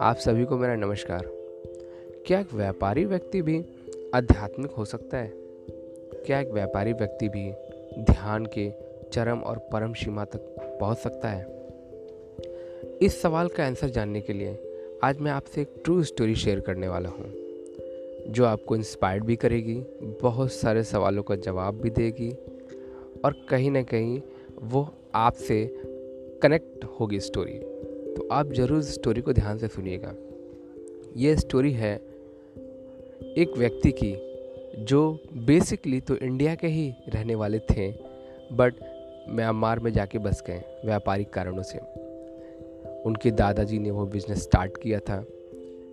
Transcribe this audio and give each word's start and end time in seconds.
आप 0.00 0.16
सभी 0.18 0.44
को 0.44 0.56
मेरा 0.56 0.74
नमस्कार। 0.74 1.26
क्या 2.26 2.40
एक 2.40 2.54
व्यापारी 2.54 3.04
व्यक्ति 3.04 3.42
भी 3.42 3.64
आध्यात्मिक 4.14 4.70
हो 4.70 4.84
सकता 4.84 5.18
है? 5.18 5.32
क्या 6.26 6.40
एक 6.40 6.50
व्यापारी 6.50 6.92
व्यक्ति 6.92 7.28
भी 7.28 7.52
ध्यान 7.98 8.46
के 8.46 8.72
चरम 9.12 9.38
और 9.38 9.58
परम 9.58 9.92
सीमा 9.92 10.24
तक 10.24 10.40
पहुँच 10.80 10.98
सकता 10.98 11.28
है? 11.28 11.46
इस 13.02 13.22
सवाल 13.22 13.48
का 13.48 13.66
आंसर 13.66 13.88
जानने 13.88 14.20
के 14.20 14.32
लिए 14.32 14.58
आज 15.04 15.18
मैं 15.18 15.32
आपसे 15.32 15.60
एक 15.60 15.74
ट्रू 15.84 16.02
स्टोरी 16.02 16.34
शेयर 16.34 16.60
करने 16.60 16.88
वाला 16.88 17.08
हूँ, 17.08 17.32
जो 18.32 18.44
आपको 18.44 18.76
इंस्पायर्ड 18.76 19.24
भी 19.24 19.36
करेगी, 19.36 19.82
बहुत 20.02 20.52
सारे 20.52 20.82
सवालों 20.82 21.22
का 21.22 21.36
जवाब 21.36 21.74
भी 21.74 21.90
देगी, 21.90 22.32
और 23.24 23.46
कहीं 23.48 23.70
ना 23.70 23.82
कहीं 23.82 24.22
वो 24.62 24.88
आपसे 25.14 25.64
कनेक्ट 26.42 26.84
होगी 27.00 27.20
स्टोरी 27.20 27.58
तो 28.14 28.28
आप 28.32 28.52
ज़रूर 28.52 28.82
स्टोरी 28.82 29.20
को 29.20 29.32
ध्यान 29.32 29.58
से 29.58 29.68
सुनिएगा। 29.68 30.14
ये 31.16 31.34
स्टोरी 31.36 31.72
है 31.72 31.94
एक 33.38 33.56
व्यक्ति 33.58 33.90
की, 33.92 34.12
जो 34.84 35.18
बेसिकली 35.36 36.00
तो 36.00 36.16
इंडिया 36.16 36.54
के 36.54 36.66
ही 36.66 36.88
रहने 37.08 37.34
वाले 37.34 37.58
थे 37.70 37.90
बट 38.52 38.74
म्यांमार 39.28 39.80
में 39.80 39.92
जाके 39.92 40.18
बस 40.18 40.42
गए, 40.46 40.62
व्यापारिक 40.84 41.30
कारणों 41.30 41.62
से। 41.62 41.78
उनके 43.04 43.30
दादाजी 43.30 43.78
ने 43.78 43.90
वो 43.90 44.06
बिज़नेस 44.06 44.42
स्टार्ट 44.42 44.76
किया 44.82 44.98
था। 45.00 45.24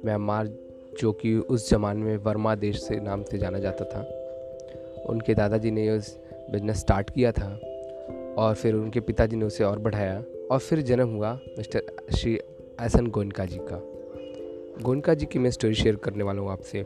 म्यांमार, 0.06 0.48
जो 1.00 1.12
कि 1.12 1.36
उस 1.36 1.70
ज़माने 1.70 2.04
में 2.04 2.18
वर्मा 2.18 2.56
देश 2.56 2.82
से 2.82 3.00
नाम 3.00 3.24
से 3.24 3.38
जाना 3.38 3.60
जाता 3.60 3.86
था। 3.86 4.02
उनके 5.10 5.34
दादाजी 5.34 5.72
ने 5.72 5.90
उस 5.90 6.18
बिज़नेस 6.52 6.80
स्टार्ट 6.80 7.10
किया 7.10 7.32
था। 7.32 7.60
और 8.38 8.56
फिर 8.56 8.76
उनके 8.76 9.00
पिताजी 9.00 9.36
ने 9.36 9.46
उसे 9.46 9.64
और 9.64 9.80
बढ़ाया 9.80 10.24
और 10.52 10.60
फिर 10.60 10.82
जन्म 10.82 11.10
हुआ 11.10 11.40
mister 11.58 11.82
Shri 12.16 12.34
S N 12.82 13.08
Goenka 13.08 13.46
ji 13.46 13.58
का। 13.62 13.82
गोयनका 14.82 15.14
जी 15.14 15.26
की 15.26 15.40
मैं 15.40 15.52
स्टोरी 15.52 15.74
शेयर 15.74 15.96
करने 15.96 16.24
वाला 16.24 16.42
हूँ 16.42 16.52
आपसे। 16.52 16.82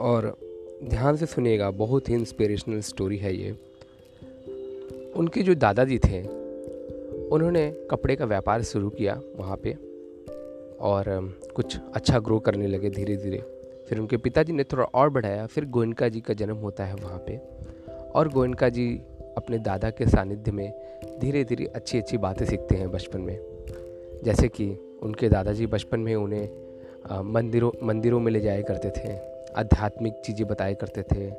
और 0.00 0.36
ध्यान 0.84 1.16
से 1.16 1.26
सुनिएगा, 1.26 1.70
बहुत 1.70 2.08
ही 2.08 2.14
इंस्पिरेशनल 2.14 2.80
स्टोरी 2.80 3.16
है 3.16 3.36
ये। 3.36 3.50
उनके 5.16 5.42
जो 5.42 5.54
दादाजी 5.54 5.98
थे, 5.98 6.22
उन्होंने 7.28 7.70
कपड़े 7.90 8.16
का 8.16 8.24
व्यापार 8.24 8.62
शुरू 8.62 8.90
किया 8.90 9.20
वहाँ 9.36 9.56
पे 9.56 9.72
और 10.80 11.04
कुछ 11.54 11.76
अच्छा 11.94 12.18
ग्रो 12.18 12.38
करने 12.38 12.66
लगे 12.66 12.90
धीरे 12.90 13.16
धीरे 13.16 13.42
फिर 13.88 13.98
उनके 13.98 14.16
पिताजी 14.16 14.52
ने 14.52 14.64
थोड़ा 14.64 14.84
और 14.84 15.10
बढ़ाया, 15.10 15.46
फिर 15.46 15.64
गोयनका 15.64 16.08
जी 16.08 16.20
का 16.20 16.34
जन्म 16.34 16.56
होता 16.56 16.84
है 16.84 16.94
वहाँ 16.94 17.18
पे। 17.18 17.36
और 18.10 18.28
गोयनका 18.28 18.68
जी 18.68 19.00
अपने 19.36 19.58
दादा 19.58 19.90
के 19.90 20.06
सानिध्य 20.06 20.52
में 20.52 20.72
धीरे 21.20 21.44
धीरे 21.44 21.64
अच्छी 21.66 21.98
अच्छी 21.98 22.18
बातें 22.18 22.44
सीखते 22.46 22.76
हैं 22.76 22.90
बचपन 22.90 23.20
में। 23.20 23.38
जैसे 24.24 24.48
कि 24.48 24.68
उनके 25.02 25.28
दादाजी 25.28 25.66
बचपन 25.66 26.00
में 26.00 26.14
उन्हें 26.14 27.22
मंदिरों 27.24 27.70
मंदिरों 27.82 28.20
में 28.20 28.30
ले 28.32 28.40
जाया 28.40 28.62
करते 28.62 28.90
थे, 28.90 29.16
आध्यात्मिक 29.56 30.20
चीज़ें 30.24 30.46
बताया 30.48 30.74
करते 30.74 31.02
थे, 31.04 31.30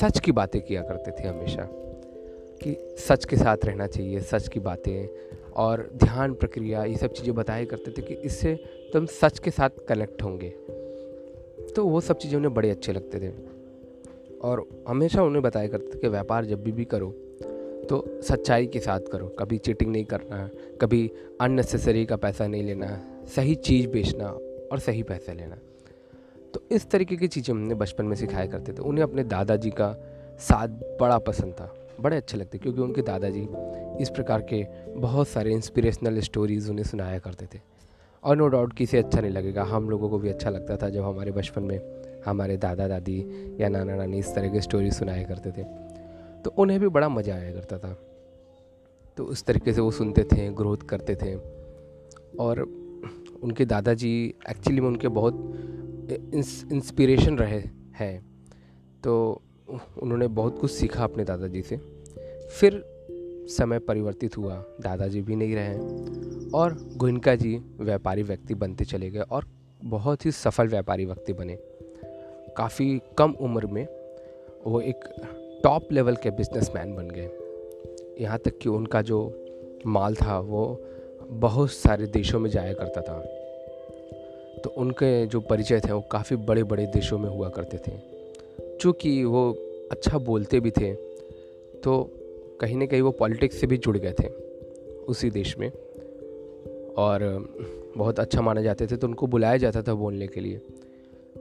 सच 0.00 0.20
की 0.20 0.32
बातें 0.32 0.60
किया 0.62 0.82
करते 0.82 1.10
थे 1.10 1.28
हमेशा, 1.28 1.66
कि 2.60 2.76
सच 2.98 3.24
के 3.24 3.36
साथ 3.36 3.64
रहना 3.64 3.86
चाहिए, 3.86 4.20
सच 4.20 4.48
की 4.48 4.60
बातें 4.60 5.52
और 5.56 5.88
ध्यान 5.96 6.34
प्रक्रिया, 6.34 6.84
ये 6.84 6.96
सब 6.96 7.12
चीज़ें 7.12 7.34
बताया 7.34 7.64
करते 7.64 7.90
थे 7.90 8.02
कि 8.02 8.14
इससे 8.14 8.54
तुम 8.92 9.06
सच 9.12 9.38
के 9.38 9.50
साथ 9.50 9.84
कनेक्ट 9.88 10.22
होंगे। 10.22 10.48
तो 11.76 11.86
वो 11.86 12.00
सब 12.00 12.18
चीज़ें 12.18 12.36
उन्हें 12.36 12.54
बड़े 12.54 12.70
अच्छे 12.70 12.92
लगते 12.92 13.20
थे 13.20 13.32
और 14.40 14.64
हमेशा 14.88 15.22
उन्हें 15.22 15.42
बताया 15.42 15.68
करते 15.68 15.94
थे 15.94 15.98
कि 15.98 16.08
व्यापार 16.08 16.44
जब 16.44 16.62
भी 16.62 16.72
भी 16.72 16.84
करो 16.84 17.14
तो 17.90 18.04
सच्चाई 18.22 18.66
के 18.66 18.80
साथ 18.80 19.00
करो। 19.12 19.26
कभी 19.38 19.58
चीटिंग 19.58 19.90
नहीं 19.92 20.04
करना, 20.04 20.48
कभी 20.80 21.10
अननेसेसरी 21.40 22.04
का 22.04 22.16
पैसा 22.16 22.46
नहीं 22.46 22.62
लेना, 22.62 23.00
सही 23.36 23.54
चीज़ 23.54 23.88
बेचना 23.88 24.26
और 24.72 24.78
सही 24.78 25.02
पैसा 25.02 25.32
लेना। 25.32 25.56
तो 26.54 26.62
इस 26.70 26.88
तरीके 26.90 27.16
की 27.16 27.28
चीज़ें 27.28 27.54
हमने 27.54 27.74
बचपन 27.74 28.04
में 28.04 28.14
सिखाया 28.16 28.46
करते 28.46 28.72
थे। 28.72 28.82
उन्हें 28.82 29.04
अपने 29.04 29.24
दादाजी 29.24 29.70
का 29.70 29.92
साथ 30.40 30.68
बड़ा 31.00 31.18
पसंद 31.18 31.52
था, 31.52 31.74
बड़े 32.00 32.16
अच्छे 32.16 32.38
लगते 32.38 32.58
क्योंकि 32.58 32.80
उनके 32.80 33.02
दादाजी 33.02 33.46
इस 34.02 34.10
प्रकार 34.10 34.46
के 34.52 34.64
बहुत 35.00 35.28
सारे 35.28 35.52
इंस्पिरेशनल 35.52 36.20
स्टोरीज़ 36.20 36.70
उन्हें 36.70 36.84
सुनाया 36.84 37.18
करते 37.18 37.46
थे। 37.46 37.60
और 38.24 38.36
नो 38.36 38.46
डाउट 38.48 38.72
किसे 38.72 38.98
अच्छा 38.98 39.20
नहीं 39.20 39.30
लगेगा, 39.30 39.62
हम 39.64 39.90
लोगों 39.90 40.08
को 40.10 40.18
भी 40.18 40.28
अच्छा 40.28 40.50
लगता 40.50 40.76
था 40.76 40.88
जब 40.88 41.04
हमारे 41.04 41.30
बचपन 41.32 41.62
में 41.62 41.80
हमारे 42.26 42.56
दादा 42.56 42.88
दादी 42.88 43.20
या 43.60 43.68
नाना 43.68 43.94
नानी 43.96 44.18
इस 44.18 44.34
तरह 44.34 44.48
की 44.48 44.60
स्टोरी 44.60 44.90
सुनाया 44.90 45.22
करते 45.22 45.50
थे। 45.50 45.64
तो 46.44 46.50
उन्हें 46.50 46.80
भी 46.80 46.88
बड़ा 46.88 47.08
मज़ा 47.08 47.34
आया 47.34 47.52
करता 47.52 47.78
था। 47.78 48.06
तो 49.16 49.24
उस 49.24 49.42
तरीके 49.42 49.72
से 49.72 49.80
वो 49.80 49.90
सुनते 49.90 50.22
थे, 50.22 50.52
ग्रोथ 50.52 50.76
करते 50.76 51.14
थे। 51.14 51.34
और 52.40 52.60
उनके 53.42 53.64
दादाजी 53.64 54.34
एक्चुअली 54.50 54.80
में 54.80 54.88
उनके 54.88 55.08
बहुत 55.08 55.54
इंस्पिरेशन 56.72 57.38
रहे 57.38 57.62
हैं। 57.94 58.26
तो 59.04 59.42
उन्होंने 60.02 60.26
बहुत 60.26 60.58
कुछ 60.58 60.70
सीखा 60.70 61.04
अपने 61.04 61.24
दादाजी 61.24 61.62
से। 61.62 61.76
फिर 62.60 62.84
समय 63.48 63.78
परिवर्तित 63.78 64.38
हुआ, 64.38 64.64
दादाजी 64.80 65.22
भी 65.22 65.36
नहीं 65.36 65.54
रहे। 65.54 65.78
और 66.50 66.90
गोइनका 66.96 67.34
जी 67.34 67.60
व्यापारी 67.80 68.22
व्यक्ति 68.22 68.54
बनते 68.54 68.84
चले 68.84 69.10
गए 69.10 69.20
और 69.20 69.46
बहुत 69.84 70.26
ही 70.26 70.30
सफल 70.30 70.68
व्यापारी 70.68 71.04
व्यक्ति 71.04 71.32
बने। 71.32 71.58
काफ़ी 72.56 73.00
कम 73.18 73.32
उम्र 73.32 73.66
में 73.66 73.88
वो 74.66 74.80
एक 74.80 75.04
टॉप 75.64 75.92
लेवल 75.92 76.16
के 76.16 76.30
बिजनेसमैन 76.30 76.94
बन 76.94 77.08
गए। 77.08 77.30
यहाँ 78.20 78.38
तक 78.38 78.58
कि 78.58 78.68
उनका 78.68 79.02
जो 79.02 79.18
माल 79.86 80.14
था, 80.14 80.38
वो 80.38 80.80
बहुत 81.30 81.70
सारे 81.70 82.06
देशों 82.06 82.40
में 82.40 82.50
जाया 82.50 82.72
करता 82.72 83.00
था। 83.00 83.18
तो 84.64 84.70
उनके 84.76 85.26
जो 85.26 85.40
परिचय 85.40 85.80
थे, 85.80 85.92
वो 85.92 86.00
काफ़ी 86.00 86.36
बड़े 86.36 86.62
बड़े 86.64 86.86
देशों 86.86 87.18
में 87.18 87.28
हुआ 87.30 87.48
करते 87.48 87.78
थे। 87.78 87.98
चूँकि 88.80 89.24
वो 89.24 89.50
अच्छा 89.90 90.18
बोलते 90.18 90.60
भी 90.60 90.70
थे 90.70 90.92
तो 91.84 92.02
कहीं 92.60 92.76
ना 92.76 92.86
कहीं 92.86 93.02
वो 93.02 93.10
पॉलिटिक्स 93.10 93.60
से 93.60 93.66
भी 93.66 93.76
जुड़ 93.76 93.96
गए 93.96 94.14
थे 94.20 94.28
उसी 95.08 95.30
देश 95.30 95.56
में। 95.58 95.70
और 96.96 97.22
बहुत 97.96 98.20
अच्छा 98.20 98.40
माने 98.40 98.62
जाते 98.62 98.86
थे 98.86 98.96
तो 98.96 99.06
उनको 99.06 99.26
बुलाया 99.26 99.56
जाता 99.56 99.82
था 99.82 99.94
बोलने 99.94 100.26
के 100.26 100.40
लिए। 100.40 100.60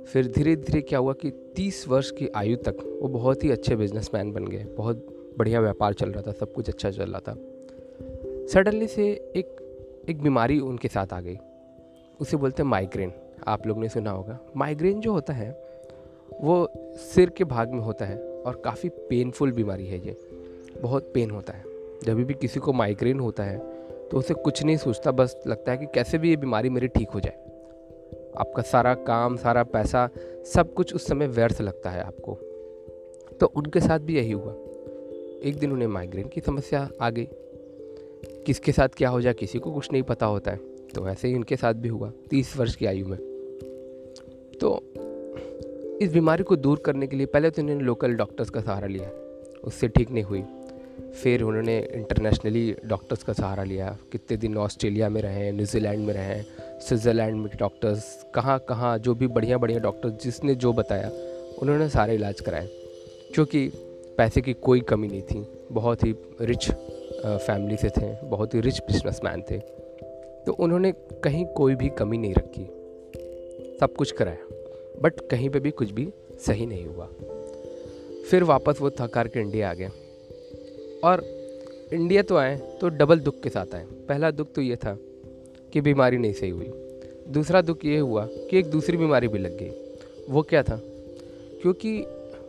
फिर 0.07 0.27
धीरे 0.27 0.55
धीरे 0.55 0.81
क्या 0.81 0.99
हुआ 0.99 1.13
कि 1.13 1.31
30 1.55 1.87
वर्ष 1.87 2.11
की 2.11 2.27
आयु 2.35 2.55
तक 2.57 2.99
वो 3.01 3.07
बहुत 3.07 3.43
ही 3.43 3.51
अच्छे 3.51 3.75
बिजनेसमैन 3.75 4.31
बन 4.33 4.45
गए। 4.45 4.63
बहुत 4.77 5.05
बढ़िया 5.37 5.59
व्यापार 5.59 5.93
चल 5.93 6.11
रहा 6.11 6.21
था, 6.21 6.31
सब 6.31 6.53
कुछ 6.53 6.69
अच्छा 6.69 6.91
चल 6.91 7.11
रहा 7.11 7.19
था। 7.19 7.33
सडनली 8.47 8.87
से 8.87 9.07
एक 9.35 9.55
एक 10.09 10.21
बीमारी 10.21 10.59
उनके 10.59 10.87
साथ 10.87 11.13
आ 11.13 11.19
गई। 11.21 11.37
उसे 12.19 12.37
बोलते 12.37 12.63
हैं 12.63 12.69
माइग्रेन 12.69 13.11
आप 13.47 13.67
लोग 13.67 13.79
ने 13.79 13.89
सुना 13.89 14.11
होगा। 14.11 14.39
माइग्रेन 14.57 14.99
जो 15.01 15.11
होता 15.11 15.33
है, 15.33 15.49
वो 16.41 16.71
सिर 16.95 17.29
के 17.29 17.43
भाग 17.43 17.71
में 17.71 17.79
होता 17.79 18.05
है 18.05 18.17
और 18.17 18.61
काफ़ी 18.65 18.89
पेनफुल 19.09 19.51
बीमारी 19.51 19.85
है 19.85 20.05
ये। 20.07 20.17
बहुत 20.81 21.11
पेन 21.13 21.31
होता 21.31 21.53
है। 21.53 21.63
जब 22.03 22.23
भी 22.23 22.33
किसी 22.33 22.59
को 22.59 22.73
माइग्रेन 22.73 23.19
होता 23.19 23.43
है 23.43 23.57
तो 24.09 24.17
उसे 24.17 24.33
कुछ 24.33 24.63
नहीं 24.63 24.77
सोचता, 24.77 25.11
बस 25.11 25.43
लगता 25.47 25.71
है 25.71 25.77
कि 25.77 25.85
कैसे 25.85 26.17
भी 26.17 26.29
ये 26.29 26.35
बीमारी 26.35 26.69
मेरी 26.69 26.87
ठीक 26.87 27.09
हो 27.09 27.19
जाए। 27.19 27.48
आपका 28.37 28.61
सारा 28.61 28.93
काम, 28.93 29.37
सारा 29.37 29.63
पैसा, 29.63 30.09
सब 30.45 30.73
कुछ 30.73 30.95
उस 30.95 31.07
समय 31.07 31.27
व्यर्थ 31.27 31.61
लगता 31.61 31.89
है 31.89 32.03
आपको। 32.03 32.33
तो 33.39 33.45
उनके 33.45 33.79
साथ 33.79 33.99
भी 33.99 34.15
यही 34.15 34.31
हुआ। 34.31 34.53
एक 35.43 35.57
दिन 35.59 35.71
उन्हें 35.71 35.87
माइग्रेन 35.87 36.27
की 36.27 36.41
समस्या 36.41 36.89
आ 37.01 37.09
गई। 37.09 37.27
किसके 38.45 38.71
साथ 38.71 38.89
क्या 38.97 39.09
हो 39.09 39.21
जाए, 39.21 39.33
किसी 39.33 39.59
को 39.59 39.71
कुछ 39.71 39.91
नहीं 39.91 40.03
पता 40.03 40.25
होता 40.25 40.51
है। 40.51 40.57
तो 40.95 41.07
ऐसे 41.07 41.27
ही 41.27 41.35
उनके 41.35 41.55
साथ 41.55 41.73
भी 41.73 41.89
हुआ, 41.89 42.11
तीस 42.29 42.57
वर्ष 42.57 42.75
की 42.75 42.85
आयु 42.85 43.07
में। 43.07 43.19
तो 44.61 44.83
इस 46.01 46.13
बीमारी 46.13 46.43
को 46.43 46.55
दूर 46.55 46.79
करने 46.85 47.07
के 47.07 47.15
लिए 47.15 47.25
पहले 47.25 47.49
तो 47.49 47.61
इन्होंने 47.61 47.83
लोकल 47.83 48.13
डॉक्टर्स 48.13 48.49
का 48.49 48.61
सहारा 48.61 48.87
लिया। 48.87 49.11
उससे 49.63 49.87
ठीक 49.87 50.11
नहीं 50.11 50.23
हुई। 50.23 50.43
फिर 51.23 51.43
उन्होंने 51.43 51.89
इंटरनेशनली 51.93 52.75
डॉक्टर्स 52.85 53.23
का 53.23 53.33
सहारा 53.33 53.63
लिया। 53.63 53.97
कितने 54.11 54.37
दिन 54.37 54.57
ऑस्ट्रेलिया 54.57 55.09
में 55.09 55.21
रहे, 55.21 55.51
न्यूजीलैंड 55.51 56.07
में 56.07 56.13
रहे 56.13 56.41
स्विट्ज़रलैंड 56.81 57.35
में 57.37 57.49
डॉक्टर्स 57.59 58.03
कहाँ 58.35 58.57
कहाँ 58.59 58.97
जो 58.97 59.13
भी 59.15 59.27
बढ़िया 59.27 59.57
बढ़िया 59.57 59.79
डॉक्टर्स 59.79 60.13
जिसने 60.23 60.55
जो 60.55 60.73
बताया, 60.73 61.09
उन्होंने 61.61 61.89
सारे 61.89 62.15
इलाज 62.15 62.41
कराए 62.41 62.67
क्योंकि 63.33 63.67
पैसे 64.17 64.41
की 64.41 64.53
कोई 64.53 64.79
कमी 64.81 65.07
नहीं 65.07 65.21
थी। 65.21 65.45
बहुत 65.71 66.03
ही 66.03 66.11
रिच 66.41 66.69
फैमिली 66.69 67.77
से 67.77 67.89
थे, 67.89 68.11
बहुत 68.23 68.53
ही 68.53 68.61
रिच 68.61 68.79
बिजनेसमैन 68.81 69.41
थे। 69.41 69.57
तो 70.45 70.53
उन्होंने 70.53 70.91
कहीं 71.23 71.45
कोई 71.45 71.75
भी 71.75 71.89
कमी 71.89 72.17
नहीं 72.17 72.33
रखी। 72.33 72.65
सब 73.79 73.95
कुछ 73.97 74.11
कराया, 74.11 74.47
बट 75.01 75.19
कहीं 75.31 75.49
पे 75.49 75.59
भी 75.59 75.71
कुछ 75.71 75.91
भी 75.91 76.07
सही 76.45 76.65
नहीं 76.65 76.85
हुआ। 76.85 77.09
फिर 78.29 78.43
वापस 78.43 78.81
वो 78.81 78.89
थक 78.89 79.17
के 79.17 79.39
इंडिया 79.39 79.69
आ 79.69 79.73
गए। 79.73 79.89
और 81.03 81.23
इंडिया 81.93 82.21
तो 82.21 82.37
आए 82.37 82.57
तो 82.81 82.89
डबल 82.89 83.19
दुख 83.19 83.39
के 83.39 83.49
साथ 83.49 83.75
आए। 83.75 83.85
पहला 84.09 84.31
दुख 84.31 84.53
तो 84.53 84.61
ये 84.61 84.75
था 84.75 84.97
कि 85.73 85.81
बीमारी 85.81 86.17
नहीं 86.17 86.33
सही 86.33 86.49
हुई। 86.49 86.71
दूसरा 87.27 87.61
दुख 87.61 87.85
ये 87.85 87.97
हुआ 87.97 88.25
कि 88.25 88.57
एक 88.57 88.65
दूसरी 88.65 88.97
बीमारी 88.97 89.27
भी 89.27 89.37
लग 89.37 89.57
गई। 89.57 89.71
वो 90.29 90.41
क्या 90.41 90.63
था? 90.63 90.81
क्योंकि 91.61 92.05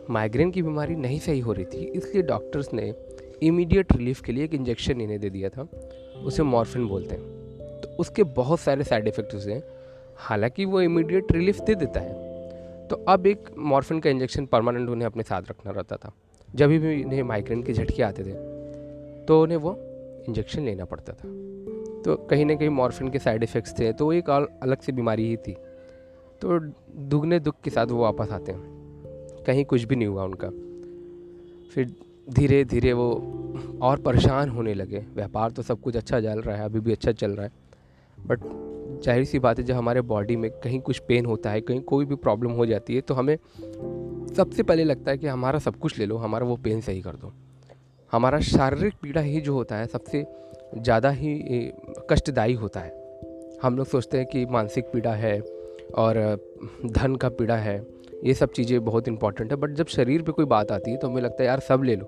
माइग्रेन 0.09 0.51
की 0.51 0.61
बीमारी 0.61 0.95
नहीं 0.95 1.19
सही 1.19 1.39
हो 1.39 1.53
रही 1.53 1.65
थी, 1.65 1.77
इसलिए 1.77 2.23
डॉक्टर्स 2.23 2.73
ने 2.73 2.93
इमीडिएट 3.41 3.91
रिलीफ 3.95 4.21
के 4.21 4.31
लिए 4.31 4.43
एक 4.43 4.53
इंजेक्शन 4.53 5.01
इन्हें 5.01 5.19
दे 5.19 5.29
दिया 5.29 5.49
था। 5.49 5.67
उसे 6.23 6.43
मॉर्फिन 6.43 6.87
बोलते 6.87 7.15
हैं। 7.15 7.81
तो 7.81 7.95
उसके 7.99 8.23
बहुत 8.23 8.59
सारे 8.59 8.83
साइड 8.83 9.07
इफ़ेक्ट 9.07 9.35
उसे 9.35 9.53
हैं। 9.53 9.63
हालाँकि 10.17 10.65
वो 10.65 10.81
इमीडिएट 10.81 11.31
रिलीफ 11.31 11.59
दे 11.59 11.75
देता 11.75 11.99
है। 11.99 12.87
तो 12.87 12.95
अब 13.07 13.27
एक 13.27 13.49
मॉर्फिन 13.57 13.99
का 13.99 14.09
इंजेक्शन 14.09 14.45
परमानेंट 14.45 14.89
उन्हें 14.89 15.05
अपने 15.05 15.23
साथ 15.23 15.41
रखना 15.49 15.71
रहता 15.71 15.95
था। 15.95 16.11
जब 16.55 16.67
भी 16.67 17.01
इन्हें 17.01 17.23
माइग्रेन 17.23 17.63
के 17.63 17.73
झटके 17.73 18.03
आते 18.03 18.23
थे 18.23 18.33
तो 19.25 19.41
उन्हें 19.43 19.57
वो 19.57 19.75
इंजेक्शन 20.27 20.65
लेना 20.65 20.85
पड़ता 20.85 21.13
था। 21.13 21.27
तो 22.05 22.15
कहीं 22.29 22.45
ना 22.45 22.55
कहीं 22.55 22.69
मॉर्फिन 22.69 23.09
के 23.09 23.19
साइड 23.19 23.43
इफ़ेक्ट्स 23.43 23.79
थे 23.79 23.91
तो 23.93 24.11
एक 24.13 24.29
अलग 24.29 24.81
से 24.81 24.91
बीमारी 24.91 25.27
ही 25.29 25.37
थी। 25.37 25.53
तो 26.41 26.59
दुगने 27.09 27.39
दुख 27.39 27.55
के 27.63 27.69
साथ 27.69 27.87
वो 27.87 28.01
वापस 28.01 28.31
आते 28.31 28.51
हैं। 28.51 29.43
कहीं 29.47 29.65
कुछ 29.65 29.83
भी 29.83 29.95
नहीं 29.95 30.07
हुआ 30.07 30.23
उनका। 30.23 30.49
फिर 31.73 31.93
धीरे 32.29 32.63
धीरे 32.65 32.93
वो 32.93 33.09
और 33.81 33.99
परेशान 33.99 34.49
होने 34.49 34.73
लगे। 34.73 35.05
व्यापार 35.15 35.51
तो 35.51 35.61
सब 35.61 35.81
कुछ 35.81 35.95
अच्छा 35.97 36.19
चल 36.21 36.41
रहा 36.41 36.55
है, 36.57 36.65
अभी 36.65 36.79
भी 36.79 36.91
अच्छा 36.91 37.11
चल 37.11 37.31
रहा 37.31 37.45
है। 37.45 37.51
बट 38.17 38.39
ज़ाहिर 39.03 39.23
सी 39.25 39.39
बात 39.39 39.59
है, 39.59 39.63
जब 39.65 39.75
हमारे 39.75 40.01
बॉडी 40.03 40.35
में 40.35 40.49
कहीं 40.53 40.79
कुछ 40.79 40.99
पेन 40.99 41.25
होता 41.25 41.49
है, 41.49 41.61
कहीं 41.61 41.81
कोई 41.83 42.05
भी 42.05 42.15
प्रॉब्लम 42.17 42.51
हो 42.51 42.65
जाती 42.65 42.95
है 42.95 43.01
तो 43.01 43.13
हमें 43.13 43.37
सबसे 44.35 44.63
पहले 44.63 44.83
लगता 44.83 45.11
है 45.11 45.17
कि 45.17 45.27
हमारा 45.27 45.59
सब 45.59 45.75
कुछ 45.75 45.97
ले 45.99 46.05
लो, 46.05 46.17
हमारा 46.17 46.45
वो 46.45 46.55
पेन 46.57 46.81
सही 46.81 47.01
कर 47.01 47.15
दो। 47.15 47.31
हमारा 48.11 48.39
शारीरिक 48.41 48.93
पीड़ा 49.01 49.21
ही 49.21 49.41
जो 49.41 49.53
होता 49.53 49.75
है, 49.75 49.87
सबसे 49.87 50.23
ज़्यादा 50.77 51.09
ही 51.09 51.33
कष्टदायी 52.09 52.53
होता 52.53 52.79
है। 52.79 52.99
हम 53.63 53.77
लोग 53.77 53.87
सोचते 53.87 54.17
हैं 54.17 54.25
कि 54.25 54.45
मानसिक 54.45 54.85
पीड़ा 54.85 55.13
है 55.13 55.39
और, 55.95 56.17
धन 56.85 57.15
का 57.15 57.29
पीड़ा 57.29 57.55
है, 57.55 57.81
ये 58.23 58.33
सब 58.33 58.51
चीज़ें 58.51 58.83
बहुत 58.85 59.07
इंपॉर्टेंट 59.07 59.51
है 59.51 59.57
बट 59.57 59.69
जब 59.69 59.87
शरीर 59.87 60.21
पे 60.21 60.31
कोई 60.31 60.45
बात 60.45 60.71
आती 60.71 60.91
है 60.91 60.97
तो 60.97 61.07
हमें 61.07 61.21
लगता 61.21 61.43
है, 61.43 61.47
यार, 61.47 61.59
सब 61.59 61.83
ले 61.83 61.95
लो। 61.95 62.05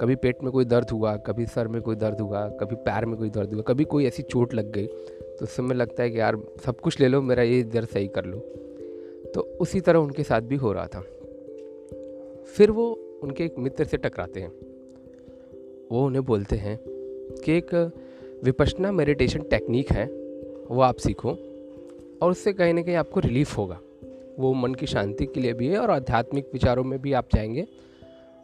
कभी 0.00 0.16
पेट 0.16 0.42
में 0.42 0.50
कोई 0.52 0.64
दर्द 0.64 0.90
हुआ, 0.90 1.16
कभी 1.16 1.46
सर 1.46 1.68
में 1.68 1.80
कोई 1.82 1.96
दर्द 1.96 2.20
हुआ, 2.20 2.46
कभी 2.60 2.74
पैर 2.76 3.04
में 3.04 3.16
कोई 3.18 3.30
दर्द 3.30 3.52
हुआ, 3.54 3.62
कभी 3.62 3.84
कोई 3.84 4.06
ऐसी 4.06 4.22
चोट 4.22 4.54
लग 4.54 4.70
गई 4.72 4.86
तो 4.86 5.42
उस 5.42 5.56
समय 5.56 5.74
लगता 5.74 6.02
है 6.02 6.10
कि, 6.10 6.18
यार, 6.20 6.36
सब 6.66 6.80
कुछ 6.80 7.00
ले 7.00 7.08
लो, 7.08 7.20
मेरा 7.22 7.42
ये 7.42 7.62
दर्द 7.62 7.88
सही 7.88 8.08
कर 8.08 8.24
लो। 8.24 8.38
तो 9.34 9.40
उसी 9.60 9.80
तरह 9.80 9.98
उनके 9.98 10.22
साथ 10.22 10.40
भी 10.40 10.56
हो 10.56 10.72
रहा 10.72 10.86
था। 10.86 11.00
फिर 12.56 12.70
वो 12.70 12.86
उनके 13.22 13.44
एक 13.44 13.54
मित्र 13.58 13.84
से 13.84 13.96
टकराते 13.96 14.40
हैं। 14.40 14.52
वो 15.92 16.04
उन्हें 16.06 16.24
बोलते 16.24 16.56
हैं 16.56 16.76
कि 17.44 17.52
एक 17.52 17.74
विपशना 18.44 18.92
मेडिटेशन 18.92 19.40
टेक्निक 19.40 19.92
है, 19.92 20.06
वो 20.70 20.80
आप 20.80 20.96
सीखो 20.96 21.30
और 22.22 22.30
उससे 22.30 22.52
कहीं 22.52 22.74
ना 22.74 22.82
कहीं 22.82 22.96
आपको 22.96 23.20
रिलीफ 23.20 23.58
होगा। 23.58 23.80
वो 24.38 24.52
मन 24.54 24.74
की 24.74 24.86
शांति 24.86 25.26
के 25.26 25.40
लिए 25.40 25.52
भी 25.52 25.68
है 25.68 25.78
और 25.78 25.90
आध्यात्मिक 25.90 26.50
विचारों 26.52 26.84
में 26.84 27.02
भी 27.02 27.12
आप 27.12 27.26
जाएँगे 27.34 27.66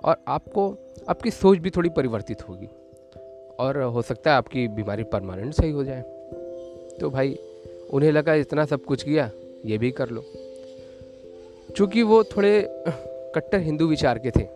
और 0.05 0.17
आपको, 0.29 0.76
आपकी 1.08 1.31
सोच 1.31 1.58
भी 1.58 1.70
थोड़ी 1.70 1.88
परिवर्तित 1.88 2.49
होगी 2.49 2.67
और 3.61 3.82
हो 3.82 4.02
सकता 4.02 4.31
है 4.31 4.37
आपकी 4.37 4.69
बीमारी 4.69 5.02
परमानेंट 5.02 5.55
सही 5.55 5.70
हो 5.70 5.84
जाए। 5.84 6.02
तो 7.00 7.11
भाई, 7.11 7.38
उन्हें 7.91 8.12
लगा 8.12 8.34
इतना 8.34 8.64
सब 8.64 8.84
कुछ 8.84 9.02
किया, 9.02 9.31
ये 9.67 9.79
भी 9.79 9.91
कर 9.91 10.08
लो। 10.08 10.25
चूँकि 11.76 12.02
वो 12.02 12.25
थोड़े 12.25 12.69
कट्टर 13.34 13.58
हिंदू 13.58 13.87
विचार 13.87 14.19
के 14.19 14.31
थे, 14.31 14.46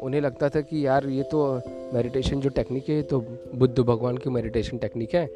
उन्हें 0.00 0.20
लगता 0.20 0.48
था 0.48 0.60
कि 0.60 0.86
यार 0.86 1.06
ये 1.06 1.22
तो 1.22 1.60
मेडिटेशन 1.94 2.40
जो 2.40 2.48
टेक्निक 2.48 2.88
है 2.88 3.02
तो 3.02 3.20
बुद्ध 3.54 3.78
भगवान 3.78 4.16
की 4.16 4.30
मेडिटेशन 4.30 4.78
टेक्निक 4.78 5.14
है। 5.14 5.26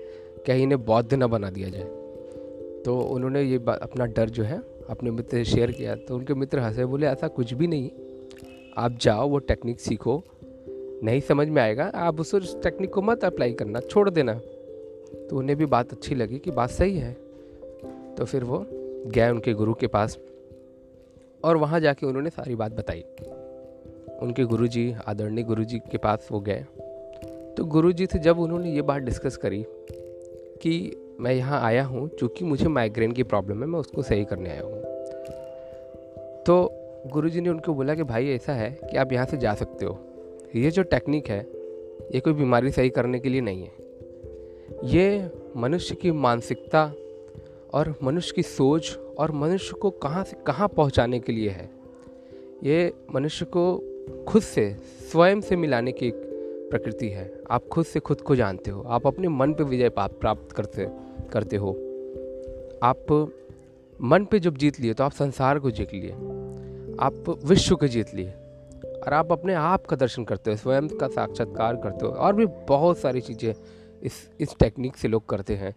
क्या 0.44 0.56
इन्हें 0.56 0.84
बौद्ध 0.84 1.14
न 1.14 1.26
बना 1.26 1.50
दिया 1.50 1.68
जाए? 1.68 1.84
तो 2.82 3.00
उन्होंने 3.00 3.42
ये 3.42 3.56
अपना 3.56 4.06
डर 4.06 4.30
जो 4.30 4.42
है, 4.42 4.60
अपने 4.90 5.10
मित्र 5.10 5.30
से 5.30 5.44
शेयर 5.44 5.70
किया। 5.70 5.94
तो 5.94 6.16
उनके 6.16 6.34
मित्र 6.34 6.58
हंसे, 6.58 6.84
बोले, 6.84 7.06
ऐसा 7.06 7.28
कुछ 7.28 7.54
भी 7.54 7.66
नहीं। 7.66 7.90
आप 8.78 8.98
जाओ, 9.00 9.28
वो 9.28 9.38
टेक्निक 9.38 9.80
सीखो। 9.80 10.22
नहीं 11.04 11.20
समझ 11.20 11.48
में 11.48 11.62
आएगा, 11.62 11.90
आप 11.94 12.20
उस 12.20 12.62
टेक्निक 12.62 12.92
को 12.94 13.02
मत 13.02 13.24
अप्लाई 13.24 13.52
करना, 13.52 13.80
छोड़ 13.80 14.10
देना। 14.10 14.34
तो 15.30 15.36
उन्हें 15.36 15.58
भी 15.58 15.66
बात 15.66 15.92
अच्छी 15.92 16.14
लगी 16.14 16.38
कि 16.38 16.50
बात 16.50 16.70
सही 16.70 16.98
है। 16.98 17.16
तो 18.18 18.24
फिर 18.24 18.44
वो 18.44 18.66
गए 19.06 19.30
उनके 19.30 19.52
गुरु 19.52 19.74
के 19.74 19.86
पास 19.86 20.18
और 21.44 21.56
वहाँ 21.56 21.80
जाके 21.80 22.06
उन्होंने 22.06 22.30
सारी 22.30 22.54
बात 22.54 22.72
बताई। 22.72 23.04
उनके 24.24 24.44
गुरुजी, 24.44 24.94
आदरणीय 25.06 25.44
गुरुजी 25.44 25.78
के 25.78 25.98
पास 25.98 26.28
वो 26.32 26.40
गए। 26.40 26.64
तो 27.56 27.64
गुरुजी 27.64 28.06
से 28.06 28.18
जब 28.18 28.38
उन्होंने 28.38 28.72
ये 28.72 28.82
बात 28.82 29.02
डिस्कस 29.02 29.36
करी 29.36 29.64
कि 30.62 30.96
मैं 31.20 31.34
यहाँ 31.34 31.60
आया 31.60 31.84
हूँ, 31.84 32.08
चूँकि 32.08 32.44
मुझे 32.44 32.68
माइग्रेन 32.68 33.12
की 33.12 33.22
प्रॉब्लम 33.22 33.60
है, 33.60 33.66
मैं 33.66 33.80
उसको 33.80 34.02
सही 34.02 34.24
करने 34.24 34.50
आया 34.50 34.62
हूँ। 34.62 34.82
तो 36.42 36.72
गुरुजी 37.12 37.40
ने 37.40 37.48
उनको 37.48 37.74
बोला 37.74 37.94
कि 37.94 38.02
भाई 38.02 38.28
ऐसा 38.28 38.52
है 38.52 38.78
कि 38.90 38.96
आप 38.96 39.12
यहाँ 39.12 39.26
से 39.26 39.36
जा 39.36 39.54
सकते 39.54 39.86
हो। 39.86 39.98
ये 40.56 40.70
जो 40.70 40.82
टेक्निक 40.82 41.28
है, 41.28 41.40
ये 42.14 42.20
कोई 42.20 42.32
बीमारी 42.32 42.70
सही 42.70 42.90
करने 42.90 43.18
के 43.18 43.28
लिए 43.28 43.40
नहीं 43.40 43.62
है। 43.62 43.72
ये 44.84 45.30
मनुष्य 45.56 45.94
की 45.94 46.10
मानसिकता 46.10 46.92
और 47.74 47.94
मनुष्य 48.02 48.32
की 48.36 48.42
सोच 48.42 48.98
और 49.18 49.32
मनुष्य 49.32 49.76
को 49.76 49.90
कहाँ 49.90 50.24
से, 50.24 50.36
कहाँ 50.46 50.68
पहुँचाने 50.68 51.20
के 51.20 51.32
लिए 51.32 51.48
है? 51.48 51.70
ये 52.64 52.92
मनुष्य 53.14 53.44
को 53.44 53.93
खुद 54.28 54.42
से, 54.42 54.76
स्वयं 55.10 55.40
से 55.40 55.56
मिलाने 55.56 55.92
की 55.92 56.06
एक 56.06 56.14
प्रकृति 56.70 57.08
है। 57.08 57.32
आप 57.50 57.64
खुद 57.72 57.84
से 57.84 58.00
खुद 58.00 58.20
को 58.20 58.36
जानते 58.36 58.70
हो। 58.70 58.82
आप 58.82 59.06
अपने 59.06 59.28
मन 59.28 59.54
पे 59.54 59.64
विजय 59.64 59.88
प्राप्त 59.98 60.52
करते 60.52 60.88
करते 61.32 61.56
हो। 61.56 61.70
आप 62.82 63.32
मन 64.02 64.24
पे 64.24 64.38
जब 64.38 64.56
जीत 64.56 64.80
लिए 64.80 64.94
तो 64.94 65.04
आप 65.04 65.12
संसार 65.12 65.58
को 65.58 65.70
जीत 65.70 65.94
लिए। 65.94 66.12
आप 67.00 67.40
विश्व 67.44 67.76
को 67.76 67.86
जीत 67.86 68.14
लिए। 68.14 68.30
और 69.06 69.12
आप 69.12 69.32
अपने 69.32 69.54
आप 69.54 69.86
का 69.86 69.96
दर्शन 69.96 70.24
करते 70.24 70.50
हो, 70.50 70.56
स्वयं 70.56 70.88
का 70.88 71.08
साक्षात्कार 71.08 71.76
करते 71.76 72.06
हो। 72.06 72.12
और 72.12 72.34
भी 72.34 72.46
बहुत 72.46 72.98
सारी 72.98 73.20
चीज़ें 73.20 73.54
इस 74.02 74.30
इस 74.40 74.56
टेक्निक 74.60 74.96
से 74.96 75.08
लोग 75.08 75.28
करते 75.28 75.54
हैं। 75.54 75.74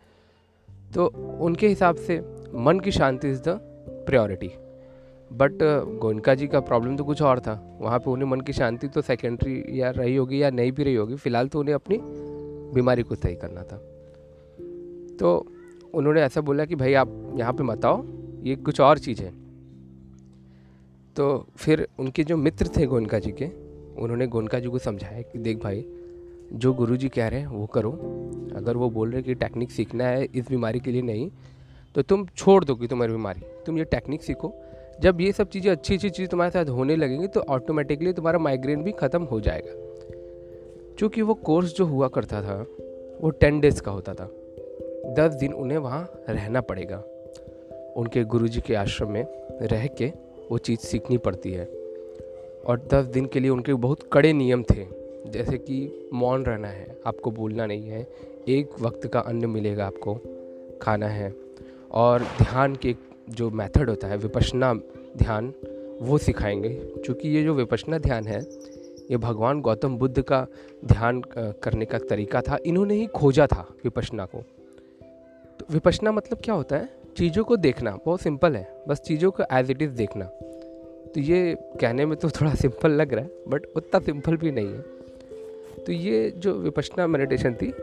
तो 0.95 1.06
उनके 1.41 1.68
हिसाब 1.68 1.95
से 1.95 2.19
मन 2.53 2.80
की 2.80 2.91
शांति 2.91 3.30
is 3.30 3.41
the 3.41 3.50
priority 4.07 4.51
but 5.33 5.51
Goenka 6.00 6.35
ji 6.35 6.47
का 6.47 6.59
प्रॉब्लम 6.59 6.97
तो 6.97 7.03
कुछ 7.03 7.21
और 7.21 7.39
था। 7.39 7.77
वहाँ 7.81 8.00
पे 8.00 8.12
उन्हें 8.12 8.29
मन 8.29 8.41
की 8.41 8.53
शांति 8.53 8.88
तो 8.88 9.01
सेकेंडरी 9.01 9.81
या 9.81 9.89
रही 9.89 10.15
होगी 10.15 10.41
या 10.41 10.50
नहीं 10.50 10.71
भी 10.71 10.83
रही 10.83 10.95
होगी, 10.95 11.15
फ़िलहाल 11.15 11.47
तो 11.47 11.59
उन्हें 11.59 11.75
अपनी 11.75 12.00
बीमारी 12.74 13.03
को 13.03 13.15
सही 13.15 13.35
करना 13.35 13.63
था। 13.63 13.77
तो 15.18 15.47
उन्होंने 15.94 16.21
ऐसा 16.21 16.41
बोला 16.41 16.65
कि, 16.65 16.75
भाई, 16.75 16.94
आप 16.94 17.33
यहाँ 17.35 17.53
पे 17.53 17.63
मत 17.63 17.85
आओ, 17.85 18.06
ये 18.44 18.56
कुछ 18.56 18.81
और 18.81 18.97
चीज़ 18.97 19.21
है। 19.21 19.33
तो 21.15 21.47
फिर 21.56 21.88
उनके 22.00 22.23
जो 22.23 22.38
मित्र 22.38 22.68
थे 22.68 22.85
गोनका 22.85 23.19
जी 23.19 23.31
के, 23.31 23.45
उन्होंने 24.01 24.27
गोनका 24.27 24.59
जी 24.59 24.68
को 24.68 24.80
समझाया 24.80 25.21
कि, 25.21 25.39
देख 25.39 25.63
भाई, 25.63 25.85
जो 26.53 26.73
गुरु 26.73 26.97
जी 26.97 27.09
कह 27.09 27.27
रहे 27.27 27.39
हैं, 27.39 27.47
वो 27.47 27.65
करो। 27.65 27.91
अगर 28.56 28.77
वो 28.77 28.89
बोल 28.89 29.12
रहे 29.12 29.21
कि 29.21 29.33
टेक्निक 29.33 29.71
सीखना 29.71 30.04
है 30.04 30.28
इस 30.35 30.49
बीमारी 30.49 30.80
के 30.80 30.92
लिए 30.92 31.02
नहीं 31.02 31.31
तो 31.95 32.02
तुम 32.02 32.25
छोड़ 32.25 32.66
दोगी 32.66 32.87
तुम्हारी 32.87 33.13
बीमारी। 33.13 33.42
तुम 33.66 33.78
ये 33.78 33.83
टेक्निक 33.83 34.23
सीखो 34.23 34.54
जब 35.01 35.21
ये 35.21 35.31
सब 35.31 35.49
चीज़ें 35.49 35.71
अच्छी 35.71 35.95
अच्छी 35.95 36.09
चीज़ 36.09 36.30
तुम्हारे 36.30 36.51
साथ 36.51 36.66
होने 36.66 36.95
लगेंगी 36.95 37.27
तो 37.27 37.39
ऑटोमेटिकली 37.39 38.13
तुम्हारा 38.13 38.39
माइग्रेन 38.39 38.83
भी 38.83 38.92
ख़त्म 38.92 39.23
हो 39.23 39.39
जाएगा। 39.39 39.73
क्योंकि 40.97 41.21
वो 41.21 41.33
कोर्स 41.33 41.75
जो 41.75 41.85
हुआ 41.85 42.07
करता 42.07 42.42
था, 42.42 42.68
वो 43.21 43.30
टेन 43.30 43.59
डेज़ 43.59 43.81
का 43.81 43.92
होता 43.92 44.13
था। 44.13 44.31
दस 45.13 45.33
दिन 45.33 45.54
उन्हें 45.54 45.77
वहाँ 45.77 46.11
रहना 46.30 46.61
पड़ेगा। 46.61 47.04
उनके 47.97 48.23
गुरुजी 48.23 48.61
के 48.61 48.75
आश्रम 48.75 49.11
में 49.11 49.25
रह 49.61 49.87
के 49.87 50.11
वो 50.51 50.57
चीज़ 50.57 50.80
सीखनी 50.80 51.18
पड़ती 51.18 51.51
है। 51.51 51.66
और 52.68 52.87
दस 52.94 53.06
दिन 53.06 53.25
के 53.25 53.39
लिए 53.39 53.49
उनके 53.49 53.73
बहुत 53.73 53.99
कड़े 54.13 54.33
नियम 54.33 54.63
थे, 54.63 54.85
जैसे 55.27 55.57
कि 55.57 56.09
मौन 56.13 56.44
रहना 56.44 56.68
है, 56.68 56.97
आपको 57.06 57.31
बोलना 57.31 57.66
नहीं 57.66 57.89
है, 57.89 58.07
एक 58.47 58.69
वक्त 58.81 59.07
का 59.07 59.19
अन्न 59.19 59.45
मिलेगा 59.45 59.85
आपको, 59.85 60.19
खाना 60.81 61.07
है। 61.07 61.33
और 61.92 62.21
ध्यान 62.21 62.75
के 62.75 62.95
जो 63.30 63.50
मेथड 63.50 63.90
होता 63.90 64.07
है 64.07 64.18
विपशना 64.18 64.74
ध्यान, 65.18 65.54
वो 66.02 66.18
सिखाएँगे। 66.18 66.69
क्योंकि 66.69 67.30
ये 67.30 67.44
जो 67.44 67.54
विपशना 67.54 67.98
ध्यान 67.98 68.24
है, 68.24 68.42
ये 69.12 69.18
भगवान 69.18 69.62
गौतम 69.62 69.98
बुद्ध 69.98 70.22
का 70.22 70.48
ध्यान 70.86 71.22
करने 71.38 71.86
का 71.86 72.00
तरीका 72.00 72.42
था, 72.42 72.57
इन्होंने 72.66 72.96
ही 72.96 73.06
खोजा 73.06 73.48
था 73.48 73.74
विपशना 73.84 74.26
को। 74.26 74.38
तो 75.60 75.66
विपशना 75.72 76.12
मतलब 76.12 76.40
क्या 76.44 76.56
होता 76.56 76.76
है? 76.76 76.90
चीज़ों 77.18 77.44
को 77.44 77.57
देखना, 77.57 78.00
बहुत 78.06 78.22
सिंपल 78.22 78.56
है, 78.56 78.84
बस 78.88 79.00
चीज़ों 79.00 79.31
को 79.31 79.44
एज 79.52 79.72
इट 79.72 79.81
इज़ 79.81 79.92
देखना। 79.92 80.26
तो 81.07 81.22
ये 81.22 81.57
कहने 81.81 82.06
में 82.06 82.18
तो 82.18 82.30
थोड़ा 82.30 82.56
सिंपल 82.56 82.92
लग 82.92 83.14
रहा 83.14 83.24
है 83.24 83.31
बट 83.48 83.66
उतना 83.76 84.00
सिंपल 84.00 84.38
भी 84.38 84.52
नहीं 84.52 84.68
है। 84.68 84.81
तो 85.84 85.92
ये 85.92 86.34
जो 86.38 86.54
विपशना 86.54 87.07
मेडिटेशन 87.07 87.54
थी 87.54 87.74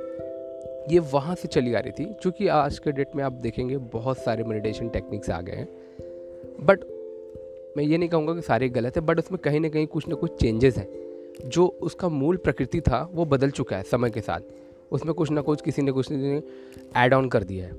ये 0.91 0.99
वहाँ 0.99 1.35
से 1.35 1.49
चली 1.49 1.75
आ 1.75 1.79
रही 1.79 1.93
थी, 1.93 2.05
क्योंकि 2.05 2.49
आज 2.49 2.79
के 2.79 2.93
डेट 2.93 3.09
में 3.17 3.25
आप 3.25 3.33
देखेंगे 3.33 3.77
बहुत 3.77 4.19
सारे 4.19 4.45
मेडिटेशन 4.45 4.89
टेक्निक्स 4.89 5.31
आ 5.31 5.41
गए 5.41 5.53
हैं। 5.53 5.69
बट 6.61 6.85
मैं 7.77 7.85
ये 7.85 7.99
नहीं 7.99 8.09
कहूँगा 8.09 8.35
कि 8.35 8.43
सारे 8.43 8.69
गलत 8.69 8.97
है 8.97 9.03
बट 9.03 9.19
उसमें 9.19 9.39
कहीं 9.45 9.61
ना 9.61 9.69
कहीं 9.69 9.87
कुछ 9.87 10.09
ना 10.09 10.15
कुछ 10.15 10.41
चेंजेस 10.41 10.77
हैं। 10.77 10.89
जो 11.47 11.67
उसका 11.67 12.09
मूल 12.09 12.37
प्रकृति 12.37 12.81
था, 12.81 13.11
वो 13.13 13.25
बदल 13.25 13.51
चुका 13.51 13.77
है 13.77 13.83
समय 13.83 14.11
के 14.11 14.21
साथ। 14.21 14.41
उसमें 14.93 15.15
कुछ 15.15 15.31
ना 15.31 15.41
कुछ 15.41 15.63
किसी 15.63 15.83
ने 15.83 15.93
कुछ 15.93 16.11
ने 16.11 16.43
ऐड 16.97 17.15
ऑन 17.15 17.29
कर 17.29 17.45
दिया 17.45 17.67
है। 17.67 17.73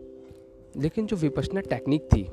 लेकिन 0.77 1.05
जो 1.05 1.15
विपशना 1.15 1.61
टेक्निक 1.61 2.01
थी, 2.01 2.23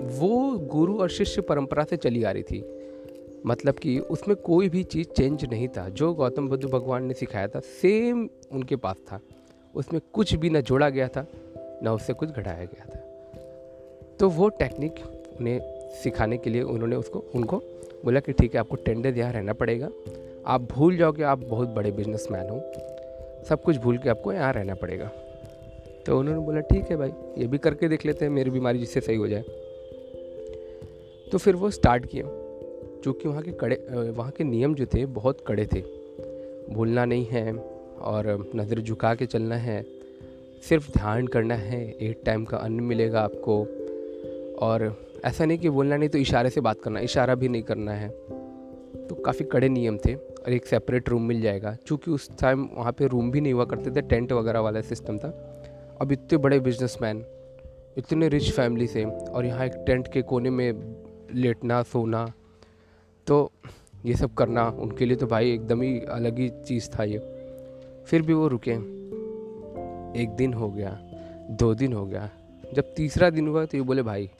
वो 0.00 0.58
गुरु 0.58 0.98
और 0.98 1.08
शिष्य 1.08 1.42
परंपरा 1.42 1.84
से 1.84 1.96
चली 1.96 2.22
आ 2.22 2.30
रही 2.30 2.42
थी। 2.42 2.64
मतलब 3.46 3.74
कि 3.74 3.98
उसमें 3.98 4.36
कोई 4.36 4.68
भी 4.68 4.82
चीज़ 4.82 5.08
चेंज 5.08 5.44
नहीं 5.44 5.68
था। 5.68 5.88
जो 5.88 6.14
गौतम 6.14 6.48
बुद्ध 6.48 6.64
भगवान 6.64 7.04
ने 7.04 7.14
सिखाया 7.14 7.48
था 7.48 7.60
सेम 7.60 8.28
उनके 8.52 8.76
पास 8.76 8.96
था। 8.96 9.20
उसमें 9.74 10.02
कुछ 10.12 10.34
भी 10.34 10.50
ना 10.50 10.60
जोड़ा 10.60 10.88
गया 10.88 11.08
था, 11.08 11.26
ना 11.82 11.92
उससे 11.92 12.12
कुछ 12.12 12.28
घटाया 12.28 12.64
गया 12.64 12.84
था। 12.84 13.00
तो 14.20 14.28
वो 14.28 14.48
टेक्निक 14.48 14.94
उन्हें 15.40 15.60
सिखाने 15.90 16.38
के 16.38 16.50
लिए 16.50 16.62
उन्होंने 16.62 16.96
उसको, 16.96 17.24
उनको 17.34 17.58
बोला 18.04 18.20
कि 18.20 18.32
ठीक 18.32 18.54
है, 18.54 18.60
आपको 18.60 18.76
टेन 18.76 19.02
डेज़ 19.02 19.18
यहाँ 19.18 19.32
रहना 19.32 19.52
पड़ेगा। 19.52 19.88
आप 20.46 20.60
भूल 20.60 20.96
जाओ 20.96 21.12
कि 21.12 21.22
आप 21.22 21.38
बहुत 21.38 21.68
बड़े 21.68 21.90
बिजनेसमैन 21.90 22.48
हो। 22.48 22.60
सब 23.44 23.62
कुछ 23.62 23.76
भूल 23.76 23.98
के 23.98 24.08
आपको 24.08 24.32
यहाँ 24.32 24.52
रहना 24.52 24.74
पड़ेगा। 24.74 25.10
तो 26.06 26.18
उन्होंने 26.18 26.40
बोला, 26.40 26.60
ठीक 26.60 26.84
है 26.84 26.96
भाई, 26.96 27.12
ये 27.38 27.46
भी 27.46 27.58
करके 27.58 27.88
देख 27.88 28.06
लेते 28.06 28.24
हैं, 28.24 28.32
मेरी 28.32 28.50
बीमारी 28.50 28.78
जिससे 28.78 29.00
सही 29.00 29.16
हो 29.16 29.28
जाए। 29.28 29.42
तो 31.32 31.38
फिर 31.38 31.56
वो 31.56 31.70
स्टार्ट 31.70 32.06
किया। 32.06 32.24
चूँकि 33.04 33.28
वहाँ 33.28 33.42
के 33.42 33.52
कड़े, 33.52 33.86
वहाँ 33.90 34.30
के 34.30 34.44
नियम 34.44 34.74
जो 34.74 34.86
थे, 34.86 35.06
बहुत 35.06 35.44
कड़े 35.46 35.66
थे। 35.66 35.80
भूलना 36.74 37.04
नहीं 37.04 37.26
है 37.26 37.77
और 38.00 38.50
नज़र 38.56 38.80
झुका 38.80 39.14
के 39.14 39.26
चलना 39.26 39.56
है। 39.56 39.82
सिर्फ़ 40.68 40.90
ध्यान 40.92 41.26
करना 41.26 41.54
है, 41.54 41.90
एक 41.90 42.22
टाइम 42.26 42.44
का 42.44 42.56
अन्न 42.56 42.80
मिलेगा 42.80 43.20
आपको। 43.20 43.62
और 44.58 45.08
ऐसा 45.24 45.44
नहीं 45.44 45.58
कि 45.58 45.70
बोलना 45.70 45.96
नहीं 45.96 46.08
तो 46.08 46.18
इशारे 46.18 46.50
से 46.50 46.60
बात 46.60 46.80
करना, 46.80 47.00
इशारा 47.00 47.34
भी 47.34 47.48
नहीं 47.48 47.62
करना 47.62 47.92
है। 47.92 48.08
तो 49.06 49.14
काफ़ी 49.14 49.44
कड़े 49.44 49.68
नियम 49.68 49.98
थे 49.98 50.14
और 50.14 50.52
एक 50.52 50.66
सेपरेट 50.66 51.08
रूम 51.08 51.22
मिल 51.22 51.40
जाएगा। 51.40 51.76
क्योंकि 51.86 52.10
उस 52.10 52.30
टाइम 52.40 52.68
वहाँ 52.74 52.92
पे 52.92 53.06
रूम 53.06 53.30
भी 53.30 53.40
नहीं 53.40 53.52
हुआ 53.52 53.64
करते 53.64 53.90
थे 53.90 54.00
टेंट 54.00 54.32
वगैरह 54.32 54.60
वाला 54.60 54.80
सिस्टम 54.80 55.18
था। 55.18 55.28
अब 56.00 56.12
इतने 56.12 56.38
बड़े 56.38 56.60
बिजनेसमैन 56.60 57.24
इतने 57.98 58.28
रिच 58.28 58.50
फैमिली 58.50 58.86
से 58.86 59.04
और 59.04 59.46
यहाँ 59.46 59.66
एक 59.66 59.72
टेंट 59.86 60.12
के 60.12 60.22
कोने 60.22 60.50
में 60.50 60.72
लेटना, 61.34 61.82
सोना 61.82 62.32
तो 63.26 63.50
ये 64.06 64.14
सब 64.14 64.34
करना 64.34 64.68
उनके 64.70 65.06
लिए 65.06 65.16
तो 65.16 65.26
भाई 65.26 65.52
एकदम 65.52 65.82
ही 65.82 66.00
अलग 66.00 66.38
ही 66.38 66.48
चीज़ 66.48 66.88
था 66.88 67.04
ये। 67.04 67.37
फिर 68.08 68.22
भी 68.22 68.32
वो 68.32 68.48
रुके। 68.48 68.70
एक 70.22 70.30
दिन 70.30 70.52
हो 70.52 70.70
गया, 70.70 70.98
दो 71.50 71.74
दिन 71.74 71.92
हो 71.92 72.06
गया। 72.06 72.30
जब 72.74 72.94
तीसरा 72.94 73.30
दिन 73.30 73.48
हुआ 73.48 73.64
तो 73.64 73.76
ये 73.76 73.82
बोले, 73.82 74.02
भाई, 74.02 74.30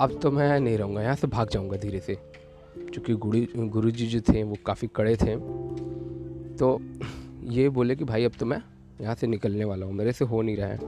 अब 0.00 0.20
तो 0.20 0.30
मैं 0.30 0.60
नहीं 0.60 0.78
रहूँगा, 0.78 1.02
यहाँ 1.02 1.14
से 1.14 1.26
भाग 1.26 1.48
जाऊँगा 1.48 1.76
धीरे 1.76 2.00
से। 2.00 2.14
क्योंकि 2.76 3.14
गुरु 3.14 3.68
गुरु 3.68 3.90
जी 3.90 4.06
जो 4.06 4.20
थे 4.20 4.42
वो 4.42 4.56
काफ़ी 4.66 4.88
कड़े 4.96 5.16
थे। 5.16 5.36
तो 6.56 6.80
ये 7.44 7.68
बोले 7.68 7.96
कि, 7.96 8.04
भाई, 8.04 8.24
अब 8.24 8.32
तो 8.38 8.46
मैं 8.46 8.62
यहाँ 9.00 9.14
से 9.14 9.26
निकलने 9.26 9.64
वाला 9.64 9.86
हूँ, 9.86 9.94
मेरे 9.94 10.12
से 10.12 10.24
हो 10.24 10.42
नहीं 10.42 10.56
रहा 10.56 10.68
है। 10.68 10.78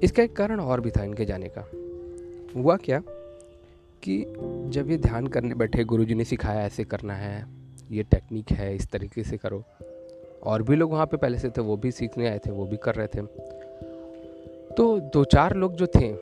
इसका 0.00 0.22
एक 0.22 0.36
कारण 0.36 0.60
और 0.60 0.80
भी 0.80 0.90
था 0.90 1.04
इनके 1.04 1.24
जाने 1.24 1.50
का। 1.58 1.70
हुआ 2.56 2.76
क्या 2.76 3.02
कि 4.02 4.24
जब 4.68 4.90
ये 4.90 4.98
ध्यान 4.98 5.26
करने 5.26 5.54
बैठे 5.54 5.84
गुरु 5.84 6.04
जी 6.04 6.14
ने 6.14 6.24
सिखाया, 6.24 6.62
ऐसे 6.62 6.84
करना 6.84 7.14
है, 7.14 7.46
ये 7.90 8.02
टेक्निक 8.02 8.50
है, 8.50 8.76
इस 8.76 8.90
तरीके 8.90 9.24
से 9.24 9.36
करो। 9.36 9.64
और 10.42 10.62
भी 10.62 10.76
लोग 10.76 10.90
वहाँ 10.90 11.06
पे 11.06 11.16
पहले 11.16 11.38
से 11.38 11.50
थे, 11.50 11.60
वो 11.60 11.76
भी 11.76 11.90
सीखने 11.90 12.28
आए 12.28 12.38
थे, 12.38 12.50
वो 12.50 12.66
भी 12.66 12.76
कर 12.76 12.94
रहे 12.94 13.06
थे। 13.06 13.22
तो 14.76 15.00
दो 15.00 15.24
चार 15.24 15.56
लोग 15.56 15.74
जो 15.74 15.86
थे, 15.86 16.12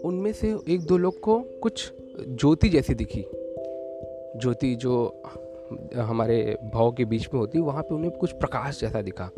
उनमें 0.00 0.32
से 0.32 0.56
एक 0.68 0.80
दो 0.80 0.96
लोग 0.96 1.20
को 1.20 1.44
कुछ 1.62 1.92
ज्योति 2.20 2.68
जैसी 2.68 2.94
दिखी। 2.94 3.24
ज्योति 4.40 4.74
जो 4.74 5.22
हमारे 5.96 6.58
भाव 6.74 6.92
के 6.92 7.04
बीच 7.04 7.28
में 7.34 7.40
होती, 7.40 7.60
वहाँ 7.60 7.82
पे 7.82 7.94
उन्हें 7.94 8.12
कुछ 8.12 8.32
प्रकाश 8.32 8.80
जैसा 8.80 9.02
दिखा। 9.02 9.30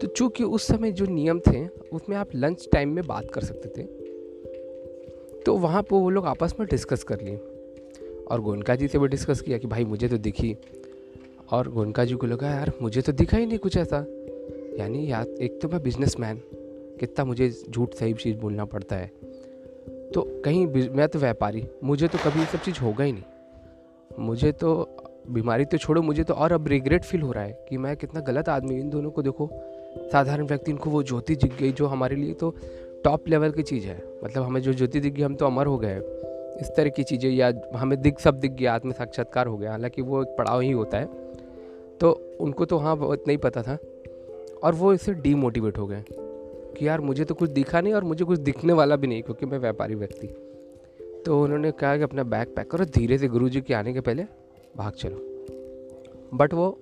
तो 0.00 0.06
चूँकि 0.06 0.44
उस 0.44 0.66
समय 0.66 0.92
जो 0.92 1.06
नियम 1.06 1.40
थे, 1.40 1.66
उसमें 1.92 2.16
आप 2.16 2.28
लंच 2.34 2.68
टाइम 2.72 2.88
में 2.88 3.06
बात 3.06 3.30
कर 3.30 3.40
सकते 3.40 3.68
थे 3.68 4.04
तो 5.46 5.56
वहाँ 5.56 5.82
पर 5.82 5.96
वो 5.96 6.10
लोग 6.10 6.26
आपस 6.26 6.54
में 6.60 6.68
डिस्कस 6.70 7.04
कर 7.04 7.20
लिए। 7.20 7.36
और 8.30 8.40
गोनका 8.40 8.74
जी 8.74 8.88
से 8.88 8.98
भी 8.98 9.08
डिस्कस 9.08 9.40
किया 9.40 9.58
कि, 9.58 9.66
भाई, 9.66 9.84
मुझे 9.84 10.08
तो 10.08 10.16
दिखी। 10.16 10.56
और 11.50 11.68
गोनका 11.68 12.04
जी 12.04 12.14
को 12.14 12.26
लगा, 12.26 12.50
यार, 12.50 12.72
मुझे 12.82 13.00
तो 13.00 13.12
दिखा 13.12 13.36
ही 13.36 13.46
नहीं 13.46 13.58
कुछ 13.58 13.76
ऐसा। 13.76 13.96
यानी 14.80 15.10
यार 15.10 15.28
एक 15.28 15.60
तो 15.60 15.68
मैं 15.68 15.82
बिज़नेस 15.82 16.16
मैन 16.20 16.40
कितना 17.00 17.24
मुझे 17.24 17.50
झूठ 17.70 17.94
सही 17.94 18.12
चीज़ 18.12 18.36
बोलना 18.36 18.64
पड़ता 18.64 18.96
है। 18.96 19.06
तो 20.14 20.42
कहीं 20.44 20.66
मैं 20.90 21.08
तो 21.08 21.18
व्यापारी, 21.18 21.68
मुझे 21.84 22.08
तो 22.08 22.18
कभी 22.18 22.40
ये 22.40 22.46
सब 22.46 22.58
चीज़ 22.58 22.80
होगा 22.80 23.04
ही 23.04 23.12
नहीं। 23.12 23.22
मुझे 24.18 24.52
तो 24.52 24.96
बीमारी 25.30 25.64
तो 25.64 25.76
छोड़ो, 25.76 26.02
मुझे 26.02 26.24
तो 26.24 26.34
और 26.34 26.52
अब 26.52 26.68
रिग्रेट 26.68 27.04
फील 27.04 27.20
हो 27.22 27.32
रहा 27.32 27.44
है 27.44 27.66
कि 27.68 27.76
मैं 27.76 27.96
कितना 27.96 28.20
गलत 28.20 28.48
आदमी 28.48 28.80
इन 28.80 28.90
दोनों 28.90 29.10
को 29.10 29.22
देखो, 29.22 29.50
साधारण 30.12 30.46
व्यक्ति, 30.46 30.70
इनको 30.70 30.90
वो 30.90 31.02
ज्योति 31.02 31.36
दिख 31.36 31.58
गई 31.58 31.72
जो 31.72 31.86
हमारे 31.86 32.16
लिए 32.16 32.32
तो 32.32 32.54
टॉप 33.04 33.28
लेवल 33.28 33.50
की 33.50 33.62
चीज़ 33.62 33.86
है। 33.86 34.04
मतलब 34.24 34.42
हमें 34.42 34.60
जो 34.60 34.72
ज्योति 34.72 35.00
दिख 35.00 35.14
गई, 35.14 35.22
हम 35.22 35.34
तो 35.34 35.46
अमर 35.46 35.66
हो 35.66 35.78
गए। 35.78 35.96
इस 36.60 36.70
तरह 36.76 36.88
की 36.88 37.02
चीज़ें 37.02 37.30
या 37.30 37.52
हमें 37.76 38.00
दिख, 38.00 38.20
सब 38.20 38.40
दिख 38.40 38.52
गया 38.52 38.74
आत्म 38.74 38.92
साक्षात्कार 38.92 39.46
हो 39.46 39.56
गया। 39.56 39.70
हालाँकि 39.70 40.02
वो 40.02 40.22
एक 40.22 40.28
पड़ाव 40.28 40.60
ही 40.60 40.70
होता 40.70 40.98
है। 40.98 41.23
तो 42.00 42.36
उनको 42.40 42.64
तो 42.64 42.76
हाँ 42.76 42.96
बहुत 42.96 43.24
नहीं 43.26 43.38
पता 43.38 43.62
था 43.62 43.78
और 44.62 44.74
वो 44.74 44.92
इससे 44.92 45.14
डीमोटिवेट 45.14 45.78
हो 45.78 45.86
गए 45.86 46.04
कि 46.78 46.88
यार 46.88 47.00
मुझे 47.00 47.24
तो 47.24 47.34
कुछ 47.34 47.50
दिखा 47.50 47.80
नहीं 47.80 47.94
और 47.94 48.04
मुझे 48.04 48.24
कुछ 48.24 48.38
दिखने 48.38 48.72
वाला 48.72 48.96
भी 48.96 49.06
नहीं 49.06 49.22
क्योंकि 49.22 49.46
मैं 49.46 49.58
व्यापारी 49.58 49.94
व्यक्ति। 49.94 50.26
तो 51.26 51.42
उन्होंने 51.42 51.70
कहा 51.70 51.96
कि 51.96 52.02
अपना 52.02 52.22
बैग 52.22 52.48
पैक 52.56 52.70
करो, 52.70 52.84
धीरे 52.84 53.18
से 53.18 53.28
गुरु 53.28 53.50
के 53.60 53.74
आने 53.74 53.92
के 53.92 54.00
पहले 54.00 54.24
भाग 54.76 54.92
चलो। 54.92 55.16
बट 56.34 56.54
वो 56.54 56.80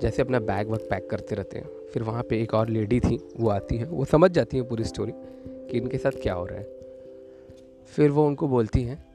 जैसे 0.00 0.22
अपना 0.22 0.38
बैग 0.38 0.68
वग 0.68 0.78
पैक 0.78 1.10
करते 1.10 1.34
रहते 1.34 1.58
हैं, 1.58 1.68
फिर 1.92 2.02
वहाँ 2.02 2.22
पे 2.22 2.42
एक 2.42 2.54
और 2.54 2.68
लेडी 2.68 3.00
थी, 3.00 3.20
वो 3.40 3.48
आती 3.48 3.76
है, 3.76 3.84
वो 3.84 4.04
समझ 4.04 4.30
जाती 4.30 4.56
है 4.56 4.62
पूरी 4.62 4.84
स्टोरी 4.84 5.12
कि 5.70 5.78
इनके 5.78 5.98
साथ 5.98 6.10
क्या 6.10 6.34
हो 6.34 6.46
रहा 6.46 6.58
है। 6.58 6.68
फिर 7.86 8.10
वो 8.10 8.26
उनको 8.26 8.48
बोलती 8.48 8.82
हैं 8.82 9.06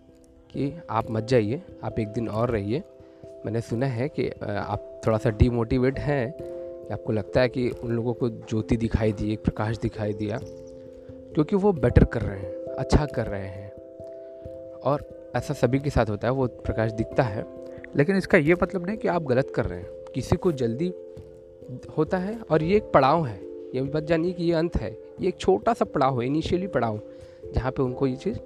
कि 0.50 0.74
आप 0.89 1.12
मत 1.12 1.24
जाइए, 1.24 1.62
आप 1.84 2.00
एक 2.00 2.08
दिन 2.08 2.27
और 2.27 2.50
रहिए 2.50 2.84
मैंने 3.46 3.62
सुना 3.62 3.86
है 3.86 4.08
कि 4.10 4.29
आप 4.43 5.01
थोड़ा 5.08 5.17
सा 5.17 5.29
डीमोटिवेट 5.29 6.00
हैं। 6.00 6.27
आपको 6.91 7.13
लगता 7.13 7.41
है 7.41 7.50
कि 7.50 7.69
उन 7.69 7.91
लोगों 7.91 8.13
को 8.13 8.29
ज्योति 8.29 8.77
दिखाई 8.77 9.12
दी, 9.13 9.31
एक 9.34 9.43
प्रकाश 9.43 9.77
दिखाई 9.77 10.13
दिया, 10.13 10.39
क्योंकि 11.34 11.55
वो 11.55 11.72
बेटर 11.74 12.03
कर 12.03 12.22
रहे 12.22 12.39
हैं 12.39 12.75
अच्छा 12.75 13.05
कर 13.05 13.27
रहे 13.27 13.48
हैं। 13.48 13.72
और 14.84 15.08
ऐसा 15.36 15.53
सभी 15.53 15.79
के 15.79 15.89
साथ 15.89 16.10
होता 16.10 16.27
है, 16.27 16.34
वो 16.34 16.48
प्रकाश 16.48 16.91
दिखता 16.91 17.24
है। 17.24 17.46
लेकिन 17.96 18.17
इसका 18.17 18.38
ये 18.38 18.53
मतलब 18.53 18.86
नहीं 18.86 18.98
कि 18.98 19.08
आप 19.08 19.24
गलत 19.24 19.51
कर 19.55 19.65
रहे 19.65 19.79
हैं। 19.79 19.89
किसी 20.15 20.36
को 20.36 20.51
जल्दी 20.51 20.93
होता 21.98 22.17
है 22.17 22.39
और 22.41 22.63
ये 22.63 22.77
एक 22.77 22.91
पड़ाव 22.93 23.25
है। 23.25 23.39
ये 23.75 23.81
भी 23.81 23.89
बात 23.89 24.03
जानिए 24.03 24.31
कि 24.31 24.43
ये 24.43 24.53
अंत 24.53 24.77
है। 24.77 24.91
ये 25.22 25.27
एक 25.27 25.38
छोटा 25.38 25.74
सा 25.74 25.86
पड़ाव 25.86 26.22
है 26.22 26.27
इनिशियली 26.27 26.67
पड़ाव, 26.67 27.00
जहाँ 27.55 27.72
पे 27.72 27.84
उनको 27.84 28.08
ये 28.08 28.15
चीज़ 28.15 28.38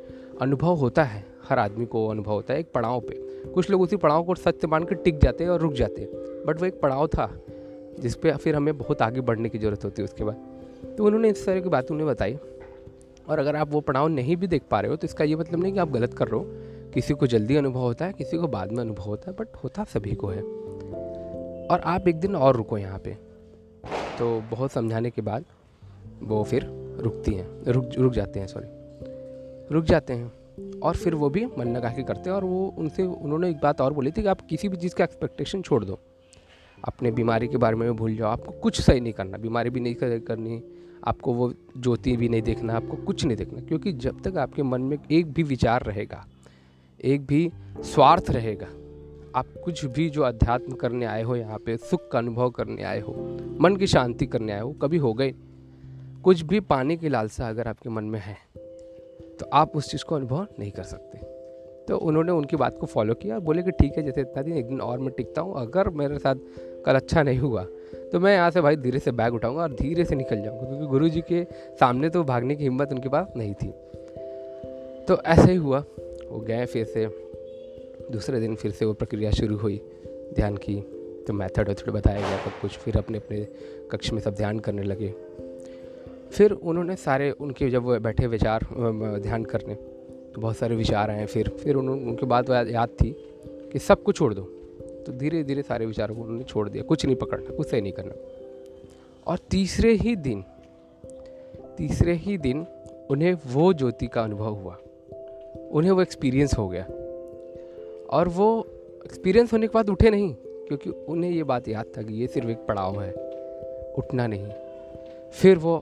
अनुभव 0.41 0.75
होता 0.75 1.03
है। 1.03 1.23
हर 1.49 1.59
आदमी 1.59 1.85
को 1.85 2.07
अनुभव 2.07 2.31
होता 2.31 2.53
है 2.53 2.59
एक 2.59 2.71
पड़ाव 2.71 2.99
पे। 2.99 3.32
कुछ 3.45 3.69
लोग 3.69 3.81
उसी 3.81 3.95
पड़ाव 3.95 4.23
को 4.23 4.35
सत्य 4.35 4.67
मान 4.67 4.83
कर 4.83 4.95
टिक 4.95 5.19
जाते 5.19 5.45
और 5.45 5.59
रुक 5.59 5.73
जाते। 5.73 6.07
बट 6.47 6.59
वो 6.59 6.65
एक 6.65 6.79
पड़ाव 6.81 7.07
था, 7.07 7.29
जिस 7.99 8.15
पर 8.15 8.35
फिर 8.35 8.55
हमें 8.55 8.77
बहुत 8.77 9.01
आगे 9.01 9.21
बढ़ने 9.21 9.49
की 9.49 9.57
ज़रूरत 9.57 9.85
होती 9.85 10.01
है 10.01 10.05
उसके 10.05 10.23
बाद। 10.23 10.95
तो 10.97 11.05
उन्होंने 11.05 11.29
इस 11.29 11.45
तरह 11.45 11.61
की 11.61 11.69
बात 11.69 11.91
उन्हें 11.91 12.07
बताई। 12.07 12.37
और 13.29 13.39
अगर 13.39 13.55
आप 13.55 13.69
वो 13.71 13.81
पड़ाव 13.81 14.07
नहीं 14.07 14.35
भी 14.37 14.47
देख 14.47 14.63
पा 14.71 14.79
रहे 14.79 14.91
हो 14.91 14.95
तो 14.95 15.05
इसका 15.05 15.23
ये 15.23 15.35
मतलब 15.35 15.59
नहीं 15.59 15.73
कि 15.73 15.79
आप 15.79 15.91
गलत 15.91 16.13
कर 16.13 16.27
रहे 16.27 16.39
हो। 16.39 16.91
किसी 16.93 17.13
को 17.13 17.27
जल्दी 17.27 17.55
अनुभव 17.55 17.79
होता 17.79 18.05
है, 18.05 18.13
किसी 18.13 18.37
को 18.37 18.47
बाद 18.47 18.71
में 18.71 18.79
अनुभव 18.79 19.03
होता 19.03 19.31
है, 19.31 19.37
बट 19.37 19.55
होता 19.63 19.83
सभी 19.83 20.15
को 20.15 20.27
है। 20.27 20.41
और 21.67 21.81
आप 21.85 22.07
एक 22.07 22.19
दिन 22.19 22.35
और 22.35 22.55
रुको 22.55 22.77
यहाँ 22.77 22.99
पे। 22.99 23.17
तो 24.19 24.41
बहुत 24.51 24.71
समझाने 24.71 25.09
के 25.09 25.21
बाद 25.21 25.45
वो 26.23 26.43
फिर 26.43 26.65
रुकती 26.99 27.33
हैं, 27.33 27.47
रुक 27.67 27.89
रुक 27.97 28.13
जाते 28.13 28.39
हैं 28.39 28.47
सॉरी 28.47 29.73
रुक 29.73 29.85
जाते 29.85 30.13
हैं। 30.13 30.31
और 30.83 30.95
फिर 30.95 31.15
वो 31.15 31.29
भी 31.29 31.45
मन 31.45 31.75
लगा 31.75 31.89
के 31.89 32.03
करते 32.03 32.29
हैं 32.29 32.37
और 32.37 32.43
वो 32.43 32.75
उनसे, 32.77 33.03
उन्होंने 33.03 33.49
एक 33.49 33.57
बात 33.57 33.81
और 33.81 33.93
बोली 33.93 34.11
थी 34.11 34.21
कि 34.21 34.27
आप 34.27 34.41
किसी 34.41 34.69
भी 34.69 34.77
चीज़ 34.77 34.95
का 34.95 35.03
एक्सपेक्टेशन 35.03 35.61
छोड़ 35.61 35.85
दो। 35.85 35.99
अपने 36.87 37.11
बीमारी 37.11 37.47
के 37.47 37.57
बारे 37.57 37.75
में 37.75 37.95
भूल 37.95 38.15
जाओ। 38.15 38.29
आपको 38.29 38.51
कुछ 38.51 38.81
सही 38.81 38.99
नहीं 38.99 39.13
करना, 39.13 39.37
बीमारी 39.37 39.69
भी 39.69 39.79
नहीं 39.79 39.95
करनी, 40.19 40.61
आपको 41.07 41.33
वो 41.33 41.53
ज्योति 41.77 42.17
भी 42.17 42.29
नहीं 42.29 42.41
देखना, 42.41 42.73
आपको 42.73 42.97
कुछ 42.97 43.25
नहीं 43.25 43.37
देखना। 43.37 43.61
क्योंकि 43.61 43.93
जब 43.93 44.21
तक 44.21 44.37
आपके 44.37 44.63
मन 44.63 44.81
में 44.81 44.97
एक 45.11 45.31
भी 45.33 45.43
विचार 45.43 45.83
रहेगा, 45.83 46.25
एक 47.03 47.25
भी 47.25 47.51
स्वार्थ 47.79 48.29
रहेगा, 48.29 48.67
आप 49.35 49.45
कुछ 49.65 49.85
भी 49.85 50.09
जो 50.09 50.21
अध्यात्म 50.21 50.75
करने 50.75 51.05
आए 51.05 51.23
हो 51.23 51.35
यहाँ 51.35 51.59
पे, 51.59 51.77
सुख 51.77 52.09
का 52.11 52.19
अनुभव 52.19 52.49
करने 52.49 52.83
आए 52.83 52.99
हो, 52.99 53.39
मन 53.61 53.75
की 53.75 53.87
शांति 53.87 54.25
करने 54.25 54.53
आए 54.53 54.61
हो, 54.61 54.71
कभी 54.71 54.97
हो 54.97 55.13
गए 55.13 55.33
कुछ 56.23 56.41
भी 56.41 56.59
पाने 56.59 56.97
की 56.97 57.09
लालसा 57.09 57.49
अगर 57.49 57.67
आपके 57.67 57.89
मन 57.89 58.03
में 58.03 58.19
है 58.19 58.37
तो 59.39 59.45
आप 59.53 59.75
उस 59.75 59.91
चीज़ 59.91 60.03
को 60.05 60.15
अनुभव 60.15 60.47
नहीं 60.59 60.71
कर 60.71 60.83
सकते। 60.85 61.17
तो 61.87 61.97
उन्होंने 61.99 62.31
उनकी 62.31 62.55
बात 62.55 62.77
को 62.77 62.85
फॉलो 62.85 63.13
किया 63.13 63.35
और 63.35 63.41
बोले 63.41 63.63
कि 63.63 63.71
ठीक 63.71 63.97
है, 63.97 64.03
जैसे 64.03 64.21
इतना 64.21 64.41
दिन, 64.41 64.57
एक 64.57 64.67
दिन 64.67 64.81
और 64.81 64.99
मैं 64.99 65.11
टिकता 65.11 65.41
हूँ। 65.41 65.55
अगर 65.57 65.89
मेरे 65.91 66.19
साथ 66.19 66.35
कल 66.85 66.95
अच्छा 66.95 67.23
नहीं 67.23 67.39
हुआ 67.39 67.65
तो 68.11 68.19
मैं 68.19 68.33
यहाँ 68.33 68.49
से 68.51 68.61
भाई 68.61 68.75
धीरे 68.75 68.99
से 68.99 69.11
बैग 69.11 69.33
उठाऊँगा 69.33 69.61
और 69.61 69.73
धीरे 69.73 70.05
से 70.05 70.15
निकल 70.15 70.41
जाऊँगा, 70.41 70.65
क्योंकि 70.65 70.85
गुरु 70.85 71.09
जी 71.09 71.21
के 71.21 71.43
सामने 71.79 72.09
तो 72.09 72.23
भागने 72.23 72.55
की 72.55 72.63
हिम्मत 72.63 72.91
उनके 72.91 73.09
पास 73.09 73.33
नहीं 73.37 73.53
थी। 73.53 73.67
तो 75.07 75.17
ऐसे 75.17 75.51
ही 75.51 75.57
हुआ। 75.57 75.79
वो 76.29 76.39
गए 76.39 76.65
फिर 76.65 76.85
से। 76.85 77.05
दूसरे 78.11 78.39
दिन 78.39 78.55
फिर 78.55 78.71
से 78.71 78.85
वो 78.85 78.93
प्रक्रिया 78.93 79.31
शुरू 79.31 79.57
हुई, 79.57 79.81
ध्यान 80.35 80.57
की। 80.57 80.79
तो 81.27 81.33
मेथड 81.33 81.67
वेथड 81.67 81.89
बताया 81.89 82.19
गया 82.19 82.37
सब 82.37 82.59
कुछ, 82.61 82.77
फिर 82.77 82.97
अपने 82.97 83.17
अपने 83.17 83.45
कक्ष 83.91 84.11
में 84.13 84.21
सब 84.21 84.35
ध्यान 84.35 84.59
करने 84.59 84.83
लगे। 84.83 85.13
फिर 86.33 86.51
उन्होंने 86.51 86.95
सारे 86.95 87.29
उनके 87.31 87.69
जब 87.69 87.83
वो 87.83 87.99
बैठे 87.99 88.27
विचार 88.27 88.65
ध्यान 89.21 89.43
करने 89.45 89.75
तो 90.33 90.41
बहुत 90.41 90.57
सारे 90.57 90.75
विचार 90.75 91.09
आए 91.11 91.25
फिर 91.25 91.49
फिर 91.63 91.75
उन्होंने 91.75 92.03
उनके 92.03 92.25
बाद 92.25 92.49
याद 92.69 92.89
थी 93.01 93.11
कि 93.71 93.79
सब 93.79 94.03
कुछ 94.03 94.17
छोड़ 94.17 94.33
दो। 94.33 94.41
तो 95.05 95.11
धीरे 95.11 95.43
धीरे 95.43 95.61
सारे 95.61 95.85
विचारों 95.85 96.15
को 96.15 96.21
उन्होंने 96.21 96.43
छोड़ 96.43 96.67
दिया, 96.69 96.83
कुछ 96.83 97.05
नहीं 97.05 97.15
पकड़ना, 97.15 97.55
कुछ 97.55 97.67
सही 97.67 97.81
नहीं 97.81 97.93
करना। 97.93 98.13
और 99.27 99.37
तीसरे 99.51 99.91
ही 99.93 100.15
दिन, 100.15 100.43
तीसरे 101.77 102.13
ही 102.15 102.37
दिन 102.37 102.65
उन्हें 103.09 103.33
वो 103.47 103.73
ज्योति 103.73 104.07
का 104.07 104.23
अनुभव 104.23 104.53
हुआ, 104.53 104.77
उन्हें 105.71 105.91
वो 105.91 106.01
एक्सपीरियंस 106.01 106.57
हो 106.57 106.67
गया। 106.67 106.85
और 108.09 108.27
वो 108.27 108.67
एक्सपीरियंस 109.05 109.53
होने 109.53 109.67
के 109.67 109.73
बाद 109.73 109.89
उठे 109.89 110.09
नहीं, 110.09 110.33
क्योंकि 110.67 110.89
उन्हें 110.89 111.31
ये 111.31 111.43
बात 111.43 111.67
याद 111.67 111.85
था 111.97 112.01
कि 112.01 112.13
ये 112.13 112.27
सिर्फ़ 112.27 112.49
एक 112.49 112.65
पड़ाव 112.67 113.01
है, 113.01 113.11
उठना 113.97 114.27
नहीं। 114.27 114.51
फिर 115.31 115.57
वो 115.57 115.81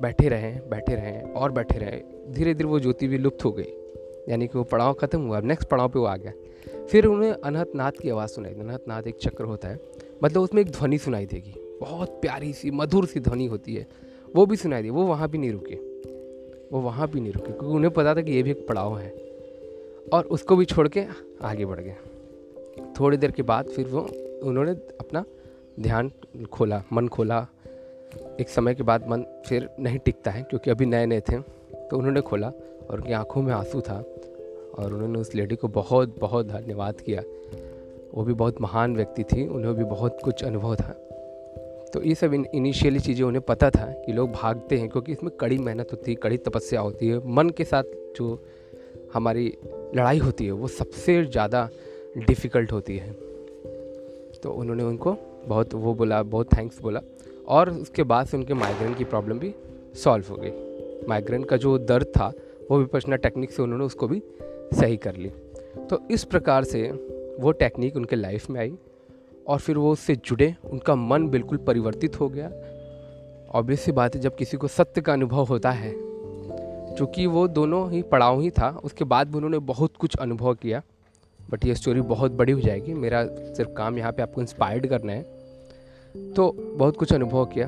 बैठे 0.00 0.28
रहें 0.28 0.68
बैठे 0.70 0.94
रहें 0.94 1.22
और 1.22 1.52
बैठे 1.52 1.78
रहें। 1.78 2.32
धीरे 2.32 2.54
धीरे 2.54 2.68
वो 2.68 2.80
ज्योति 2.80 3.08
भी 3.08 3.18
लुप्त 3.18 3.44
हो 3.44 3.52
गई। 3.52 3.72
यानी 4.28 4.46
कि 4.46 4.58
वो 4.58 4.64
पड़ाव 4.64 4.94
ख़त्म 4.94 5.20
हुआ। 5.20 5.40
नेक्स्ट 5.40 5.68
पड़ाव 5.68 5.88
पे 5.88 5.98
वो 5.98 6.04
आ 6.04 6.16
गया। 6.16 6.32
फिर 6.86 7.06
उन्हें 7.06 7.32
अनहत 7.32 7.72
नाथ 7.74 7.92
की 8.02 8.10
आवाज़ 8.10 8.30
सुनाई 8.30 8.52
अनहत 8.52 8.84
नाथ 8.88 9.02
एक 9.02 9.16
चक्र 9.16 9.44
होता 9.44 9.68
है। 9.68 9.80
मतलब 10.24 10.42
उसमें 10.42 10.62
एक 10.62 10.70
ध्वनि 10.70 10.98
सुनाई 10.98 11.26
देगी। 11.26 11.78
बहुत 11.80 12.08
प्यारी 12.08 12.52
सी, 12.52 12.70
मधुर 12.70 13.06
सी 13.06 13.20
ध्वनि 13.20 13.46
होती 13.46 13.74
है। 13.74 13.86
वो 14.36 14.46
भी 14.46 14.56
सुनाई 14.56 14.82
दी। 14.82 14.90
वो 14.90 15.06
वहाँ 15.06 15.28
भी 15.28 15.38
नहीं 15.38 15.52
रुके। 15.52 15.74
वो 16.72 16.80
वहाँ 16.80 17.08
भी 17.08 17.20
नहीं 17.20 17.32
रुके, 17.32 17.52
क्योंकि 17.52 17.66
उन्हें 17.66 17.92
पता 17.94 18.14
था 18.14 18.20
कि 18.20 18.32
ये 18.32 18.42
भी 18.42 18.50
एक 18.50 18.66
पड़ाव 18.68 18.98
है। 18.98 19.10
और 20.12 20.24
उसको 20.24 20.56
भी 20.56 20.64
छोड़ 20.64 20.88
के 20.88 21.04
आगे 21.42 21.66
बढ़ 21.66 21.80
गए। 21.80 21.96
थोड़ी 23.00 23.16
देर 23.16 23.30
के 23.30 23.42
बाद 23.42 23.66
फिर 23.66 23.86
वो, 23.86 24.00
उन्होंने 24.42 24.70
अपना 24.70 25.24
ध्यान 25.80 26.12
खोला, 26.52 26.84
मन 26.92 27.08
खोला। 27.08 27.46
एक 28.40 28.48
समय 28.48 28.74
के 28.74 28.82
बाद 28.82 29.08
मन 29.08 29.24
फिर 29.46 29.68
नहीं 29.80 29.98
टिकता 29.98 30.30
है, 30.30 30.42
क्योंकि 30.42 30.70
अभी 30.70 30.86
नए 30.86 31.06
नए 31.06 31.20
थे 31.20 31.38
तो 31.80 31.96
उन्होंने 31.98 32.20
खोला 32.20 32.48
और 32.48 33.00
उनकी 33.00 33.12
आँखों 33.12 33.42
में 33.42 33.52
आँसू 33.54 33.80
था 33.80 33.96
और 34.74 34.92
उन्होंने 34.94 35.18
उस 35.18 35.34
लेडी 35.34 35.56
को 35.56 35.68
बहुत 35.68 36.18
बहुत 36.20 36.46
धन्यवाद 36.46 37.00
किया। 37.00 37.22
वो 38.14 38.24
भी 38.24 38.32
बहुत 38.32 38.60
महान 38.60 38.96
व्यक्ति 38.96 39.24
थी, 39.24 39.46
उन्हें 39.46 39.74
भी 39.74 39.84
बहुत 39.84 40.18
कुछ 40.24 40.44
अनुभव 40.44 40.74
था। 40.76 40.92
तो 41.94 42.02
ये 42.02 42.14
सब 42.14 42.34
इनिशियली 42.34 43.00
चीज़ें 43.00 43.24
उन्हें 43.24 43.42
पता 43.44 43.70
था 43.70 43.86
कि 43.96 44.12
लोग 44.12 44.30
भागते 44.32 44.78
हैं, 44.78 44.88
क्योंकि 44.88 45.12
इसमें 45.12 45.30
कड़ी 45.40 45.58
मेहनत 45.58 45.92
होती 45.92 46.10
है, 46.10 46.16
कड़ी 46.16 46.36
तपस्या 46.38 46.80
होती 46.80 47.08
है। 47.08 47.18
मन 47.28 47.50
के 47.50 47.64
साथ 47.64 47.82
जो 48.16 48.38
हमारी 49.14 49.46
लड़ाई 49.96 50.18
होती 50.18 50.46
है, 50.46 50.52
वो 50.52 50.68
सबसे 50.68 51.24
ज़्यादा 51.24 51.68
डिफ़िकल्ट 52.18 52.72
होती 52.72 52.96
है। 52.96 53.12
तो 54.42 54.50
उन्होंने 54.50 54.82
उनको 54.82 55.16
बहुत 55.46 55.74
वो 55.74 55.94
बोला, 55.94 56.22
बहुत 56.22 56.52
थैंक्स 56.56 56.80
बोला। 56.82 57.00
और 57.48 57.70
उसके 57.70 58.02
बाद 58.02 58.26
से 58.26 58.36
उनके 58.36 58.54
माइग्रेन 58.54 58.94
की 58.94 59.04
प्रॉब्लम 59.04 59.38
भी 59.38 59.54
सॉल्व 59.94 60.24
हो 60.30 60.36
गई। 60.36 60.52
माइग्रेन 61.08 61.44
का 61.44 61.56
जो 61.56 61.76
दर्द 61.78 62.06
था, 62.06 62.32
वो 62.70 62.76
भी 62.76 62.84
विपसना 62.84 63.16
टेक्निक 63.16 63.50
से 63.50 63.62
उन्होंने 63.62 63.84
उसको 63.84 64.08
भी 64.08 64.22
सही 64.72 64.96
कर 64.96 65.16
ली। 65.16 65.28
तो 65.90 66.00
इस 66.10 66.24
प्रकार 66.24 66.64
से 66.64 66.82
वो 67.40 67.52
टेक्निक 67.52 67.96
उनके 67.96 68.16
लाइफ 68.16 68.50
में 68.50 68.60
आई 68.60 68.76
और 69.46 69.58
फिर 69.58 69.78
वो 69.78 69.92
उससे 69.92 70.16
जुड़े, 70.16 70.54
उनका 70.70 70.94
मन 70.94 71.28
बिल्कुल 71.28 71.58
परिवर्तित 71.58 72.20
हो 72.20 72.28
गया। 72.28 72.50
ऑब्वियस 73.54 73.80
सी 73.80 73.92
बात 73.92 74.14
है, 74.14 74.20
जब 74.20 74.36
किसी 74.36 74.56
को 74.56 74.68
सत्य 74.68 75.00
का 75.00 75.12
अनुभव 75.12 75.44
होता 75.44 75.70
है 75.70 75.94
चूँकि 76.96 77.26
वो 77.26 77.46
दोनों 77.48 77.90
ही 77.90 78.02
पड़ाव 78.02 78.40
ही 78.40 78.50
था, 78.50 78.68
उसके 78.84 79.04
बाद 79.04 79.28
भी 79.28 79.36
उन्होंने 79.36 79.58
बहुत 79.58 79.96
कुछ 79.96 80.16
अनुभव 80.16 80.54
किया 80.54 80.82
बट 81.40 81.64
ये 81.66 81.74
स्टोरी 81.74 82.00
बहुत 82.00 82.32
बड़ी 82.32 82.52
हो 82.52 82.60
जाएगी। 82.60 82.94
मेरा 82.94 83.24
सिर्फ़ 83.26 83.70
काम 83.70 83.98
यहाँ 83.98 84.12
पे 84.12 84.22
आपको 84.22 84.40
इंस्पायर्ड 84.40 84.86
करना 84.86 85.12
है। 85.12 85.35
तो 86.36 86.50
बहुत 86.78 86.96
कुछ 86.96 87.12
अनुभव 87.12 87.44
किया। 87.44 87.66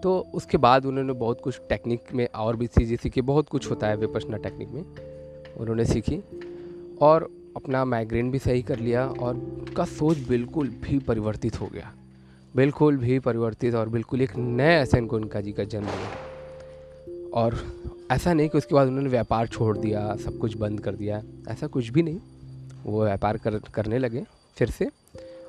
तो 0.00 0.18
उसके 0.34 0.58
बाद 0.58 0.86
उन्होंने 0.86 1.12
बहुत 1.12 1.40
कुछ 1.40 1.60
टेक्निक 1.68 2.12
में 2.14 2.26
और 2.34 2.56
भी 2.56 2.66
चीज़ें 2.66 2.96
सीखी 2.96 3.20
बहुत 3.20 3.48
कुछ 3.48 3.70
होता 3.70 3.86
है 3.86 3.96
विपसना 3.96 4.36
टेक्निक 4.36 4.68
में, 4.68 4.84
उन्होंने 5.56 5.84
सीखी 5.84 6.22
और 7.00 7.28
अपना 7.56 7.84
माइग्रेन 7.84 8.30
भी 8.30 8.38
सही 8.38 8.62
कर 8.62 8.78
लिया 8.78 9.06
और 9.06 9.34
उनका 9.34 9.84
सोच 9.84 10.18
बिल्कुल 10.18 10.68
भी 10.82 10.98
परिवर्तित 10.98 11.60
हो 11.60 11.66
गया। 11.66 11.92
बिल्कुल 12.56 12.96
भी 12.96 13.18
परिवर्तित 13.18 13.74
और 13.74 13.88
बिल्कुल 13.88 14.22
एक 14.22 14.36
नए 14.36 14.76
ऐसे 14.76 15.00
को 15.00 15.16
उनका 15.16 15.40
जी 15.40 15.52
का 15.52 15.64
जन्म 15.64 15.86
लिया 15.86 17.30
और 17.34 17.56
ऐसा 18.10 18.32
नहीं 18.32 18.48
कि 18.48 18.58
उसके 18.58 18.74
बाद 18.74 18.88
उन्होंने 18.88 19.08
व्यापार 19.08 19.46
छोड़ 19.46 19.76
दिया, 19.78 20.14
सब 20.16 20.38
कुछ 20.38 20.56
बंद 20.56 20.80
कर 20.80 20.94
दिया, 20.94 21.22
ऐसा 21.48 21.66
कुछ 21.66 21.88
भी 21.88 22.02
नहीं। 22.02 22.20
वो 22.84 23.04
व्यापार 23.04 23.36
कर, 23.36 23.58
करने 23.74 23.98
लगे 23.98 24.24
फिर 24.56 24.70
से। 24.70 24.88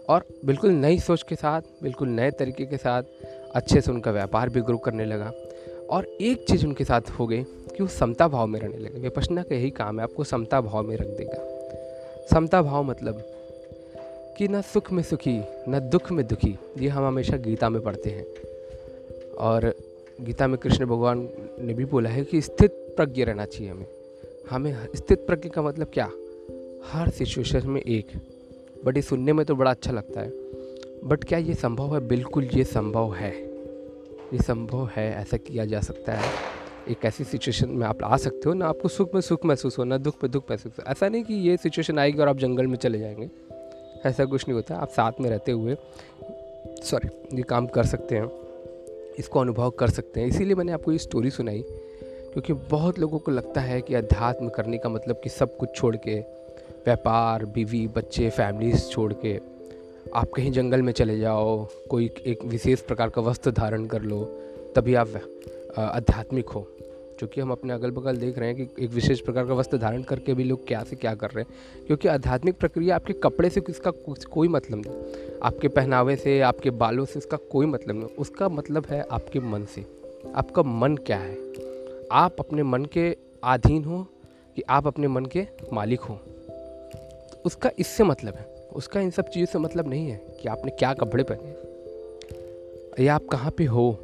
और 0.09 0.25
बिल्कुल 0.45 0.71
नई 0.71 0.99
सोच 0.99 1.23
के 1.23 1.35
साथ, 1.35 1.61
बिल्कुल 1.83 2.07
नए 2.07 2.31
तरीके 2.31 2.65
के 2.65 2.77
साथ 2.77 3.03
अच्छे 3.55 3.81
से 3.81 3.91
उनका 3.91 4.11
व्यापार 4.11 4.49
भी 4.49 4.61
ग्रो 4.61 4.77
करने 4.77 5.05
लगा। 5.05 5.33
और 5.89 6.05
एक 6.05 6.45
चीज़ 6.47 6.65
उनके 6.65 6.83
साथ 6.83 7.01
हो 7.01 7.27
गई 7.27 7.43
कि 7.43 7.83
वो 7.83 7.89
समता 7.89 8.27
भाव 8.27 8.47
में 8.47 8.59
रहने 8.59 8.77
लगे। 8.77 8.99
विपसना 8.99 9.43
का 9.43 9.55
यही 9.55 9.69
काम 9.69 9.99
है, 9.99 10.03
आपको 10.03 10.23
समता 10.23 10.61
भाव 10.61 10.83
में 10.83 10.97
रख 10.97 11.07
देगा। 11.07 11.59
समता 12.31 12.61
भाव 12.61 12.83
मतलब 12.83 13.23
कि 14.37 14.47
न 14.47 14.61
सुख 14.61 14.91
में 14.91 15.03
सुखी, 15.03 15.41
न 15.69 15.89
दुख 15.91 16.11
में 16.11 16.27
दुखी, 16.27 16.59
ये 16.77 16.89
हम 16.89 17.05
हमेशा 17.07 17.37
गीता 17.37 17.69
में 17.69 17.81
पढ़ते 17.81 18.09
हैं। 18.09 18.25
और 19.37 19.75
गीता 20.21 20.47
में 20.47 20.57
कृष्ण 20.57 20.85
भगवान 20.85 21.29
ने 21.59 21.73
भी 21.73 21.85
बोला 21.85 22.09
है 22.09 22.23
कि 22.23 22.41
स्थित 22.41 22.71
प्रज्ञ 22.71 23.23
रहना 23.23 23.45
चाहिए 23.45 23.71
हमें। 23.71 23.87
हमें 24.49 24.87
स्थित 24.95 25.27
प्रज्ञ 25.27 25.49
का 25.49 25.61
मतलब 25.61 25.91
क्या? 25.93 26.11
हर 26.91 27.09
सिचुएशन 27.09 27.67
में 27.67 27.81
एक। 27.81 28.38
बट 28.85 28.95
ये 28.95 29.01
सुनने 29.01 29.33
में 29.33 29.45
तो 29.45 29.55
बड़ा 29.55 29.71
अच्छा 29.71 29.91
लगता 29.91 30.21
है। 30.21 30.29
बट 31.03 31.23
क्या 31.23 31.39
ये 31.39 31.53
संभव 31.53 31.95
है? 31.95 32.07
बिल्कुल 32.07 32.43
ये 32.43 32.63
संभव 32.63 33.13
है। 33.13 33.31
ये 34.33 34.43
संभव 34.43 34.89
है, 34.95 35.21
ऐसा 35.21 35.37
किया 35.37 35.65
जा 35.65 35.79
सकता 35.79 36.13
है। 36.13 36.31
एक 36.89 37.05
ऐसी 37.05 37.23
सिचुएशन 37.23 37.69
में 37.69 37.87
आप 37.87 38.03
आ 38.03 38.17
सकते 38.17 38.41
हो, 38.45 38.53
ना 38.53 38.67
आपको 38.67 38.87
सुख 38.87 39.13
में 39.13 39.21
सुख 39.21 39.45
महसूस 39.45 39.79
हो, 39.79 39.83
ना 39.83 39.97
दुख 39.97 40.15
में 40.23 40.31
दुख 40.31 40.43
महसूस 40.51 40.71
हो। 40.79 40.91
ऐसा 40.91 41.09
नहीं 41.09 41.23
कि 41.23 41.33
ये 41.33 41.57
सिचुएशन 41.57 41.99
आएगी 41.99 42.19
और 42.19 42.27
आप 42.27 42.37
जंगल 42.37 42.67
में 42.67 42.77
चले 42.77 42.99
जाएँगे। 42.99 43.29
ऐसा 44.05 44.25
कुछ 44.25 44.47
नहीं 44.47 44.55
होता। 44.55 44.75
आप 44.75 44.89
साथ 44.89 45.11
में 45.21 45.29
रहते 45.29 45.51
हुए 45.51 45.75
सॉरी 46.83 47.37
ये 47.37 47.41
काम 47.41 47.67
कर 47.67 47.85
सकते 47.85 48.15
हैं। 48.15 48.31
इसको 49.19 49.39
अनुभव 49.39 49.69
कर 49.69 49.89
सकते 49.89 50.21
हैं। 50.21 50.27
इसीलिए 50.27 50.55
मैंने 50.55 50.71
आपको 50.71 50.91
ये 50.91 50.97
स्टोरी 50.97 51.29
सुनाई, 51.29 51.65
क्योंकि 52.03 52.53
बहुत 52.53 52.99
लोगों 52.99 53.19
को 53.19 53.31
लगता 53.31 53.61
है 53.61 53.81
कि 53.81 53.95
अध्यात्म 53.95 54.49
करने 54.49 54.77
का 54.77 54.89
मतलब 54.89 55.21
कि 55.23 55.29
सब 55.29 55.57
कुछ 55.57 55.75
छोड़ 55.75 55.95
के 55.95 56.38
व्यापार, 56.85 57.45
बीवी, 57.45 57.87
बच्चे 57.87 58.29
फैमिलीज़ 58.29 58.87
छोड़ 58.89 59.13
के 59.13 59.39
आप 60.15 60.29
कहीं 60.35 60.51
जंगल 60.51 60.81
में 60.81 60.91
चले 60.93 61.19
जाओ, 61.19 61.67
कोई 61.89 62.09
एक 62.25 62.43
विशेष 62.45 62.81
प्रकार 62.81 63.09
का 63.09 63.21
वस्त्र 63.21 63.51
धारण 63.51 63.85
कर 63.85 64.01
लो, 64.01 64.23
तभी 64.75 64.93
आप 64.95 65.07
आध्यात्मिक 65.77 66.49
हो। 66.49 66.67
क्योंकि 67.19 67.41
हम 67.41 67.51
अपने 67.51 67.73
अगल 67.73 67.91
बगल 67.91 68.17
देख 68.17 68.37
रहे 68.37 68.49
हैं 68.49 68.55
कि 68.57 68.83
एक 68.85 68.89
विशेष 68.89 69.19
प्रकार 69.19 69.45
का 69.45 69.53
वस्त्र 69.53 69.77
धारण 69.77 70.01
करके 70.01 70.33
भी 70.33 70.43
लोग 70.43 70.65
क्या 70.67 70.83
से 70.83 70.95
क्या 70.95 71.13
कर 71.15 71.29
रहे 71.29 71.43
हैं, 71.43 71.85
क्योंकि 71.87 72.07
आध्यात्मिक 72.07 72.57
प्रक्रिया 72.57 72.95
आपके 72.95 73.13
कपड़े 73.13 73.49
से 73.49 73.61
इसका 73.69 73.91
कोई 74.31 74.47
मतलब 74.47 74.79
नहीं। 74.79 75.39
आपके 75.43 75.67
पहनावे 75.67 76.15
से, 76.15 76.39
आपके 76.41 76.69
बालों 76.69 77.05
से 77.05 77.19
इसका 77.19 77.37
कोई 77.51 77.65
मतलब 77.65 77.95
नहीं। 77.95 78.15
उसका 78.17 78.49
मतलब 78.49 78.85
है 78.89 79.01
आपके 79.11 79.39
मन 79.39 79.65
से। 79.65 79.85
आपका 80.35 80.63
मन 80.63 80.95
क्या 80.97 81.17
है? 81.17 81.37
आप 82.11 82.35
अपने 82.39 82.63
मन 82.63 82.85
के 82.85 83.15
अधीन 83.43 83.83
हो 83.83 84.03
कि 84.55 84.61
आप 84.69 84.87
अपने 84.87 85.07
मन 85.07 85.25
के 85.25 85.47
मालिक 85.73 85.99
हो। 85.99 86.19
उसका 87.45 87.71
इससे 87.79 88.03
मतलब 88.03 88.35
है। 88.35 88.45
उसका 88.75 88.99
इन 88.99 89.09
सब 89.09 89.29
चीज़ों 89.29 89.45
से 89.45 89.59
मतलब 89.59 89.87
नहीं 89.87 90.09
है 90.09 90.21
कि 90.41 90.49
आपने 90.49 90.71
क्या 90.71 90.93
कपड़े 90.93 91.23
पहने 91.23 93.03
या 93.05 93.15
आप 93.15 93.25
कहाँ 93.31 93.51
पे 93.51 93.65
हो? 93.65 93.97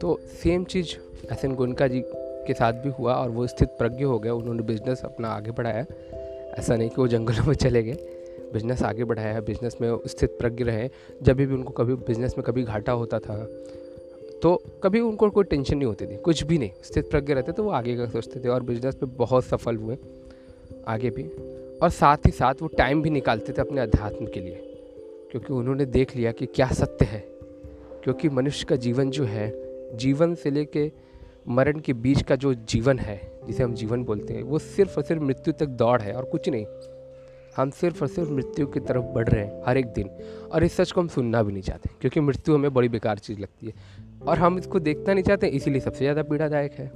तो 0.00 0.18
सेम 0.42 0.64
चीज़ 0.64 0.94
एस 1.32 1.44
एन 1.44 1.54
गोनका 1.54 1.86
जी 1.88 2.02
के 2.06 2.54
साथ 2.54 2.72
भी 2.72 2.90
हुआ 2.90 3.14
और 3.14 3.30
वो 3.30 3.46
स्थित 3.46 3.68
प्रज्ञ 3.68 4.04
हो 4.04 4.18
गए 4.18 4.30
उन्होंने 4.30 4.62
बिज़नेस 4.62 5.02
अपना 5.04 5.28
आगे 5.28 5.50
बढ़ाया। 5.50 5.84
ऐसा 6.58 6.76
नहीं 6.76 6.88
कि 6.88 7.00
वो 7.00 7.08
जंगलों 7.08 7.44
में 7.46 7.54
चले 7.54 7.82
गए। 7.82 7.98
बिज़नेस 8.52 8.82
आगे 8.82 9.04
बढ़ाया 9.04 9.40
बिज़नेस 9.40 9.76
में 9.80 9.98
स्थित 10.06 10.36
प्रज्ञ 10.38 10.64
रहे। 10.64 10.88
जब 11.22 11.36
भी 11.36 11.46
उनको 11.46 11.70
कभी 11.70 11.94
बिज़नेस 11.94 12.34
में 12.38 12.44
कभी 12.44 12.62
घाटा 12.62 12.92
होता 12.92 13.18
था 13.18 13.36
तो 14.42 14.62
कभी 14.82 15.00
उनको 15.00 15.30
कोई 15.30 15.44
टेंशन 15.44 15.76
नहीं 15.76 15.86
होती 15.86 16.06
थी। 16.06 16.16
कुछ 16.16 16.42
भी 16.44 16.58
नहीं। 16.58 16.70
स्थित 16.82 17.10
प्रज्ञ 17.10 17.34
रहते 17.34 17.52
तो 17.52 17.62
वो 17.62 17.70
आगे 17.70 17.96
का 17.96 18.06
सोचते 18.06 18.40
थे 18.40 18.48
और 18.48 18.62
बिज़नेस 18.62 18.96
में 19.02 19.16
बहुत 19.16 19.44
सफल 19.44 19.76
हुए। 19.76 19.96
आगे 20.88 21.10
भी। 21.10 21.22
और 21.82 21.90
साथ 21.90 22.16
ही 22.16 22.30
साथ 22.30 22.54
वो 22.62 22.68
टाइम 22.68 23.02
भी 23.02 23.10
निकालते 23.10 23.52
थे 23.52 23.60
अपने 23.60 23.80
अध्यात्म 23.80 24.26
के 24.26 24.40
लिए, 24.40 24.56
क्योंकि 25.30 25.52
उन्होंने 25.52 25.84
देख 25.84 26.16
लिया 26.16 26.32
कि 26.32 26.46
क्या 26.46 26.66
सत्य 26.66 27.04
है। 27.04 27.24
क्योंकि 28.04 28.28
मनुष्य 28.28 28.66
का 28.68 28.76
जीवन 28.76 29.10
जो 29.10 29.24
है, 29.24 29.52
जीवन 29.96 30.34
से 30.34 30.50
लेके 30.50 30.92
मरण 31.48 31.78
के 31.80 31.92
बीच 31.92 32.22
का 32.22 32.36
जो 32.36 32.54
जीवन 32.54 32.98
है, 32.98 33.32
जिसे 33.46 33.62
हम 33.62 33.74
जीवन 33.74 34.04
बोलते 34.04 34.34
हैं, 34.34 34.42
वो 34.42 34.58
सिर्फ़ 34.58 34.96
और 34.96 35.02
सिर्फ़ 35.02 35.22
मृत्यु 35.22 35.52
तक 35.52 35.66
दौड़ 35.66 36.02
है 36.02 36.14
और 36.14 36.24
कुछ 36.24 36.48
नहीं। 36.48 36.66
हम 37.56 37.70
सिर्फ़ 37.70 38.02
और 38.02 38.08
सिर्फ़ 38.08 38.30
मृत्यु 38.30 38.66
की 38.66 38.80
तरफ़ 38.80 39.04
बढ़ 39.04 39.28
रहे 39.28 39.44
हैं 39.44 39.62
हर 39.66 39.78
एक 39.78 39.86
दिन, 39.86 40.10
और 40.52 40.64
इस 40.64 40.76
सच 40.76 40.92
को 40.92 41.00
हम 41.00 41.08
सुनना 41.08 41.42
भी 41.42 41.52
नहीं 41.52 41.62
चाहते, 41.62 41.90
क्योंकि 42.00 42.20
मृत्यु 42.20 42.54
हमें 42.54 42.74
बड़ी 42.74 42.88
बेकार 42.88 43.18
चीज़ 43.18 43.40
लगती 43.40 43.66
है। 43.66 43.72
और 44.26 44.38
हम 44.38 44.58
इसको 44.58 44.80
देखना 44.80 45.14
नहीं 45.14 45.24
चाहते, 45.24 45.46
इसीलिए 45.46 45.80
सबसे 45.80 45.98
ज़्यादा 45.98 46.22
पीड़ादायक 46.22 46.72
है। 46.72 46.86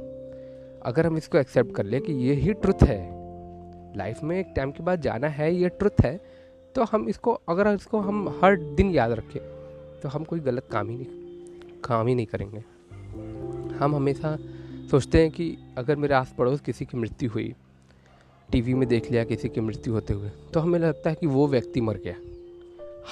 अगर 0.82 1.06
हम 1.06 1.16
इसको 1.16 1.38
एक्सेप्ट 1.38 1.74
कर 1.74 1.84
ले 1.84 2.00
कि 2.00 2.12
ये 2.12 2.34
ही 2.34 2.52
ट्रुथ 2.52 2.82
है 2.82 3.21
लाइफ 3.96 4.22
में 4.22 4.38
एक 4.38 4.52
टाइम 4.56 4.70
के 4.70 4.82
बाद 4.82 5.00
जाना 5.00 5.28
है, 5.28 5.54
ये 5.54 5.68
ट्रुथ 5.68 6.04
है। 6.04 6.16
तो 6.74 6.84
हम 6.84 7.08
इसको, 7.08 7.32
अगर 7.48 7.68
इसको 7.68 8.00
हम 8.00 8.28
हर 8.42 8.56
दिन 8.74 8.90
याद 8.90 9.12
रखें 9.12 9.40
तो 10.00 10.08
हम 10.08 10.24
कोई 10.24 10.40
गलत 10.40 10.66
काम 10.72 10.88
ही 10.88 10.96
नहीं, 10.96 11.80
काम 11.84 12.06
ही 12.06 12.14
नहीं 12.14 12.26
करेंगे। 12.26 12.62
हम 13.76 13.94
हमेशा 13.96 14.36
सोचते 14.90 15.22
हैं 15.22 15.30
कि 15.30 15.56
अगर 15.78 15.96
मेरे 15.96 16.14
आस 16.14 16.34
पड़ोस 16.38 16.60
किसी 16.60 16.84
की 16.84 16.98
मृत्यु 16.98 17.30
हुई, 17.30 17.54
टीवी 18.48 18.74
में 18.74 18.88
देख 18.88 19.10
लिया 19.10 19.24
किसी 19.24 19.48
की 19.48 19.60
मृत्यु 19.60 19.92
होते 19.94 20.14
हुए 20.14 20.30
तो 20.54 20.60
हमें 20.60 20.78
लगता 20.78 21.10
है 21.10 21.16
कि 21.16 21.26
वो 21.26 21.46
व्यक्ति 21.48 21.80
मर 21.80 21.96
गया। 21.96 22.14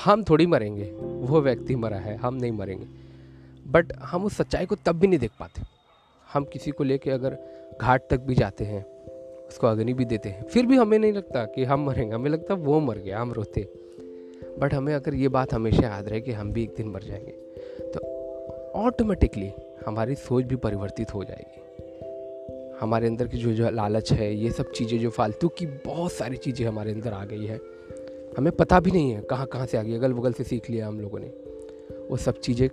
हम 0.05 0.25
थोड़ी 0.25 0.47
मरेंगे, 0.47 0.91
वो 1.03 1.41
व्यक्ति 1.41 1.77
मरा 1.77 1.99
है, 1.99 2.17
हम 2.17 2.35
नहीं 2.35 2.53
मरेंगे। 2.53 2.87
बट 3.67 3.93
हम 4.03 4.25
उस 4.25 4.37
सच्चाई 4.37 4.67
को 4.67 4.77
तब 4.77 4.99
भी 4.99 5.07
नहीं 5.07 5.19
देख 5.19 5.31
पाते। 5.41 5.63
हम 6.27 6.45
किसी 6.45 6.71
को 6.71 6.85
लेके 6.85 7.11
अगर 7.11 7.37
घाट 7.81 8.03
तक 8.11 8.21
भी 8.21 8.35
जाते 8.35 8.65
हैं 8.65 8.85
उसको 9.51 9.67
अग्नि 9.67 9.93
भी 9.93 10.05
देते 10.05 10.29
हैं। 10.29 10.43
फिर 10.45 10.67
भी 10.67 10.77
हमें 10.77 10.99
नहीं 10.99 11.13
लगता 11.13 11.45
कि 11.45 11.65
हम 11.65 11.85
मरेंगे। 11.87 12.15
हमें 12.15 12.31
लगता 12.31 12.55
वो 12.55 12.81
मर 12.81 12.99
गया, 12.99 13.21
हम 13.21 13.33
रोते। 13.33 13.69
बट 14.59 14.75
हमें 14.75 14.95
अगर 14.95 15.15
ये 15.15 15.29
बात 15.29 15.55
हमेशा 15.55 15.83
याद 15.83 16.09
रहे 16.09 16.21
कि 16.21 16.33
हम 16.33 16.53
भी 16.53 16.63
एक 16.63 16.75
दिन 16.77 16.89
मर 16.89 17.03
जाएँगे 17.03 17.33
तो 17.91 18.01
ऑटोमेटिकली 18.77 19.51
हमारी 19.87 20.15
सोच 20.15 20.45
भी 20.45 20.57
परिवर्तित 20.57 21.15
हो 21.15 21.25
जाएगी। 21.25 21.59
हमारे 22.81 23.07
अंदर 23.07 23.29
की 23.29 23.37
जो 23.37 23.53
जो 23.53 23.71
लालच 23.71 24.13
है, 24.13 24.35
ये 24.35 24.51
सब 24.51 24.71
चीज़ें 24.71 24.99
जो 24.99 25.11
फालतू 25.11 25.49
की 25.49 25.67
बहुत 25.67 26.13
सारी 26.13 26.37
चीज़ें 26.37 26.67
हमारे 26.67 26.93
अंदर 26.93 27.13
आ 27.13 27.25
गई 27.25 27.47
है। 27.47 27.61
हमें 28.39 28.53
पता 28.53 28.81
भी 28.81 28.91
नहीं 28.91 29.11
है 29.13 29.23
कहाँ 29.23 29.47
कहाँ 29.47 29.67
से 29.67 29.79
आ 29.79 29.83
गई 29.83 29.95
अगल 29.95 30.13
बगल 30.13 30.33
से 30.33 30.45
सीख 30.45 30.71
लिया 30.71 30.87
हम 30.89 31.01
लोगों 31.01 31.19
ने। 31.19 31.27
वो 32.11 32.17
सब 32.17 32.39
चीज़ें 32.39 32.69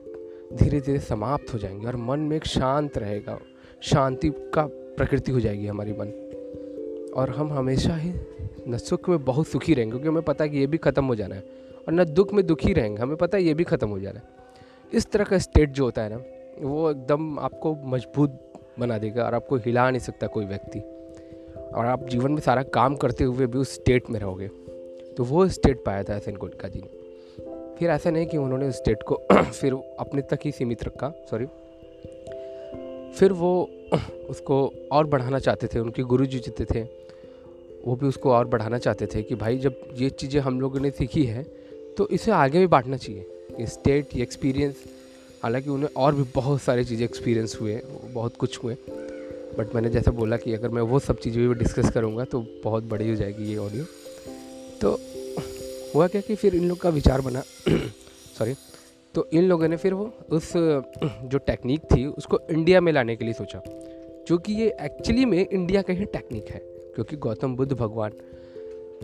धीरे 0.53 0.79
धीरे 0.81 0.99
समाप्त 0.99 1.53
हो 1.53 1.59
जाएँगी 1.59 1.85
और 1.85 1.95
मन 1.95 2.19
में 2.19 2.37
एक 2.37 2.45
शांत 2.45 2.97
रहेगा। 2.97 3.39
शांति 3.81 4.29
का 4.53 4.65
प्रकृति 4.97 5.31
हो 5.31 5.39
जाएगी 5.39 5.67
हमारी 5.67 5.91
मन। 5.91 6.26
और 7.17 7.29
हम 7.29 7.53
हमेशा 7.53 7.95
ही 7.95 8.13
न 8.67 8.77
सुख 8.77 9.09
में 9.09 9.25
बहुत 9.25 9.47
सुखी 9.47 9.73
रहेंगे, 9.73 9.91
क्योंकि 9.91 10.07
हमें 10.07 10.23
पता 10.23 10.43
है 10.43 10.49
कि 10.49 10.57
ये 10.57 10.67
भी 10.67 10.77
ख़त्म 10.77 11.05
हो 11.05 11.15
जाना 11.15 11.35
है, 11.35 11.41
और 11.87 11.93
न 11.93 12.03
दुख 12.03 12.33
में 12.33 12.45
दुखी 12.45 12.73
रहेंगे, 12.73 13.01
हमें 13.01 13.17
पता 13.17 13.37
है 13.37 13.43
ये 13.43 13.53
भी 13.53 13.63
ख़त्म 13.63 13.89
हो 13.89 13.99
जाना 13.99 14.19
है। 14.19 14.25
इस 14.93 15.11
तरह 15.11 15.23
का 15.23 15.37
स्टेट 15.37 15.69
जो 15.69 15.83
होता 15.83 16.01
है 16.01 16.09
ना, 16.09 16.21
वो 16.61 16.91
एकदम 16.91 17.39
आपको 17.39 17.75
मज़बूत 17.83 18.53
बना 18.79 18.97
देगा 18.97 19.23
और 19.23 19.35
आपको 19.35 19.55
हिला 19.55 19.89
नहीं 19.89 19.99
सकता 19.99 20.27
कोई 20.27 20.45
व्यक्ति। 20.45 20.79
और 21.75 21.85
आप 21.85 22.07
जीवन 22.09 22.31
में 22.31 22.39
सारा 22.39 22.63
काम 22.63 22.95
करते 22.95 23.23
हुए 23.23 23.47
भी 23.47 23.57
उस 23.57 23.73
स्टेट 23.73 24.09
में 24.09 24.19
रहोगे। 24.19 24.47
तो 25.17 25.23
वो 25.23 25.47
स्टेट 25.47 25.83
पाया 25.85 26.03
था 26.03 26.15
एन 26.15 26.35
गोलका 26.35 26.67
जी 26.67 26.81
ने। 26.81 26.87
फिर 27.79 27.89
ऐसा 27.89 28.09
नहीं 28.09 28.25
कि 28.25 28.37
उन्होंने 28.37 28.67
उस 28.67 28.75
स्टेट 28.75 29.03
को 29.03 29.15
फिर 29.33 29.73
अपने 29.99 30.21
तक 30.21 30.39
ही 30.45 30.51
सीमित 30.51 30.83
रखा 30.83 31.13
सॉरी 31.29 31.45
फिर 33.13 33.33
वो 33.33 33.69
उसको 34.29 34.73
और 34.91 35.07
बढ़ाना 35.07 35.39
चाहते 35.39 35.67
थे, 35.67 35.79
उनके 35.79 36.03
गुरु 36.03 36.25
जी 36.25 36.39
जितने 36.39 36.65
थे 36.65 37.06
वो 37.85 37.95
भी 37.95 38.07
उसको 38.07 38.31
और 38.31 38.47
बढ़ाना 38.47 38.77
चाहते 38.77 39.05
थे 39.05 39.21
कि 39.23 39.35
भाई 39.35 39.57
जब 39.57 39.81
ये 39.97 40.09
चीज़ें 40.09 40.39
हम 40.41 40.59
लोगों 40.61 40.79
ने 40.79 40.91
सीखी 40.91 41.23
है 41.23 41.43
तो 41.97 42.07
इसे 42.09 42.31
आगे 42.31 42.59
भी 42.59 42.67
बांटना 42.67 42.97
चाहिए। 42.97 43.25
ये 43.59 43.67
स्टेट 43.67 44.15
ये 44.15 44.23
एक्सपीरियंस 44.23 44.83
हालाँकि 45.43 45.69
उन्हें 45.69 45.89
और 45.97 46.15
भी 46.15 46.23
बहुत 46.35 46.61
सारी 46.61 46.83
चीज़ें 46.85 47.05
एक्सपीरियंस 47.05 47.57
हुए, 47.61 47.81
बहुत 48.13 48.35
कुछ 48.37 48.63
हुए। 48.63 48.75
बट 49.57 49.75
मैंने 49.75 49.89
जैसा 49.89 50.11
बोला 50.11 50.37
कि 50.37 50.53
अगर 50.53 50.69
मैं 50.69 50.81
वो 50.81 50.99
सब 50.99 51.19
चीज़ें 51.19 51.47
भी 51.49 51.55
डिस्कस 51.55 51.89
करूँगा 51.89 52.23
तो 52.23 52.45
बहुत 52.63 52.83
बड़ी 52.83 53.09
हो 53.09 53.15
जाएगी 53.15 53.43
ये 53.43 53.57
ऑडियो 53.57 53.83
तो 54.81 54.91
हुआ 55.95 56.07
क्या 56.07 56.21
कि 56.21 56.35
फिर 56.35 56.55
इन 56.55 56.67
लोग 56.69 56.79
का 56.79 56.89
विचार 56.89 57.21
बना। 57.21 57.41
सॉरी 58.37 58.53
तो 59.15 59.27
इन 59.33 59.43
लोगों 59.43 59.67
ने 59.67 59.77
फिर 59.77 59.93
वो 59.93 60.11
उस, 60.29 60.51
जो 61.23 61.37
टेक्निक 61.37 61.83
थी, 61.83 62.05
उसको 62.05 62.39
इंडिया 62.51 62.81
में 62.81 62.91
लाने 62.93 63.15
के 63.15 63.25
लिए 63.25 63.33
सोचा। 63.33 63.61
जो 64.27 64.37
कि 64.37 64.53
ये 64.53 64.67
एक्चुअली 64.81 65.25
में 65.25 65.47
इंडिया 65.47 65.81
का 65.81 65.93
ही 65.93 66.05
टेक्निक 66.05 66.49
है। 66.49 66.76
क्योंकि 66.97 67.15
गौतम 67.15 67.55
बुद्ध 67.55 67.73
भगवान 67.73 68.11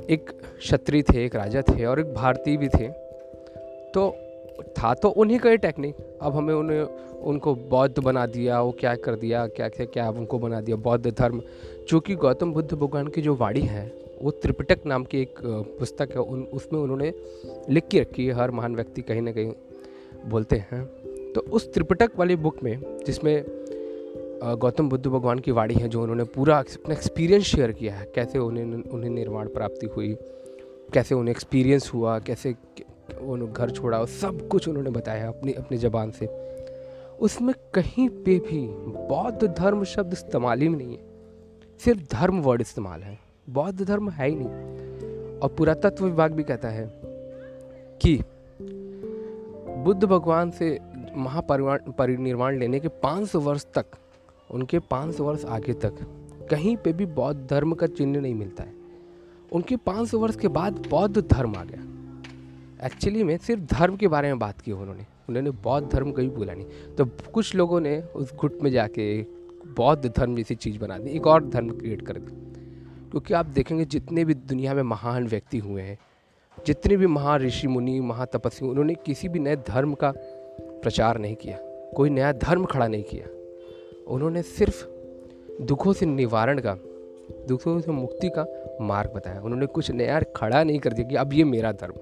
एक 0.09 0.29
क्षत्रिय 0.57 1.01
थे, 1.01 1.25
एक 1.25 1.35
राजा 1.35 1.61
थे 1.61 1.85
और 1.85 1.99
एक 1.99 2.13
भारतीय 2.13 2.57
भी 2.57 2.67
थे। 2.67 2.87
तो 3.93 4.09
था 4.77 4.93
तो 4.93 5.09
उन्हीं 5.09 5.39
का 5.39 5.49
ही 5.49 5.57
टेक्निक 5.57 5.95
अब 6.21 6.35
हमें 6.35 6.53
उन्हें, 6.53 6.81
उनको 7.21 7.55
बौद्ध 7.55 7.99
बना 7.99 8.25
दिया, 8.25 8.61
वो 8.61 8.71
क्या 8.71 8.95
कर 8.95 9.15
दिया, 9.15 9.45
क्या 9.47 9.67
क्या 9.69 9.85
क्या 9.85 10.09
उनको 10.09 10.39
बना 10.39 10.61
दिया, 10.61 10.77
बौद्ध 10.77 11.11
धर्म। 11.11 11.41
चूँकि 11.87 12.15
गौतम 12.15 12.53
बुद्ध 12.53 12.73
भगवान 12.73 13.07
की 13.07 13.21
जो 13.21 13.35
वाणी 13.35 13.61
है, 13.61 13.85
वो 14.21 14.31
त्रिपिटक 14.31 14.85
नाम 14.85 15.03
की 15.03 15.21
एक 15.21 15.39
पुस्तक 15.79 16.09
है, 16.11 16.21
उन, 16.21 16.43
उसमें 16.43 16.79
उन्होंने 16.79 17.13
लिख 17.69 17.87
के 17.87 17.99
रखी 17.99 18.25
है, 18.25 18.33
हर 18.33 18.51
महान 18.51 18.75
व्यक्ति 18.75 19.01
कहीं 19.01 19.21
ना 19.21 19.31
कहीं 19.31 19.53
बोलते 20.25 20.55
हैं। 20.71 20.85
तो 21.33 21.41
उस 21.41 21.73
त्रिपिटक 21.73 22.11
वाली 22.17 22.35
बुक 22.35 22.63
में, 22.63 22.79
जिसमें 23.05 23.45
गौतम 24.43 24.89
बुद्ध 24.89 25.07
भगवान 25.07 25.39
की 25.39 25.51
वाणी 25.51 25.73
है 25.73 25.87
जो 25.87 26.01
उन्होंने 26.01 26.23
पूरा 26.23 26.57
अपना 26.59 26.93
एक्सपीरियंस 26.93 27.43
शेयर 27.43 27.71
किया 27.71 27.95
है। 27.95 28.11
कैसे 28.15 28.39
उन्हें 28.39 28.83
उन्हें 28.83 29.11
निर्माण 29.11 29.47
प्राप्ति 29.47 29.87
हुई, 29.87 30.17
कैसे 30.93 31.15
उन्हें 31.15 31.31
एक्सपीरियंस 31.31 31.91
हुआ, 31.93 32.19
कैसे 32.19 32.55
उन्होंने 33.21 33.53
घर 33.53 33.69
छोड़ा 33.69 34.05
सब 34.05 34.47
कुछ 34.47 34.67
उन्होंने 34.67 34.89
बताया 34.89 35.27
अपनी 35.27 35.53
अपनी 35.53 35.77
ज़बान 35.77 36.11
से। 36.11 36.25
उसमें 37.19 37.55
कहीं 37.73 38.09
पे 38.09 38.39
भी 38.39 38.67
बौद्ध 39.07 39.47
धर्म 39.47 39.83
शब्द 39.83 40.13
इस्तेमाल 40.13 40.61
ही 40.61 40.69
नहीं 40.69 40.97
है। 40.97 41.03
सिर्फ़ 41.79 42.01
धर्म 42.11 42.41
वर्ड 42.41 42.61
इस्तेमाल 42.61 43.01
है। 43.01 43.19
बौद्ध 43.49 43.85
धर्म 43.85 44.09
है 44.09 44.29
ही 44.29 44.35
नहीं। 44.35 45.39
और 45.39 45.55
पुरातत्व 45.57 46.05
विभाग 46.05 46.31
भी 46.31 46.43
कहता 46.43 46.69
है 46.69 46.99
कि 48.01 48.23
बुद्ध 49.77 50.03
भगवान 50.03 50.51
से 50.51 50.79
महापरिवार, 51.15 51.83
परिनिर्वाण 51.97 52.59
लेने 52.59 52.79
के 52.79 52.87
500 52.87 53.39
वर्ष 53.39 53.65
तक 53.73 53.85
उनके 54.51 54.79
500 54.79 55.23
वर्ष 55.23 55.45
आगे 55.45 55.73
तक 55.73 55.93
कहीं 56.49 56.77
पे 56.77 56.93
भी 56.93 57.05
बौद्ध 57.05 57.47
धर्म 57.49 57.73
का 57.73 57.87
चिन्ह 57.87 58.21
नहीं 58.21 58.35
मिलता 58.35 58.63
है। 58.63 58.73
उनके 59.51 59.75
500 59.75 60.19
वर्ष 60.19 60.35
के 60.35 60.47
बाद 60.47 60.87
बौद्ध 60.89 61.27
धर्म 61.31 61.55
आ 61.55 61.63
गया। 61.63 61.83
एक्चुअली 62.85 63.23
में 63.23 63.37
सिर्फ़ 63.37 63.63
धर्म 63.63 63.95
के 63.95 64.07
बारे 64.07 64.27
में 64.27 64.39
बात 64.39 64.61
की 64.61 64.71
उन्होंने। 64.71 65.05
उन्होंने 65.29 65.51
बौद्ध 65.51 65.89
धर्म 65.89 66.11
कभी 66.11 66.29
बोला 66.29 66.53
नहीं। 66.53 66.95
तो 66.97 67.05
कुछ 67.05 67.55
लोगों 67.55 67.81
ने 67.81 68.01
उस 68.01 68.35
गुट 68.35 68.61
में 68.61 68.71
जाके 68.71 69.21
बौद्ध 69.77 70.13
धर्म 70.17 70.35
जैसी 70.35 70.55
चीज़ 70.55 70.79
बना 70.79 70.97
दी, 70.97 71.09
एक 71.09 71.27
और 71.27 71.49
धर्म 71.49 71.69
क्रिएट 71.69 72.01
कर 72.01 72.13
दी 72.13 72.43
क्योंकि 73.11 73.33
आप 73.33 73.45
देखेंगे, 73.45 73.85
जितने 73.85 74.25
भी 74.25 74.33
दुनिया 74.33 74.73
में 74.73 74.83
महान 74.83 75.27
व्यक्ति 75.27 75.57
हुए 75.57 75.81
हैं, 75.81 75.99
जितने 76.67 76.97
भी 76.97 77.07
महा 77.07 77.37
ऋषि 77.37 77.67
मुनि 77.67 77.99
महातपस्वी 77.99 78.69
उन्होंने 78.69 78.95
किसी 78.95 79.29
भी 79.29 79.39
नए 79.39 79.55
धर्म 79.55 79.93
का 79.93 80.13
प्रचार 80.57 81.17
नहीं 81.17 81.35
किया। 81.35 81.57
कोई 81.95 82.09
नया 82.09 82.31
धर्म 82.31 82.65
खड़ा 82.65 82.87
नहीं 82.87 83.03
किया। 83.03 83.42
उन्होंने 84.07 84.41
सिर्फ़ 84.41 84.83
दुखों 85.61 85.93
से 85.93 86.05
निवारण 86.05 86.59
का, 86.59 86.77
दुखों 87.47 87.79
से 87.79 87.91
मुक्ति 87.91 88.29
का 88.29 88.45
मार्ग 88.81 89.11
बताया। 89.15 89.41
उन्होंने 89.41 89.65
कुछ 89.65 89.91
नया 89.91 90.19
खड़ा 90.35 90.63
नहीं 90.63 90.79
कर 90.79 90.93
दिया 90.93 91.07
कि 91.07 91.15
अब 91.15 91.33
ये 91.33 91.43
मेरा 91.43 91.71
धर्म। 91.71 91.93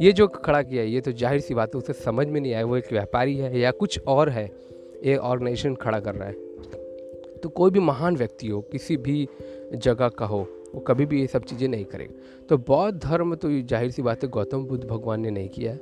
ये 0.00 0.12
जो 0.12 0.26
खड़ा 0.28 0.62
किया 0.62 0.82
है 0.82 0.90
ये 0.90 1.00
तो 1.00 1.12
ज़ाहिर 1.12 1.40
सी 1.40 1.54
बात 1.54 1.74
है, 1.74 1.78
उसे 1.78 1.92
समझ 1.92 2.26
में 2.26 2.40
नहीं 2.40 2.52
आया, 2.54 2.64
वो 2.64 2.76
एक 2.76 2.92
व्यापारी 2.92 3.36
है 3.36 3.58
या 3.58 3.70
कुछ 3.72 3.98
और 4.08 4.28
है, 4.28 4.44
ये 5.04 5.16
ऑर्गेनाइजेशन 5.16 5.74
खड़ा 5.74 6.00
कर 6.00 6.14
रहा 6.14 6.28
है। 6.28 6.34
तो 7.36 7.48
कोई 7.48 7.70
भी 7.70 7.80
महान 7.80 8.16
व्यक्ति 8.16 8.48
हो, 8.48 8.60
किसी 8.62 8.96
भी 8.96 9.28
जगह 9.74 10.08
का 10.08 10.26
हो, 10.26 10.40
वो 10.74 10.80
कभी 10.80 11.06
भी 11.06 11.20
ये 11.20 11.26
सब 11.26 11.44
चीज़ें 11.44 11.68
नहीं 11.68 11.84
करेगा। 11.84 12.46
तो 12.48 12.58
बौद्ध 12.58 12.98
धर्म 13.02 13.34
तो 13.34 13.50
ज़ाहिर 13.50 13.90
सी 13.90 14.02
बात 14.02 14.22
है, 14.24 14.28
गौतम 14.28 14.64
बुद्ध 14.64 14.84
भगवान 14.84 15.20
ने 15.20 15.30
नहीं 15.30 15.48
किया 15.48 15.76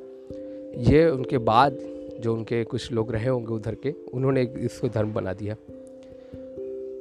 ये 0.84 1.08
उनके 1.10 1.38
बाद 1.38 1.78
जो 2.20 2.34
उनके 2.34 2.64
कुछ 2.64 2.92
लोग 2.92 3.12
रहे 3.12 3.28
होंगे 3.28 3.52
उधर 3.52 3.74
के, 3.74 3.90
उन्होंने 3.90 4.42
इसको 4.42 4.88
धर्म 4.88 5.12
बना 5.12 5.32
दिया। 5.32 5.54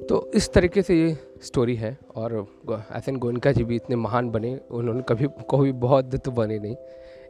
तो 0.10 0.32
इस 0.36 0.54
तरीके 0.54 0.82
से 0.82 0.96
ये 0.96 1.18
स्टोरी 1.42 1.76
है 1.76 1.98
और 2.16 2.48
एस 2.72 3.06
गोयनका 3.10 3.52
जी 3.52 3.64
भी 3.64 3.76
इतने 3.76 3.96
महान 3.96 4.30
बने, 4.30 4.60
उन्होंने 4.72 5.04
कभी 5.10 5.28
कोई 5.48 5.72
बौद्ध 5.72 6.20
तो 6.20 6.32
बने 6.32 6.60
नहीं। 6.60 6.76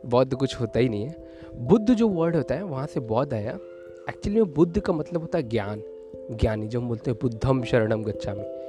बौद्ध 0.05 0.35
कुछ 0.35 0.59
होता 0.59 0.79
ही 0.79 0.89
नहीं 0.89 1.05
है। 1.05 1.15
बुद्ध 1.55 1.93
जो 1.93 2.07
वर्ड 2.07 2.35
होता 2.35 2.55
है, 2.55 2.63
वहाँ 2.63 2.87
से 2.87 2.99
बौद्ध 2.99 3.33
आया। 3.33 3.51
एक्चुअली 4.09 4.41
में 4.41 4.53
बुद्ध 4.53 4.79
का 4.79 4.93
मतलब 4.93 5.21
होता 5.21 5.37
है 5.37 5.49
ज्ञान। 5.49 5.83
ज्ञानी, 6.31 6.67
जो 6.67 6.81
हम 6.81 6.87
बोलते 6.87 7.11
हैं, 7.11 7.19
बुद्धम 7.21 7.63
शरणम 7.63 8.03
गच्छा 8.03 8.33
में 8.33 8.62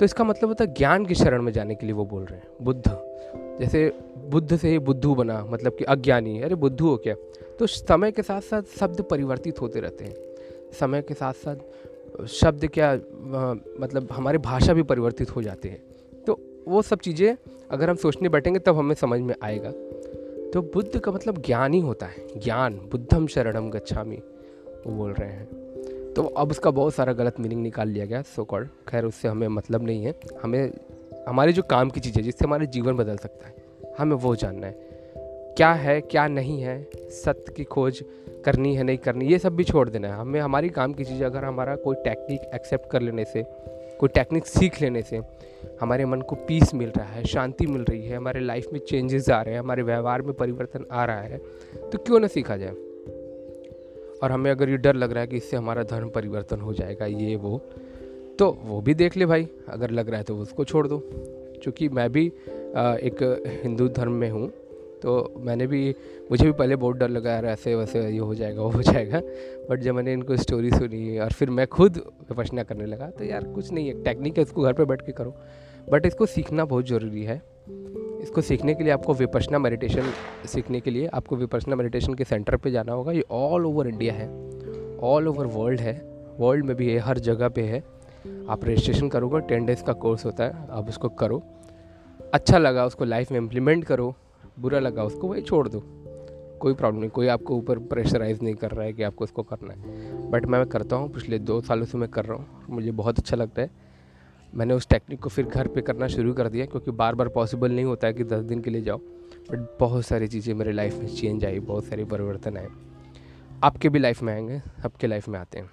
तो 0.00 0.04
इसका 0.04 0.24
मतलब 0.24 0.48
होता 0.48 0.64
है 0.64 0.74
ज्ञान 0.74 1.04
की 1.06 1.14
शरण 1.14 1.42
में 1.42 1.52
जाने 1.52 1.74
के 1.74 1.86
लिए 1.86 1.94
वो 1.94 2.04
बोल 2.04 2.24
रहे 2.24 2.38
हैं, 2.38 2.48
बुद्ध। 2.62 2.82
जैसे 3.60 3.92
बुद्ध 4.30 4.56
से 4.56 4.68
ही 4.68 4.78
बुद्धू 4.80 5.14
बना 5.14 5.44
मतलब 5.44 5.76
कि 5.76 5.84
अज्ञानी 5.84 6.40
अरे 6.40 6.54
बुद्धू 6.54 6.88
हो 6.88 6.96
क्या? 6.96 7.14
तो 7.58 7.66
समय 7.66 8.12
के 8.12 8.22
साथ 8.22 8.40
साथ 8.40 8.78
शब्द 8.78 9.00
परिवर्तित 9.00 9.60
होते 9.60 9.80
रहते 9.80 10.04
हैं। 10.04 10.14
समय 10.80 11.02
के 11.02 11.14
साथ 11.14 11.32
साथ 11.34 12.26
शब्द 12.30 12.66
क्या 12.66 12.92
मतलब 12.94 14.08
हमारी 14.12 14.38
भाषा 14.38 14.72
भी 14.72 14.82
परिवर्तित 14.82 15.34
हो 15.36 15.42
जाती 15.42 15.68
है। 15.68 15.80
तो 16.26 16.38
वो 16.68 16.82
सब 16.82 16.98
चीज़ें 16.98 17.36
अगर 17.70 17.90
हम 17.90 17.96
सोचने 17.96 18.28
बैठेंगे 18.28 18.60
तब 18.60 18.76
हमें 18.76 18.94
समझ 18.94 19.20
में 19.20 19.34
आएगा। 19.42 19.70
तो 20.50 20.62
बुद्ध 20.74 20.98
का 20.98 21.12
मतलब 21.12 21.42
ज्ञान 21.42 21.72
ही 21.74 21.80
होता 21.80 22.06
है, 22.06 22.26
ज्ञान, 22.36 22.74
बुद्धम 22.92 23.26
शरणम 23.26 23.70
गच्छामी, 23.70 24.16
वो 24.86 24.92
बोल 24.92 25.12
रहे 25.12 25.30
हैं। 25.30 25.63
तो 26.16 26.22
अब 26.22 26.50
उसका 26.50 26.70
बहुत 26.70 26.94
सारा 26.94 27.12
गलत 27.12 27.40
मीनिंग 27.40 27.62
निकाल 27.62 27.88
लिया 27.88 28.04
गया 28.06 28.22
सो 28.22 28.44
कॉल्ड 28.44 28.68
खैर, 28.88 29.04
उससे 29.04 29.28
हमें 29.28 29.48
मतलब 29.48 29.82
नहीं 29.82 30.04
है। 30.04 30.14
हमें, 30.42 30.70
हमारे 31.28 31.52
जो 31.52 31.62
काम 31.62 31.90
की 31.90 32.00
चीज़ 32.00 32.16
है, 32.16 32.22
जिससे 32.22 32.44
हमारे 32.44 32.66
जीवन 32.66 32.96
बदल 32.96 33.16
सकता 33.16 33.46
है, 33.46 33.54
हमें 33.98 34.16
वो 34.16 34.34
जानना 34.36 34.66
है। 34.66 34.92
क्या 35.56 35.72
है, 35.72 36.00
क्या 36.00 36.26
नहीं 36.28 36.60
है, 36.60 36.82
सत्य 37.24 37.52
की 37.52 37.64
खोज 37.64 38.02
करनी 38.44 38.74
है, 38.76 38.82
नहीं 38.82 38.98
करनी, 38.98 39.26
ये 39.26 39.38
सब 39.38 39.56
भी 39.56 39.64
छोड़ 39.64 39.88
देना 39.88 40.08
है। 40.08 40.14
हमें, 40.14 40.40
हमारी 40.40 40.68
काम 40.68 40.92
की 40.92 41.04
चीज़, 41.04 41.24
अगर 41.24 41.44
हमारा 41.44 41.76
कोई 41.76 41.96
टेक्निक 41.96 42.40
एक्सेप्ट 42.54 42.90
कर 42.90 43.02
लेने 43.02 43.24
से, 43.24 43.44
कोई 43.98 44.08
टेक्निक 44.08 44.46
सीख 44.46 44.80
लेने 44.82 45.02
से, 45.02 45.20
हमारे 45.80 46.04
मन 46.04 46.20
को 46.20 46.36
पीस 46.36 46.74
मिल 46.74 46.88
रहा 46.88 47.06
है, 47.06 47.24
शांति 47.24 47.66
मिल 47.66 47.82
रही 47.82 48.06
है, 48.06 48.16
हमारे 48.16 48.40
लाइफ 48.40 48.66
में 48.72 48.80
चेंजेस 48.80 49.30
आ 49.30 49.40
रहे 49.42 49.54
हैं, 49.54 49.60
हमारे 49.60 49.82
व्यवहार 49.82 50.22
में 50.22 50.34
परिवर्तन 50.34 50.84
आ 50.92 51.04
रहा 51.04 51.20
है 51.20 51.38
तो 51.92 51.98
क्यों 51.98 52.20
ना 52.20 52.26
सीखा 52.26 52.56
जाए? 52.56 52.74
और 54.22 54.32
हमें 54.32 54.50
अगर 54.50 54.68
ये 54.68 54.76
डर 54.76 54.94
लग 54.94 55.12
रहा 55.12 55.20
है 55.20 55.26
कि 55.26 55.36
इससे 55.36 55.56
हमारा 55.56 55.82
धर्म 55.82 56.08
परिवर्तन 56.08 56.60
हो 56.60 56.72
जाएगा, 56.74 57.06
ये, 57.06 57.36
वो 57.36 57.60
तो 58.38 58.50
वो 58.62 58.80
भी 58.80 58.94
देख 58.94 59.16
ले 59.16 59.26
भाई। 59.26 59.48
अगर 59.68 59.90
लग 59.90 60.08
रहा 60.08 60.18
है 60.18 60.24
तो 60.24 60.36
उसको 60.38 60.64
छोड़ 60.64 60.86
दो। 60.88 61.02
क्योंकि 61.62 61.88
मैं 61.88 62.10
भी 62.12 62.26
एक 62.26 63.22
हिंदू 63.62 63.88
धर्म 63.88 64.12
में 64.12 64.30
हूँ 64.30 64.48
तो 65.02 65.12
मैंने 65.38 65.66
भी, 65.66 65.94
मुझे 66.30 66.44
भी 66.44 66.52
पहले 66.52 66.76
बहुत 66.76 66.96
डर 66.96 67.08
लगा, 67.08 67.32
यार, 67.32 67.46
ऐसे 67.46 67.74
वैसे 67.74 68.00
ये 68.00 68.18
हो 68.18 68.34
जाएगा, 68.34 68.62
वो 68.62 68.68
हो 68.70 68.82
जाएगा। 68.82 69.20
बट 69.70 69.80
जब 69.80 69.94
मैंने 69.94 70.12
इनको 70.12 70.36
स्टोरी 70.36 70.70
सुनी 70.70 71.18
और 71.18 71.32
फिर 71.32 71.50
मैं 71.50 71.66
खुद 71.66 71.96
विपचना 72.30 72.62
करने 72.62 72.86
लगा 72.86 73.10
तो 73.10 73.24
यार 73.24 73.44
कुछ 73.44 73.72
नहीं 73.72 73.88
है 73.88 74.02
टेक्निक 74.04 74.36
है 74.38 74.42
इसको 74.42 74.62
घर 74.62 74.72
पर 74.72 74.84
बैठ 74.84 75.02
के 75.02 75.12
करो। 75.12 75.34
बट 75.90 76.06
इसको 76.06 76.26
सीखना 76.26 76.64
बहुत 76.64 76.86
ज़रूरी 76.86 77.22
है। 77.22 77.40
इसको 78.24 78.40
सीखने 78.40 78.74
के 78.74 78.84
लिए 78.84 78.92
आपको 78.92 79.14
विपचना 79.14 79.58
मेडिटेशन 79.58 80.02
सीखने 80.46 80.80
के 80.80 80.90
लिए 80.90 81.06
आपको 81.06 81.36
विपचना 81.36 81.76
मेडिटेशन 81.76 82.14
के 82.14 82.24
सेंटर 82.24 82.56
पे 82.56 82.70
जाना 82.70 82.92
होगा। 82.92 83.12
ये 83.12 83.24
ऑल 83.30 83.66
ओवर 83.66 83.88
इंडिया 83.88 84.14
है। 84.14 84.28
ऑल 84.98 85.28
ओवर 85.28 85.46
वर्ल्ड 85.46 85.80
है। 85.80 86.24
वर्ल्ड 86.40 86.64
में 86.64 86.76
भी 86.76 86.92
है, 86.92 86.98
हर 86.98 87.18
जगह 87.18 87.48
पे 87.48 87.62
है। 87.62 87.80
आप 88.48 88.64
रजिस्ट्रेशन 88.64 89.08
करोगे 89.08 89.40
टेन 89.40 89.66
डेज़ 89.66 89.84
का 89.84 89.92
कोर्स 89.92 90.24
होता 90.24 90.44
है। 90.44 90.66
आप 90.70 90.88
उसको 90.88 91.08
करो। 91.08 91.42
अच्छा 92.34 92.58
लगा 92.58 92.86
उसको 92.86 93.04
लाइफ 93.04 93.32
में 93.32 93.38
इम्प्लीमेंट 93.38 93.84
करो। 93.84 94.14
बुरा 94.58 94.78
लगा 94.78 95.04
उसको, 95.04 95.28
वही 95.28 95.42
छोड़ 95.42 95.68
दो। 95.68 95.82
कोई 96.60 96.74
प्रॉब्लम 96.74 97.00
नहीं, 97.00 97.10
कोई 97.10 97.26
आपको 97.26 97.54
ऊपर 97.54 97.78
प्रेशराइज 97.78 98.42
नहीं 98.42 98.54
कर 98.54 98.70
रहा 98.70 98.84
है 98.84 98.92
कि 98.92 99.02
आपको 99.02 99.24
उसको 99.24 99.42
करना 99.42 99.74
है। 99.74 99.80
बट 100.30 100.46
मैं 100.46 100.66
करता 100.66 100.96
हूँ, 100.96 101.12
पिछले 101.12 101.38
दो 101.38 101.60
सालों 101.60 101.84
से 101.84 101.98
मैं 101.98 102.08
कर 102.08 102.24
रहा 102.24 102.36
हूँ। 102.36 102.46
मुझे 102.70 102.90
बहुत 102.90 103.18
अच्छा 103.18 103.36
लगता 103.36 103.62
है। 103.62 103.83
मैंने 104.54 104.74
उस 104.74 104.88
टेक्निक 104.88 105.20
को 105.20 105.28
फिर 105.28 105.46
घर 105.46 105.68
पे 105.68 105.80
करना 105.80 106.06
शुरू 106.06 106.32
कर 106.32 106.48
दिया, 106.48 106.66
क्योंकि 106.66 106.90
बार 106.90 107.14
बार 107.14 107.28
पॉसिबल 107.28 107.72
नहीं 107.72 107.84
होता 107.84 108.06
है 108.06 108.12
कि 108.12 108.24
दस 108.24 108.42
दिन 108.42 108.60
के 108.60 108.70
लिए 108.70 108.82
जाओ। 108.82 108.98
बट 109.50 109.76
बहुत 109.80 110.06
सारी 110.06 110.28
चीज़ें 110.28 110.52
मेरे 110.54 110.72
लाइफ 110.72 110.98
में 110.98 111.06
चेंज 111.06 111.44
आई, 111.44 111.58
बहुत 111.60 111.84
सारे 111.84 112.04
परिवर्तन 112.04 112.56
आए। 112.56 112.68
आपके 113.64 113.88
भी 113.88 113.98
लाइफ 113.98 114.22
में 114.22 114.32
आएँगे, 114.32 114.58
सबके 114.82 115.06
लाइफ 115.06 115.28
में 115.28 115.38
आते 115.38 115.58
हैं। 115.58 115.70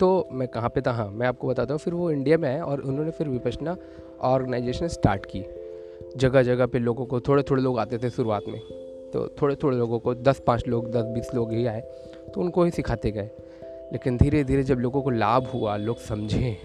तो 0.00 0.28
मैं 0.32 0.48
कहाँ 0.48 0.68
पे 0.68 0.80
था? 0.80 0.92
हाँ 0.92 1.10
मैं 1.10 1.26
आपको 1.26 1.48
बताता 1.48 1.74
हूँ, 1.74 1.78
फिर 1.78 1.94
वो 1.94 2.10
इंडिया 2.10 2.38
में 2.38 2.48
आए 2.48 2.60
और 2.60 2.80
उन्होंने 2.80 3.10
फिर 3.10 3.28
विपचना 3.28 3.76
ऑर्गेनाइजेशन 4.22 4.88
स्टार्ट 4.88 5.26
की। 5.26 5.44
जगह 6.16 6.42
जगह 6.42 6.66
पे 6.66 6.78
लोगों 6.78 7.06
को 7.06 7.20
थोड़े 7.20 7.42
थोड़े 7.42 7.62
लोग 7.62 7.78
आते 7.78 7.98
थे 7.98 8.10
शुरुआत 8.10 8.44
में 8.48 8.60
तो 9.12 9.26
थोड़े 9.42 9.54
थोड़े 9.56 9.76
लोगों 9.76 9.98
को 9.98 10.14
दस 10.14 10.42
पाँच 10.46 10.66
लोग 10.68 10.90
दस 10.92 11.04
बीस 11.06 11.34
लोग 11.34 11.52
ही 11.52 11.66
आए 11.66 11.80
तो 12.34 12.40
उनको 12.40 12.64
ही 12.64 12.70
सिखाते 12.70 13.10
गए। 13.10 13.30
लेकिन 13.92 14.16
धीरे 14.16 14.42
धीरे 14.44 14.62
जब 14.62 14.78
लोगों 14.78 15.02
को 15.02 15.10
लाभ 15.10 15.46
हुआ, 15.46 15.76
लोग 15.76 15.98
समझें 15.98 16.56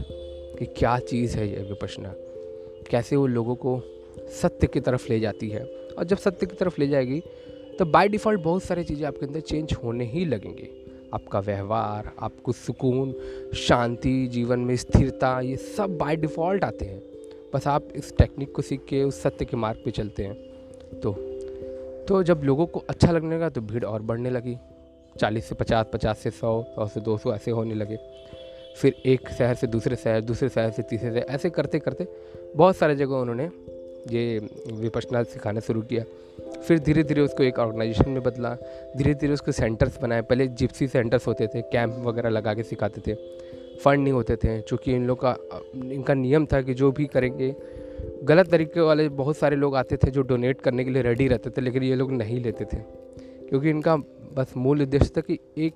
कि 0.59 0.65
क्या 0.77 0.97
चीज़ 0.99 1.37
है 1.37 1.49
ये 1.49 1.63
विपचना 1.63 2.13
कैसे 2.89 3.15
वो 3.15 3.27
लोगों 3.27 3.55
को 3.55 3.81
सत्य 4.41 4.67
की 4.67 4.79
तरफ़ 4.79 5.07
ले 5.09 5.19
जाती 5.19 5.49
है? 5.49 5.63
और 5.97 6.03
जब 6.03 6.17
सत्य 6.17 6.45
की 6.45 6.55
तरफ़ 6.55 6.79
ले 6.79 6.87
जाएगी 6.87 7.21
तो 7.79 7.85
बाय 7.85 8.07
डिफ़ॉल्ट 8.07 8.41
बहुत 8.41 8.63
सारी 8.63 8.83
चीज़ें 8.83 9.05
आपके 9.07 9.25
अंदर 9.25 9.39
चेंज 9.39 9.73
होने 9.73 10.05
ही 10.05 10.25
लगेंगे। 10.25 10.69
आपका 11.13 11.39
व्यवहार, 11.39 12.11
आपको 12.19 12.51
सुकून, 12.51 13.13
शांति, 13.57 14.27
जीवन 14.27 14.59
में 14.59 14.75
स्थिरता, 14.75 15.39
ये 15.41 15.55
सब 15.55 15.97
बाय 15.97 16.15
डिफ़ॉल्ट 16.15 16.63
आते 16.63 16.85
हैं। 16.85 17.01
बस 17.53 17.67
आप 17.67 17.87
इस 17.95 18.15
टेक्निक 18.17 18.51
को 18.55 18.61
सीख 18.61 18.85
के, 18.89 19.03
उस 19.03 19.21
सत्य 19.21 19.45
के 19.45 19.57
मार्ग 19.57 19.81
पे 19.85 19.91
चलते 19.91 20.23
हैं। 20.23 20.99
तो 20.99 21.13
तो 22.07 22.21
जब 22.23 22.41
लोगों 22.43 22.65
को 22.65 22.83
अच्छा 22.89 23.11
लगने 23.11 23.35
लगा 23.35 23.49
तो 23.49 23.61
भीड़ 23.61 23.83
और 23.85 24.01
बढ़ने 24.01 24.29
लगी। 24.29 24.57
चालीस 25.19 25.45
से 25.45 25.55
पचास 25.55 25.85
पचास 25.93 26.19
से 26.19 26.31
सौ 26.31 26.61
सौ 26.69 26.87
से 26.87 26.99
दो 26.99 27.17
सौ 27.17 27.33
ऐसे 27.33 27.51
होने 27.51 27.75
लगे। 27.75 27.97
फिर 28.77 28.95
एक 29.05 29.29
शहर 29.29 29.55
से 29.55 29.67
दूसरे 29.67 29.95
शहर 29.95 30.21
दूसरे 30.21 30.49
शहर 30.49 30.71
से 30.71 30.81
तीसरे 30.81 31.09
शहर, 31.09 31.17
ऐसे 31.17 31.49
करते 31.49 31.79
करते 31.79 32.07
बहुत 32.55 32.77
सारे 32.77 32.95
जगह 32.95 33.15
उन्होंने 33.15 33.49
ये 34.09 34.49
विपचना 34.71 35.23
सिखाना 35.23 35.59
शुरू 35.59 35.81
किया। 35.81 36.03
फिर 36.67 36.79
धीरे 36.79 37.03
धीरे 37.03 37.21
उसको 37.21 37.43
एक 37.43 37.59
ऑर्गेनाइजेशन 37.59 38.09
में 38.09 38.23
बदला 38.23 38.55
धीरे 38.97 39.13
धीरे 39.13 39.33
उसको 39.33 39.51
सेंटर्स 39.51 40.01
बनाए। 40.01 40.21
पहले 40.21 40.47
जिप्सी 40.47 40.87
सेंटर्स 40.87 41.27
होते 41.27 41.47
थे 41.47 41.61
कैंप 41.61 41.95
वगैरह 41.97 42.29
लगा 42.29 42.53
के 42.53 42.63
सिखाते 42.63 43.01
थे। 43.07 43.15
फ़ंड 43.77 44.03
नहीं 44.03 44.13
होते 44.13 44.35
थे, 44.35 44.61
चूँकि 44.61 44.93
इन 44.93 45.07
लोग 45.07 45.21
का, 45.25 45.37
इनका 45.75 46.13
नियम 46.13 46.45
था 46.45 46.61
कि 46.61 46.73
जो 46.73 46.91
भी 46.91 47.05
करेंगे, 47.05 47.55
गलत 48.23 48.49
तरीके 48.49 48.81
वाले 48.81 49.09
बहुत 49.09 49.37
सारे 49.37 49.55
लोग 49.55 49.75
आते 49.75 49.97
थे 49.97 50.11
जो 50.11 50.21
डोनेट 50.21 50.61
करने 50.61 50.83
के 50.83 50.91
लिए 50.91 51.01
रेडी 51.01 51.27
रहते 51.27 51.49
थे, 51.49 51.61
लेकिन 51.61 51.83
ये 51.83 51.95
लोग 51.95 52.11
नहीं 52.11 52.43
लेते 52.43 52.65
थे। 52.65 52.77
क्योंकि 53.49 53.69
इनका 53.69 53.95
बस 54.33 54.53
मूल 54.57 54.81
उद्देश्य 54.81 55.11
था 55.17 55.21
कि 55.21 55.39
एक 55.57 55.73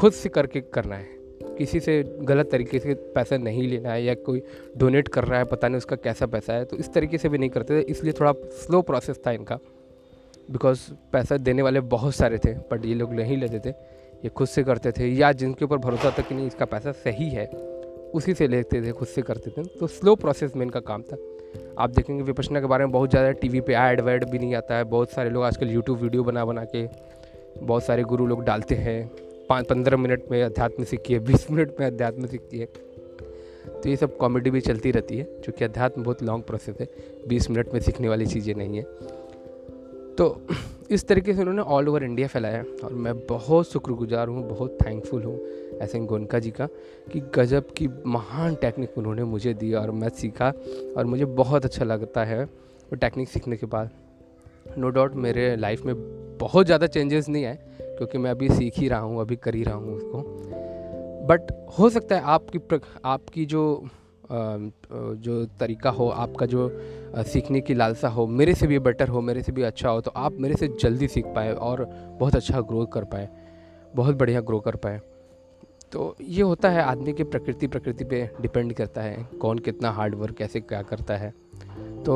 खुद 0.00 0.12
से 0.12 0.28
करके 0.28 0.60
करना 0.60 0.96
है। 0.96 1.21
किसी 1.52 1.80
से 1.80 2.02
गलत 2.22 2.48
तरीके 2.50 2.78
से 2.78 2.94
पैसा 3.14 3.36
नहीं 3.38 3.68
लेना 3.68 3.92
है 3.92 4.02
या 4.04 4.14
कोई 4.16 4.42
डोनेट 4.78 5.08
कर 5.08 5.24
रहा 5.24 5.38
है, 5.38 5.44
पता 5.46 5.68
नहीं 5.68 5.78
उसका 5.78 5.96
कैसा 5.98 6.26
पैसा 6.28 6.52
है 6.52 6.64
तो 6.64 6.76
इस 6.76 6.92
तरीके 6.94 7.18
से 7.18 7.28
भी 7.28 7.38
नहीं 7.38 7.50
करते 7.50 7.74
थे, 7.74 7.84
इसलिए 7.84 8.12
थोड़ा 8.20 8.32
स्लो 8.60 8.82
प्रोसेस 8.82 9.20
था 9.26 9.32
इनका। 9.32 9.58
बिकॉज़ 10.48 10.80
पैसा 11.12 11.36
देने 11.38 11.62
वाले 11.62 11.80
बहुत 11.90 12.14
सारे 12.14 12.38
थे 12.38 12.52
बट 12.70 12.86
ये 12.86 12.94
लोग 12.94 13.12
नहीं 13.14 13.36
लेते 13.36 13.58
थे, 13.60 13.70
ये 14.24 14.28
खुद 14.28 14.48
से 14.48 14.62
करते 14.64 14.92
थे, 14.92 15.08
या 15.08 15.32
जिनके 15.34 15.64
ऊपर 15.64 15.76
भरोसा 15.78 16.10
था 16.10 16.22
कि 16.22 16.34
नहीं, 16.34 16.46
इसका 16.46 16.64
पैसा 16.66 16.92
सही 16.94 17.28
है, 17.30 17.46
उसी 18.14 18.34
से 18.34 18.48
लेते 18.48 18.82
थे, 18.82 18.92
खुद 18.92 19.08
से 19.08 19.22
करते 19.22 19.50
थे। 19.50 19.62
तो 19.70 19.86
स्लो 19.88 20.14
प्रोसेस 20.16 20.56
में 20.56 20.62
इनका 20.62 20.80
काम 20.82 21.02
था। 21.02 21.16
आप 21.78 21.90
देखेंगे 21.90 22.22
विपचना 22.22 22.60
के 22.60 22.66
बारे 22.66 22.84
में 22.84 22.92
बहुत 22.92 23.10
ज़्यादा 23.10 23.30
टीवी 23.32 23.60
पे 23.60 23.72
ऐड 23.74 24.00
वैड 24.00 24.24
भी 24.30 24.38
नहीं 24.38 24.54
आता 24.54 24.76
है, 24.76 24.84
बहुत 24.86 25.10
सारे 25.10 25.30
लोग 25.30 25.44
आजकल 25.44 25.70
यूट्यूब 25.70 25.98
वीडियो 25.98 26.24
बना 26.24 26.44
बना 26.44 26.64
के 26.66 26.86
बहुत 27.58 27.84
सारे 27.84 28.02
गुरु 28.04 28.26
लोग 28.26 28.44
डालते 28.44 28.74
हैं। 28.76 29.10
पाँच 29.52 29.66
पंद्रह 29.66 29.96
मिनट 29.96 30.30
में 30.30 30.42
अध्यात्म 30.42 30.84
सीखिए 30.84 31.18
बीस 31.20 31.50
मिनट 31.50 31.80
में 31.80 31.86
अध्यात्म 31.86 32.26
सीखिए 32.26 32.66
तो 32.66 33.88
ये 33.88 33.96
सब 33.96 34.16
कॉमेडी 34.16 34.50
भी 34.50 34.60
चलती 34.60 34.90
रहती 34.90 35.16
है 35.18 35.24
क्योंकि 35.24 35.64
अध्यात्म 35.64 36.02
बहुत 36.02 36.22
लॉन्ग 36.22 36.44
प्रोसेस 36.44 36.76
है, 36.80 36.88
बीस 37.28 37.48
मिनट 37.50 37.72
में 37.74 37.80
सीखने 37.80 38.08
वाली 38.08 38.26
चीज़ें 38.26 38.54
नहीं 38.54 38.76
है। 38.76 38.82
तो 40.16 40.46
इस 40.90 41.06
तरीके 41.08 41.34
से 41.34 41.40
उन्होंने 41.40 41.62
ऑल 41.62 41.88
ओवर 41.88 42.04
इंडिया 42.04 42.28
फैलाया 42.28 42.62
और 42.84 42.92
मैं 42.94 43.14
बहुत 43.26 43.70
शुक्रगुजार 43.72 44.28
हूँ, 44.28 44.48
बहुत 44.48 44.78
थैंकफुल 44.84 45.22
हूँ 45.22 45.38
ऐसे 45.80 45.98
गोनका 46.00 46.38
जी 46.38 46.50
का, 46.50 46.66
कि 47.12 47.20
गजब 47.34 47.72
की 47.72 47.88
महान 48.06 48.54
टेक्निक 48.54 48.98
उन्होंने 48.98 49.24
मुझे 49.24 49.54
दी 49.54 49.72
और 49.74 49.90
मैं 49.92 50.08
सीखा, 50.10 50.52
और 50.96 51.04
मुझे 51.04 51.24
बहुत 51.24 51.64
अच्छा 51.64 51.84
लगता 51.84 52.24
है 52.24 52.44
वो 52.44 52.96
टेक्निक 52.96 53.28
सीखने 53.28 53.56
के 53.56 53.66
बाद। 53.66 53.90
नो 54.78 54.90
डाउट 54.90 55.14
मेरे 55.18 55.54
लाइफ 55.56 55.84
में 55.84 55.94
बहुत 56.38 56.66
ज़्यादा 56.66 56.86
चेंजेस 56.86 57.28
नहीं 57.28 57.44
आए 57.44 57.58
क्योंकि 58.02 58.18
मैं 58.18 58.30
अभी 58.30 58.48
सीख 58.48 58.78
ही 58.78 58.88
रहा 58.88 59.00
हूँ, 59.00 59.20
अभी 59.20 59.36
कर 59.36 59.54
ही 59.54 59.62
रहा 59.62 59.74
हूँ 59.74 59.96
उसको। 59.96 60.18
बट 61.26 61.50
हो 61.78 61.88
सकता 61.90 62.16
है 62.16 62.22
आपकी 62.26 62.58
आपकी 63.04 63.44
जो 63.46 63.88
जो 64.30 65.44
तरीका 65.60 65.90
हो, 65.90 66.08
आपका 66.08 66.46
जो 66.46 66.68
सीखने 67.22 67.60
की 67.60 67.74
लालसा 67.74 68.08
हो, 68.08 68.26
मेरे 68.26 68.54
से 68.54 68.66
भी 68.66 68.78
बेटर 68.78 69.08
हो, 69.08 69.20
मेरे 69.20 69.42
से 69.42 69.52
भी 69.52 69.62
अच्छा 69.62 69.88
हो 69.88 70.00
तो 70.00 70.10
आप 70.10 70.40
मेरे 70.40 70.54
से 70.54 70.68
जल्दी 70.80 71.08
सीख 71.08 71.26
पाए 71.26 71.52
और 71.52 71.84
बहुत 72.20 72.36
अच्छा 72.36 72.60
ग्रो 72.60 72.84
कर 72.86 73.04
पाए, 73.04 73.28
बहुत 73.94 74.16
बढ़िया 74.16 74.40
ग्रो 74.40 74.60
कर 74.60 74.76
पाए। 74.76 75.00
तो 75.92 76.16
ये 76.20 76.42
होता 76.42 76.68
है, 76.70 76.82
आदमी 76.82 77.12
की 77.12 77.24
प्रकृति 77.24 77.66
प्रकृति 77.66 78.04
पे 78.04 78.28
डिपेंड 78.40 78.72
करता 78.72 79.02
है, 79.02 79.26
कौन 79.40 79.58
कितना 79.58 79.90
हार्ड 79.90 80.14
वर्क 80.14 80.36
कैसे 80.36 80.60
क्या 80.60 80.82
करता 80.82 81.16
है। 81.16 81.32
तो 82.04 82.14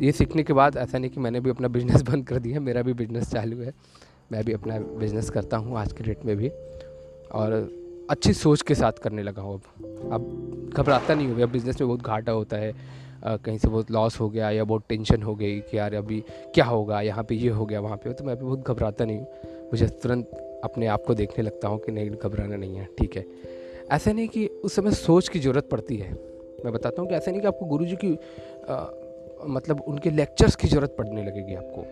ये 0.00 0.12
सीखने 0.12 0.42
के 0.42 0.52
बाद 0.52 0.76
ऐसा 0.76 0.98
नहीं 0.98 1.10
कि 1.10 1.20
मैंने 1.20 1.40
भी 1.40 1.50
अपना 1.50 1.68
बिज़नेस 1.68 2.02
बंद 2.10 2.26
कर 2.26 2.38
दिया, 2.38 2.60
मेरा 2.60 2.82
भी 2.82 2.92
बिज़नेस 2.92 3.30
चालू 3.32 3.60
है। 3.62 3.72
मैं 4.32 4.44
भी 4.44 4.52
अपना 4.52 4.78
बिज़नेस 4.98 5.30
करता 5.30 5.56
हूँ 5.56 5.78
आज 5.78 5.92
के 5.92 6.04
डेट 6.04 6.24
में 6.24 6.36
भी 6.36 6.48
और 7.32 7.52
अच्छी 8.10 8.32
सोच 8.32 8.62
के 8.62 8.74
साथ 8.74 8.92
करने 8.92 9.22
लगा 9.22 9.42
हूँ 9.42 9.54
अब। 9.54 10.12
अब 10.12 10.72
घबराता 10.74 11.14
नहीं 11.14 11.28
हो 11.28 11.34
गया 11.34 11.46
बिज़नेस 11.46 11.80
में 11.80 11.88
बहुत 11.88 12.02
घाटा 12.02 12.32
होता 12.32 12.56
है। 12.56 12.72
आ, 13.24 13.36
कहीं 13.36 13.58
से 13.58 13.68
बहुत 13.68 13.90
लॉस 13.90 14.20
हो 14.20 14.28
गया 14.30 14.50
या 14.50 14.64
बहुत 14.64 14.84
टेंशन 14.88 15.22
हो 15.22 15.34
गई 15.34 15.58
कि 15.60 15.78
यार 15.78 15.94
अभी 15.94 16.22
क्या 16.54 16.64
होगा? 16.64 17.00
यहाँ 17.00 17.24
पे 17.24 17.34
ये 17.34 17.48
हो 17.48 17.66
गया 17.66 17.80
वहाँ 17.80 17.96
पे 17.96 18.12
तो 18.12 18.24
मैं 18.24 18.36
भी 18.36 18.44
बहुत 18.44 18.68
घबराता 18.68 19.04
नहीं 19.04 19.18
हूँ। 19.18 19.26
मुझे 19.72 19.86
तुरंत 20.02 20.30
अपने 20.64 20.86
आप 20.86 21.04
को 21.06 21.14
देखने 21.14 21.44
लगता 21.44 21.68
हूँ 21.68 21.78
कि 21.78 21.92
नहीं 21.92 22.10
घबराना 22.10 22.56
नहीं 22.56 22.76
है 22.76 22.88
ठीक 22.98 23.16
है। 23.16 23.24
ऐसा 23.92 24.12
नहीं 24.12 24.28
कि 24.28 24.46
उस 24.46 24.74
समय 24.74 24.90
सोच 24.92 25.28
की 25.28 25.38
ज़रूरत 25.38 25.68
पड़ती 25.70 25.96
है। 25.96 26.12
मैं 26.64 26.72
बताता 26.72 27.02
हूँ 27.02 27.08
कि 27.08 27.14
ऐसा 27.14 27.30
नहीं 27.30 27.40
कि 27.40 27.46
आपको 27.46 27.66
गुरु 27.66 27.84
जी 27.84 27.96
की 28.04 28.14
आ, 28.70 28.86
मतलब 29.46 29.80
उनके 29.80 30.10
लेक्चर्स 30.10 30.56
की 30.56 30.68
ज़रूरत 30.68 30.94
पड़ने 30.98 31.22
लगेगी 31.24 31.54
आपको। 31.54 31.84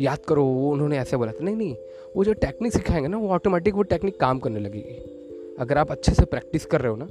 याद 0.00 0.24
करो, 0.28 0.44
वो 0.44 0.70
उन्होंने 0.72 0.98
ऐसे 0.98 1.16
बोला 1.16 1.32
था, 1.32 1.44
नहीं 1.44 1.56
नहीं, 1.56 1.76
वो 2.16 2.24
जो 2.24 2.32
टेक्निक 2.34 2.72
सिखाएँगे 2.72 3.08
ना, 3.08 3.16
वो 3.16 3.28
ऑटोमेटिक 3.30 3.74
वो 3.74 3.82
टेक्निक 3.84 4.18
काम 4.20 4.38
करने 4.38 4.60
लगेगी। 4.60 5.56
अगर 5.58 5.78
आप 5.78 5.90
अच्छे 5.90 6.14
से 6.14 6.24
प्रैक्टिस 6.26 6.66
कर 6.66 6.80
रहे 6.80 6.90
हो 6.90 6.96
ना 6.96 7.08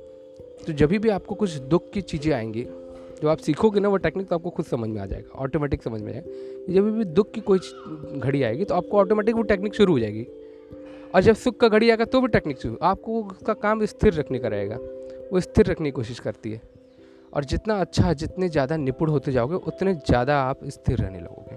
तो 0.67 0.73
जब 0.73 0.89
भी 0.91 1.09
आपको 1.09 1.35
कुछ 1.35 1.55
दुख 1.69 1.89
की 1.91 2.01
चीज़ें 2.03 2.31
आएँगी 2.33 2.65
जो 3.21 3.27
आप 3.29 3.37
सीखोगे 3.37 3.79
ना 3.79 3.89
वो 3.89 3.97
टेक्निक 3.97 4.27
तो 4.27 4.35
आपको 4.35 4.49
खुद 4.49 4.65
समझ 4.65 4.89
में 4.89 4.99
आ 5.01 5.05
जाएगा 5.05 5.39
ऑटोमेटिक 5.39 5.83
समझ 5.83 6.01
में 6.01 6.13
आएगा 6.13 6.73
जब 6.73 6.89
भी 6.97 7.03
दुख 7.05 7.31
की 7.31 7.41
कोई 7.41 7.59
घड़ी 8.15 8.41
आएगी 8.43 8.65
तो 8.65 8.75
आपको 8.75 8.97
ऑटोमेटिक 8.97 9.35
वो 9.35 9.41
टेक्निक 9.43 9.75
शुरू 9.75 9.93
हो 9.93 9.99
जाएगी। 9.99 10.25
और 11.15 11.21
जब 11.21 11.35
सुख 11.35 11.57
का 11.57 11.67
घड़ी 11.67 11.89
आएगा 11.89 12.05
तो 12.05 12.21
भी 12.21 12.27
टेक्निक 12.27 12.59
शुरू, 12.59 12.77
आपको 12.81 13.21
उसका 13.23 13.53
काम 13.55 13.85
स्थिर 13.85 14.13
रखने 14.13 14.39
का 14.39 14.47
रहेगा, 14.47 14.75
वो 15.31 15.39
स्थिर 15.39 15.65
रखने 15.65 15.89
की 15.89 15.91
कोशिश 15.91 16.19
करती 16.19 16.51
है। 16.51 16.61
और 17.33 17.45
जितना 17.45 17.75
अच्छा 17.75 18.13
जितने 18.13 18.49
ज़्यादा 18.49 18.77
निपुण 18.77 19.09
होते 19.09 19.31
जाओगे, 19.31 19.55
उतने 19.55 19.93
ज़्यादा 19.95 20.39
आप 20.41 20.59
स्थिर 20.67 20.97
रहने 20.97 21.19
लगोगे। 21.19 21.48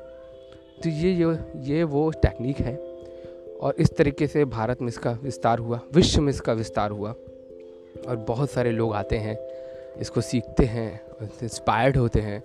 तो 0.85 0.91
ये 0.91 1.13
ये 1.13 1.37
ये 1.65 1.83
वो 1.85 2.11
टेक्निक 2.23 2.57
है। 2.59 2.75
और 3.61 3.75
इस 3.79 3.97
तरीके 3.97 4.27
से 4.27 4.45
भारत 4.45 4.81
में 4.83 4.89
इसका 4.89 5.11
विस्तार 5.23 5.59
हुआ, 5.59 5.81
विश्व 5.95 6.21
में 6.23 6.31
इसका 6.31 6.53
विस्तार 6.53 6.91
हुआ। 6.91 7.15
और 8.09 8.17
बहुत 8.29 8.51
सारे 8.51 8.71
लोग 8.73 8.95
आते 8.95 9.17
हैं, 9.17 9.37
इसको 10.01 10.21
सीखते 10.21 10.65
हैं 10.65 11.01
इंस्पायर्ड 11.43 11.97
होते 11.97 12.21
हैं। 12.21 12.41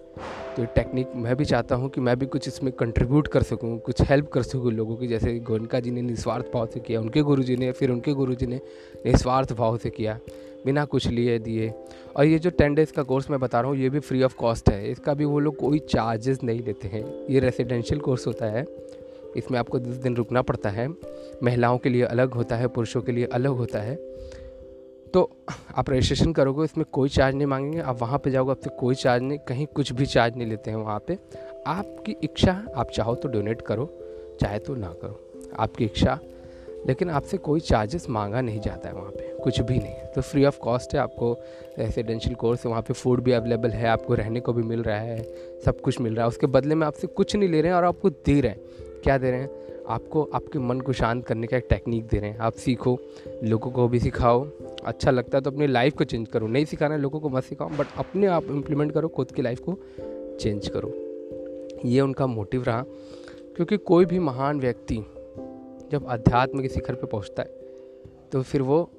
तो 0.55 0.61
ये 0.61 0.67
टेक्निक 0.75 1.15
मैं 1.15 1.35
भी 1.35 1.45
चाहता 1.45 1.75
हूँ 1.75 1.89
कि 1.89 2.01
मैं 2.01 2.17
भी 2.19 2.25
कुछ 2.25 2.47
इसमें 2.47 2.71
कंट्रीब्यूट 2.73 3.27
कर 3.27 3.43
सकूँ, 3.43 3.77
कुछ 3.79 4.01
हेल्प 4.01 4.29
कर 4.31 4.43
सकूँ 4.43 4.71
लोगों 4.71 4.95
की। 4.95 5.07
जैसे 5.07 5.37
गोयनका 5.39 5.79
जी 5.79 5.91
ने 5.91 6.01
निस्वार्थ 6.01 6.51
भाव 6.53 6.67
से 6.67 6.79
किया, 6.79 7.01
उनके 7.01 7.21
गुरु 7.21 7.43
जी 7.43 7.55
ने, 7.55 7.71
फिर 7.71 7.91
उनके 7.91 8.13
गुरु 8.13 8.35
जी 8.35 8.45
ने 8.45 8.59
निस्वार्थ 9.05 9.53
भाव 9.53 9.77
से 9.77 9.89
किया। 9.89 10.19
बिना 10.67 10.85
कुछ 10.85 11.07
लिए 11.07 11.39
दिए। 11.39 11.73
और 12.15 12.25
ये 12.25 12.39
जो 12.39 12.49
टेन 12.49 12.75
डेज़ 12.75 12.93
का 12.93 13.03
कोर्स 13.03 13.29
मैं 13.29 13.39
बता 13.39 13.61
रहा 13.61 13.69
हूँ, 13.69 13.77
ये 13.77 13.89
भी 13.89 13.99
फ्री 13.99 14.23
ऑफ़ 14.23 14.35
कॉस्ट 14.35 14.69
है। 14.69 14.91
इसका 14.91 15.13
भी 15.13 15.25
वो 15.25 15.39
लोग 15.39 15.55
कोई 15.55 15.79
चार्जेस 15.79 16.43
नहीं 16.43 16.61
लेते 16.61 16.87
हैं। 16.87 17.03
ये 17.29 17.39
रेसिडेंशियल 17.39 17.99
कोर्स 17.99 18.27
होता 18.27 18.45
है। 18.45 18.65
इसमें 19.35 19.59
आपको 19.59 19.79
दस 19.79 19.95
दिन 19.95 20.15
रुकना 20.15 20.41
पड़ता 20.41 20.69
है। 20.69 20.87
महिलाओं 21.43 21.77
के 21.77 21.89
लिए 21.89 22.03
अलग 22.03 22.33
होता 22.33 22.55
है, 22.55 22.67
पुरुषों 22.67 23.01
के 23.01 23.11
लिए 23.11 23.25
अलग 23.25 23.51
होता 23.51 23.79
है। 23.79 23.95
तो 25.13 25.21
आप 25.75 25.89
रजिस्ट्रेशन 25.89 26.33
करोगे, 26.33 26.63
इसमें 26.63 26.85
कोई 26.91 27.09
चार्ज 27.09 27.35
नहीं 27.35 27.47
मांगेंगे। 27.47 27.79
आप 27.79 28.01
वहाँ 28.01 28.19
पे 28.19 28.31
जाओगे, 28.31 28.51
आपसे 28.51 28.69
कोई 28.69 28.95
चार्ज 28.95 29.23
नहीं, 29.23 29.39
कहीं 29.39 29.65
कुछ 29.65 29.91
भी 29.93 30.05
चार्ज 30.05 30.37
नहीं 30.37 30.47
लेते 30.47 30.71
हैं 30.71 30.77
वहाँ 30.77 30.99
पे। 31.07 31.17
आपकी 31.67 32.15
इच्छा, 32.23 32.63
आप 32.75 32.91
चाहो 32.91 33.15
तो 33.15 33.29
डोनेट 33.29 33.61
करो, 33.61 33.85
चाहे 34.41 34.59
तो 34.59 34.75
ना 34.75 34.93
करो। 35.01 35.19
आपकी 35.59 35.85
इच्छा, 35.85 36.19
लेकिन 36.87 37.09
आपसे 37.09 37.37
कोई 37.37 37.59
चार्जेस 37.59 38.09
मांगा 38.09 38.41
नहीं 38.41 38.59
जाता 38.59 38.89
है 38.89 38.95
वहाँ 38.95 39.11
पे। 39.11 39.36
कुछ 39.47 39.59
भी 39.61 39.77
नहीं 39.77 39.93
तो 40.15 40.21
फ्री 40.21 40.45
ऑफ़ 40.45 40.59
कॉस्ट 40.59 40.93
है, 40.93 40.99
आपको 40.99 41.37
रेसिडेंशियल 41.79 42.35
कोर्स 42.35 42.65
वहाँ 42.65 42.81
पे 42.81 42.93
फ़ूड 42.93 43.21
भी 43.23 43.31
अवेलेबल 43.31 43.69
है, 43.69 43.87
आपको 43.87 44.13
रहने 44.13 44.39
को 44.39 44.53
भी 44.53 44.63
मिल 44.63 44.83
रहा 44.83 44.99
है, 44.99 45.23
सब 45.65 45.81
कुछ 45.81 45.99
मिल 46.01 46.15
रहा 46.15 46.23
है। 46.23 46.27
उसके 46.27 46.47
बदले 46.47 46.75
में 46.75 46.87
आपसे 46.87 47.07
कुछ 47.07 47.35
नहीं 47.35 47.49
ले 47.49 47.61
रहे 47.61 47.71
हैं 47.71 47.77
और 47.77 47.83
आपको 47.83 48.09
दे 48.09 48.41
रहे 48.41 48.51
हैं। 48.51 48.59
क्या 49.03 49.17
दे 49.17 49.31
रहे 49.31 49.39
हैं? 49.39 49.49
आपको 49.89 50.23
आपके 50.33 50.59
मन 50.59 50.79
को 50.79 50.93
शांत 50.93 51.25
करने 51.25 51.47
का 51.47 51.57
एक 51.57 51.67
टेक्निक 51.69 52.07
दे 52.07 52.17
रहे 52.17 52.29
हैं। 52.29 52.37
आप 52.37 52.53
सीखो, 52.53 52.97
लोगों 53.43 53.71
को 53.71 53.87
भी 53.87 53.99
सिखाओ। 53.99 54.47
अच्छा 54.85 55.11
लगता 55.11 55.37
है 55.37 55.41
तो 55.41 55.51
अपनी 55.51 55.67
लाइफ 55.67 55.95
को 55.95 56.03
चेंज 56.03 56.27
करो। 56.27 56.47
नहीं 56.47 56.65
सिखाना 56.65 56.95
है, 56.95 57.01
लोगों 57.01 57.19
को 57.19 57.29
मत 57.29 57.43
सिखाओ 57.43 57.69
बट 57.69 57.85
अपने 57.97 58.27
आप 58.27 58.43
इम्प्लीमेंट 58.43 58.91
करो, 58.91 59.07
खुद 59.07 59.31
की 59.31 59.41
लाइफ 59.41 59.59
को 59.69 59.77
चेंज 60.37 60.67
करो। 60.67 60.93
ये 61.85 62.01
उनका 62.01 62.27
मोटिव 62.27 62.63
रहा। 62.63 62.85
क्योंकि 63.55 63.77
कोई 63.77 64.05
भी 64.05 64.19
महान 64.19 64.59
व्यक्ति 64.59 64.99
जब 65.91 66.05
अध्यात्म 66.07 66.61
के 66.61 66.67
शिखर 66.67 66.93
पर 66.93 67.07
पहुँचता 67.07 67.43
है 67.43 67.49
तो 68.31 68.41
फिर 68.41 68.61
वो 68.61 68.89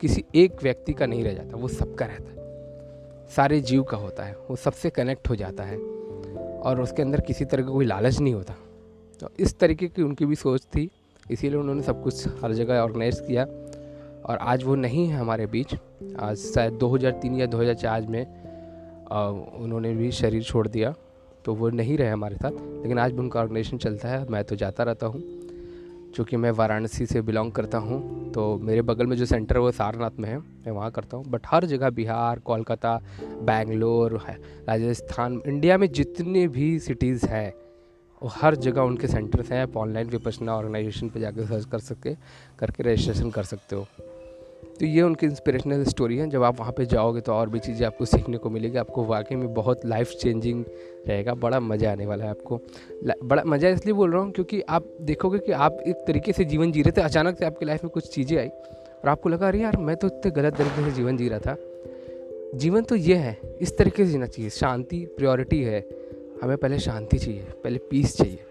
किसी 0.00 0.24
एक 0.34 0.62
व्यक्ति 0.62 0.92
का 0.92 1.06
नहीं 1.06 1.24
रह 1.24 1.34
जाता 1.34 1.56
वो 1.56 1.68
सबका 1.68 2.06
रहता 2.06 2.30
है। 2.30 3.28
सारे 3.36 3.60
जीव 3.60 3.82
का 3.82 3.96
होता 3.96 4.24
है 4.24 4.36
वो 4.50 4.56
सबसे 4.56 4.90
कनेक्ट 4.90 5.28
हो 5.28 5.36
जाता 5.36 5.64
है 5.64 5.76
और 5.76 6.80
उसके 6.80 7.02
अंदर 7.02 7.20
किसी 7.20 7.44
तरह 7.44 7.62
का 7.62 7.70
कोई 7.70 7.86
लालच 7.86 8.18
नहीं 8.20 8.34
होता। 8.34 8.54
तो 9.20 9.30
इस 9.38 9.58
तरीके 9.58 9.88
की 9.88 10.02
उनकी 10.02 10.26
भी 10.26 10.34
सोच 10.34 10.62
थी 10.66 10.88
इसीलिए 11.30 11.58
उन्होंने 11.58 11.82
सब 11.82 12.02
कुछ 12.02 12.26
हर 12.42 12.52
जगह 12.52 12.80
ऑर्गेनाइज 12.80 13.20
किया 13.20 13.44
और 14.24 14.38
आज 14.40 14.64
वो 14.64 14.74
नहीं 14.74 15.06
है 15.08 15.16
हमारे 15.16 15.46
बीच। 15.46 15.74
आज 16.20 16.36
शायद 16.36 16.72
2003 16.72 17.38
या 17.40 17.46
2004 17.46 18.06
में 18.08 18.26
आ, 19.12 19.28
उन्होंने 19.28 19.92
भी 19.94 20.10
शरीर 20.12 20.42
छोड़ 20.42 20.66
दिया 20.68 20.94
तो 21.44 21.54
वो 21.54 21.68
नहीं 21.70 21.96
रहे 21.98 22.08
हमारे 22.08 22.36
साथ 22.36 22.50
लेकिन 22.50 22.98
आज 22.98 23.12
भी 23.12 23.18
उनका 23.18 23.40
ऑर्गेनाइजेशन 23.40 23.78
चलता 23.78 24.08
है। 24.08 24.26
मैं 24.28 24.44
तो 24.44 24.56
जाता 24.56 24.84
रहता 24.84 25.06
हूँ। 25.06 25.20
चूँकि 26.14 26.36
मैं 26.36 26.50
वाराणसी 26.50 27.06
से 27.06 27.20
बिलोंग 27.22 27.52
करता 27.52 27.78
हूँ 27.78 28.30
तो 28.32 28.58
मेरे 28.58 28.82
बगल 28.82 29.06
में 29.06 29.16
जो 29.16 29.26
सेंटर 29.26 29.56
है 29.56 29.60
वो 29.60 29.70
सारनाथ 29.70 30.18
में 30.20 30.28
है। 30.28 30.38
मैं 30.38 30.70
वहाँ 30.70 30.90
करता 30.90 31.16
हूँ। 31.16 31.24
बट 31.24 31.46
हर 31.46 31.64
जगह 31.64 31.90
बिहार, 31.90 32.38
कोलकाता, 32.38 32.96
बेंगलोर 33.42 34.16
राजस्थान, 34.68 35.40
इंडिया 35.46 35.78
में 35.78 35.90
जितने 35.92 36.46
भी 36.48 36.78
सिटीज़ 36.78 37.26
हैं, 37.26 37.52
वो 38.22 38.30
हर 38.32 38.54
जगह 38.56 38.82
उनके 38.82 39.06
सेंटर्स 39.06 39.52
हैं। 39.52 39.62
आप 39.62 39.76
ऑनलाइन 39.76 40.08
विपसना 40.08 40.56
ऑर्गेनाइजेशन 40.56 41.08
पर 41.08 41.20
जाकर 41.20 41.46
सर्च 41.46 41.64
कर 41.64 41.78
सके, 41.80 42.14
करके 42.58 42.82
रजिस्ट्रेशन 42.82 43.30
कर 43.30 43.42
सकते 43.42 43.76
हो। 43.76 43.86
तो 44.82 44.86
ये 44.86 45.02
उनकी 45.02 45.26
इंस्पिरेशनल 45.26 45.82
स्टोरी 45.84 46.16
है। 46.18 46.28
जब 46.30 46.42
आप 46.42 46.58
वहाँ 46.60 46.72
पे 46.72 46.84
जाओगे 46.86 47.20
तो 47.20 47.32
और 47.32 47.48
भी 47.48 47.58
चीज़ें 47.58 47.86
आपको 47.86 48.04
सीखने 48.04 48.36
को 48.36 48.50
मिलेगी। 48.50 48.78
आपको 48.78 49.04
वाकई 49.04 49.36
में 49.36 49.52
बहुत 49.54 49.84
लाइफ 49.86 50.12
चेंजिंग 50.12 50.64
रहेगा। 51.08 51.34
बड़ा 51.34 51.60
मज़ा 51.60 51.90
आने 51.92 52.06
वाला 52.06 52.24
है 52.24 52.30
आपको। 52.30 52.60
बड़ा 53.24 53.42
मज़ा 53.46 53.68
इसलिए 53.68 53.94
बोल 53.94 54.12
रहा 54.12 54.22
हूँ 54.22 54.32
क्योंकि 54.32 54.60
आप 54.60 54.86
देखोगे 55.00 55.38
कि 55.38 55.52
आप 55.52 55.78
एक 55.86 56.04
तरीके 56.06 56.32
से 56.32 56.44
जीवन 56.44 56.72
जी 56.72 56.82
रहे 56.82 56.92
थे। 56.92 57.00
अचानक 57.00 57.38
से 57.38 57.44
आपकी 57.44 57.66
लाइफ 57.66 57.84
में 57.84 57.90
कुछ 57.90 58.08
चीज़ें 58.14 58.36
आई 58.38 58.48
और 58.48 59.08
आपको 59.08 59.28
लगा, 59.28 59.48
अरे 59.48 59.60
यार, 59.60 59.76
मैं 59.76 59.96
तो 59.96 60.06
इतने 60.06 60.30
गलत 60.32 60.56
तरीके 60.56 60.84
से 60.84 60.90
जीवन 60.90 61.16
जी 61.16 61.28
रहा 61.28 61.38
था। 61.38 61.56
जीवन 62.58 62.82
तो 62.82 62.96
ये 62.96 63.16
है, 63.16 63.38
इस 63.60 63.76
तरीके 63.78 64.04
से 64.04 64.10
जीना 64.10 64.26
चाहिए। 64.26 64.50
शांति 64.50 65.04
प्रियोरिटी 65.16 65.62
है। 65.62 65.86
हमें 66.42 66.56
पहले 66.56 66.78
शांति 66.78 67.18
चाहिए, 67.18 67.42
पहले 67.64 67.78
पीस 67.90 68.16
चाहिए। 68.16 68.44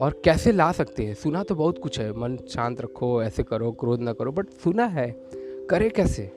और 0.00 0.20
कैसे 0.24 0.52
ला 0.52 0.72
सकते 0.72 1.04
हैं? 1.04 1.14
सुना 1.14 1.42
तो 1.42 1.54
बहुत 1.54 1.78
कुछ 1.78 2.00
है। 2.00 2.12
मन 2.12 2.36
शांत 2.48 2.80
रखो, 2.80 3.22
ऐसे 3.22 3.42
करो, 3.42 3.72
क्रोध 3.72 4.00
ना 4.00 4.12
करो 4.12 4.32
बट 4.32 4.50
सुना 4.64 4.86
है। 4.86 5.10
करे 5.70 5.88
कैसे? 5.90 6.30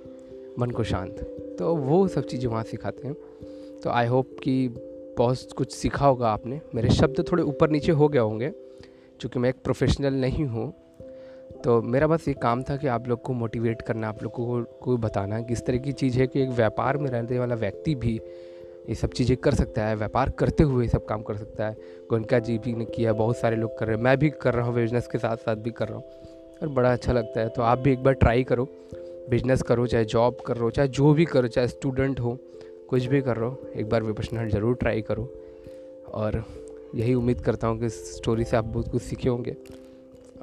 मन 0.60 0.72
को 0.72 0.84
शांत। 0.84 1.20
तो 1.60 1.76
वो 1.76 2.08
सब 2.08 2.26
चीज़ें 2.26 2.48
वहाँ 2.50 2.64
सिखाते 2.64 3.08
हैं। 3.08 3.16
तो 3.84 3.90
आई 3.90 4.08
होप 4.08 4.36
कि 4.44 4.68
बहुत 5.18 5.52
कुछ 5.52 5.72
सीखा 5.72 6.08
होगा 6.08 6.30
आपने। 6.30 6.62
मेरे 6.76 6.90
शब्द 6.90 7.24
थोड़े 7.32 7.44
ऊपर 7.44 7.70
नीचे 7.70 7.92
हो 7.92 8.08
गए 8.08 8.20
होंगे, 8.20 8.50
क्योंकि 9.20 9.40
मैं 9.40 9.50
एक 9.50 9.56
प्रोफेशनल 9.56 10.14
नहीं 10.14 10.46
हूँ। 10.46 10.74
तो 11.64 11.82
मेरा 11.82 12.08
बस 12.08 12.28
ये 12.28 12.34
काम 12.34 12.64
था 12.64 12.78
कि 12.78 12.88
आप 12.88 13.08
लोग 13.08 13.22
को 13.22 13.34
मोटिवेट 13.34 13.82
करना, 13.82 14.10
आप 14.10 14.24
लोगों 14.24 14.46
को 14.46 14.64
को 14.82 14.98
बताना 14.98 15.42
कि 15.42 15.54
इस 15.54 15.66
तरह 15.66 15.78
की 15.78 15.92
चीज़ 15.92 16.20
है 16.20 16.28
कि 16.28 16.42
एक 16.42 16.50
व्यापार 16.50 16.98
में 16.98 17.10
रहने 17.10 17.40
वाला 17.40 17.56
व्यक्ति 17.56 17.96
भी 17.96 18.22
ये 18.90 18.96
सब 18.96 19.10
चीज़ें 19.10 19.38
कर 19.38 19.54
सकता 19.54 19.86
है। 19.86 19.96
व्यापार 19.96 20.30
करते 20.30 20.64
हुए 20.64 20.84
ये 20.84 20.90
सब 20.90 21.06
काम 21.06 21.22
कर 21.22 21.38
सकता 21.38 21.68
है। 21.68 21.78
गोनका 22.10 22.40
जी 22.40 22.58
भी 22.58 22.74
ने 22.74 22.86
किया, 22.86 23.14
बहुत 23.14 23.38
सारे 23.38 23.56
लोग 23.56 23.78
कर 23.78 23.88
रहे 23.88 23.96
हैं। 23.96 24.04
मैं 24.04 24.18
भी 24.18 24.30
कर 24.30 24.54
रहा 24.54 24.66
हूँ 24.66 24.76
बिज़नेस 24.76 25.08
के 25.08 25.18
साथ 25.18 25.38
साथ 25.38 25.56
भी 25.56 25.72
कर 25.72 25.88
रहा 25.88 25.98
हूँ। 25.98 26.06
और 26.62 26.68
बड़ा 26.68 26.94
अच्छा 26.94 27.14
लगता 27.14 27.42
है। 27.42 27.50
तो 27.50 27.62
आप 27.62 27.80
भी 27.80 27.92
एक 27.92 28.04
बार 28.04 28.14
ट्राई 28.14 28.44
करो। 28.44 28.68
बिज़नेस 29.30 29.62
करो, 29.62 29.88
चाहे 29.88 30.06
जॉब 30.06 30.38
कर 30.48 30.54
रहे 30.54 30.64
हो 30.64 30.70
चाहे 30.70 30.88
जो 30.88 31.14
भी 31.14 31.26
करो, 31.26 31.48
चाहे 31.48 31.68
स्टूडेंट 31.68 32.20
हो, 32.20 32.38
कुछ 32.90 33.06
भी 33.06 33.22
कर 33.22 33.38
रहे 33.38 33.50
हो 33.50 33.70
एक 33.76 33.90
बार 33.90 34.04
विपशनल 34.04 34.50
ज़रूर 34.50 34.76
ट्राई 34.76 35.02
करो। 35.02 35.30
और 36.14 36.44
यही 36.96 37.14
उम्मीद 37.14 37.42
करता 37.42 37.68
हूँ 37.68 37.80
कि 37.80 37.86
इस 37.86 38.16
स्टोरी 38.16 38.44
से 38.44 38.58
आप 38.58 38.66
बहुत 38.66 38.92
कुछ 38.92 39.02
सीखे 39.02 39.30
होंगे 39.30 39.56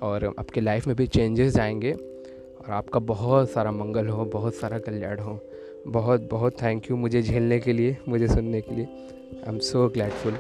और 0.03 0.25
आपके 0.39 0.61
लाइफ 0.61 0.87
में 0.87 0.97
भी 0.97 1.07
चेंजेस 1.07 1.59
आएँगे। 1.59 1.93
और 1.93 2.71
आपका 2.71 3.01
बहुत 3.01 3.51
सारा 3.51 3.73
मंगल 3.73 4.09
हो, 4.09 4.25
बहुत 4.25 4.55
सारा 4.55 4.79
कल्याण 4.79 5.19
हो। 5.19 5.39
बहुत 5.87 6.29
बहुत 6.31 6.63
थैंक 6.63 6.91
यू 6.91 6.97
मुझे 6.97 7.23
झेलने 7.23 7.59
के 7.61 7.73
लिए, 7.73 7.97
मुझे 8.09 8.29
सुनने 8.29 8.61
के 8.61 8.75
लिए। 8.75 8.85
I 8.85 9.53
am 9.53 9.59
so 9.59 9.89
gladful 9.89 10.37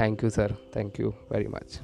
thank 0.00 0.24
you 0.24 0.30
sir 0.30 0.54
thank 0.76 1.00
you 1.00 1.14
very 1.32 1.48
much 1.48 1.80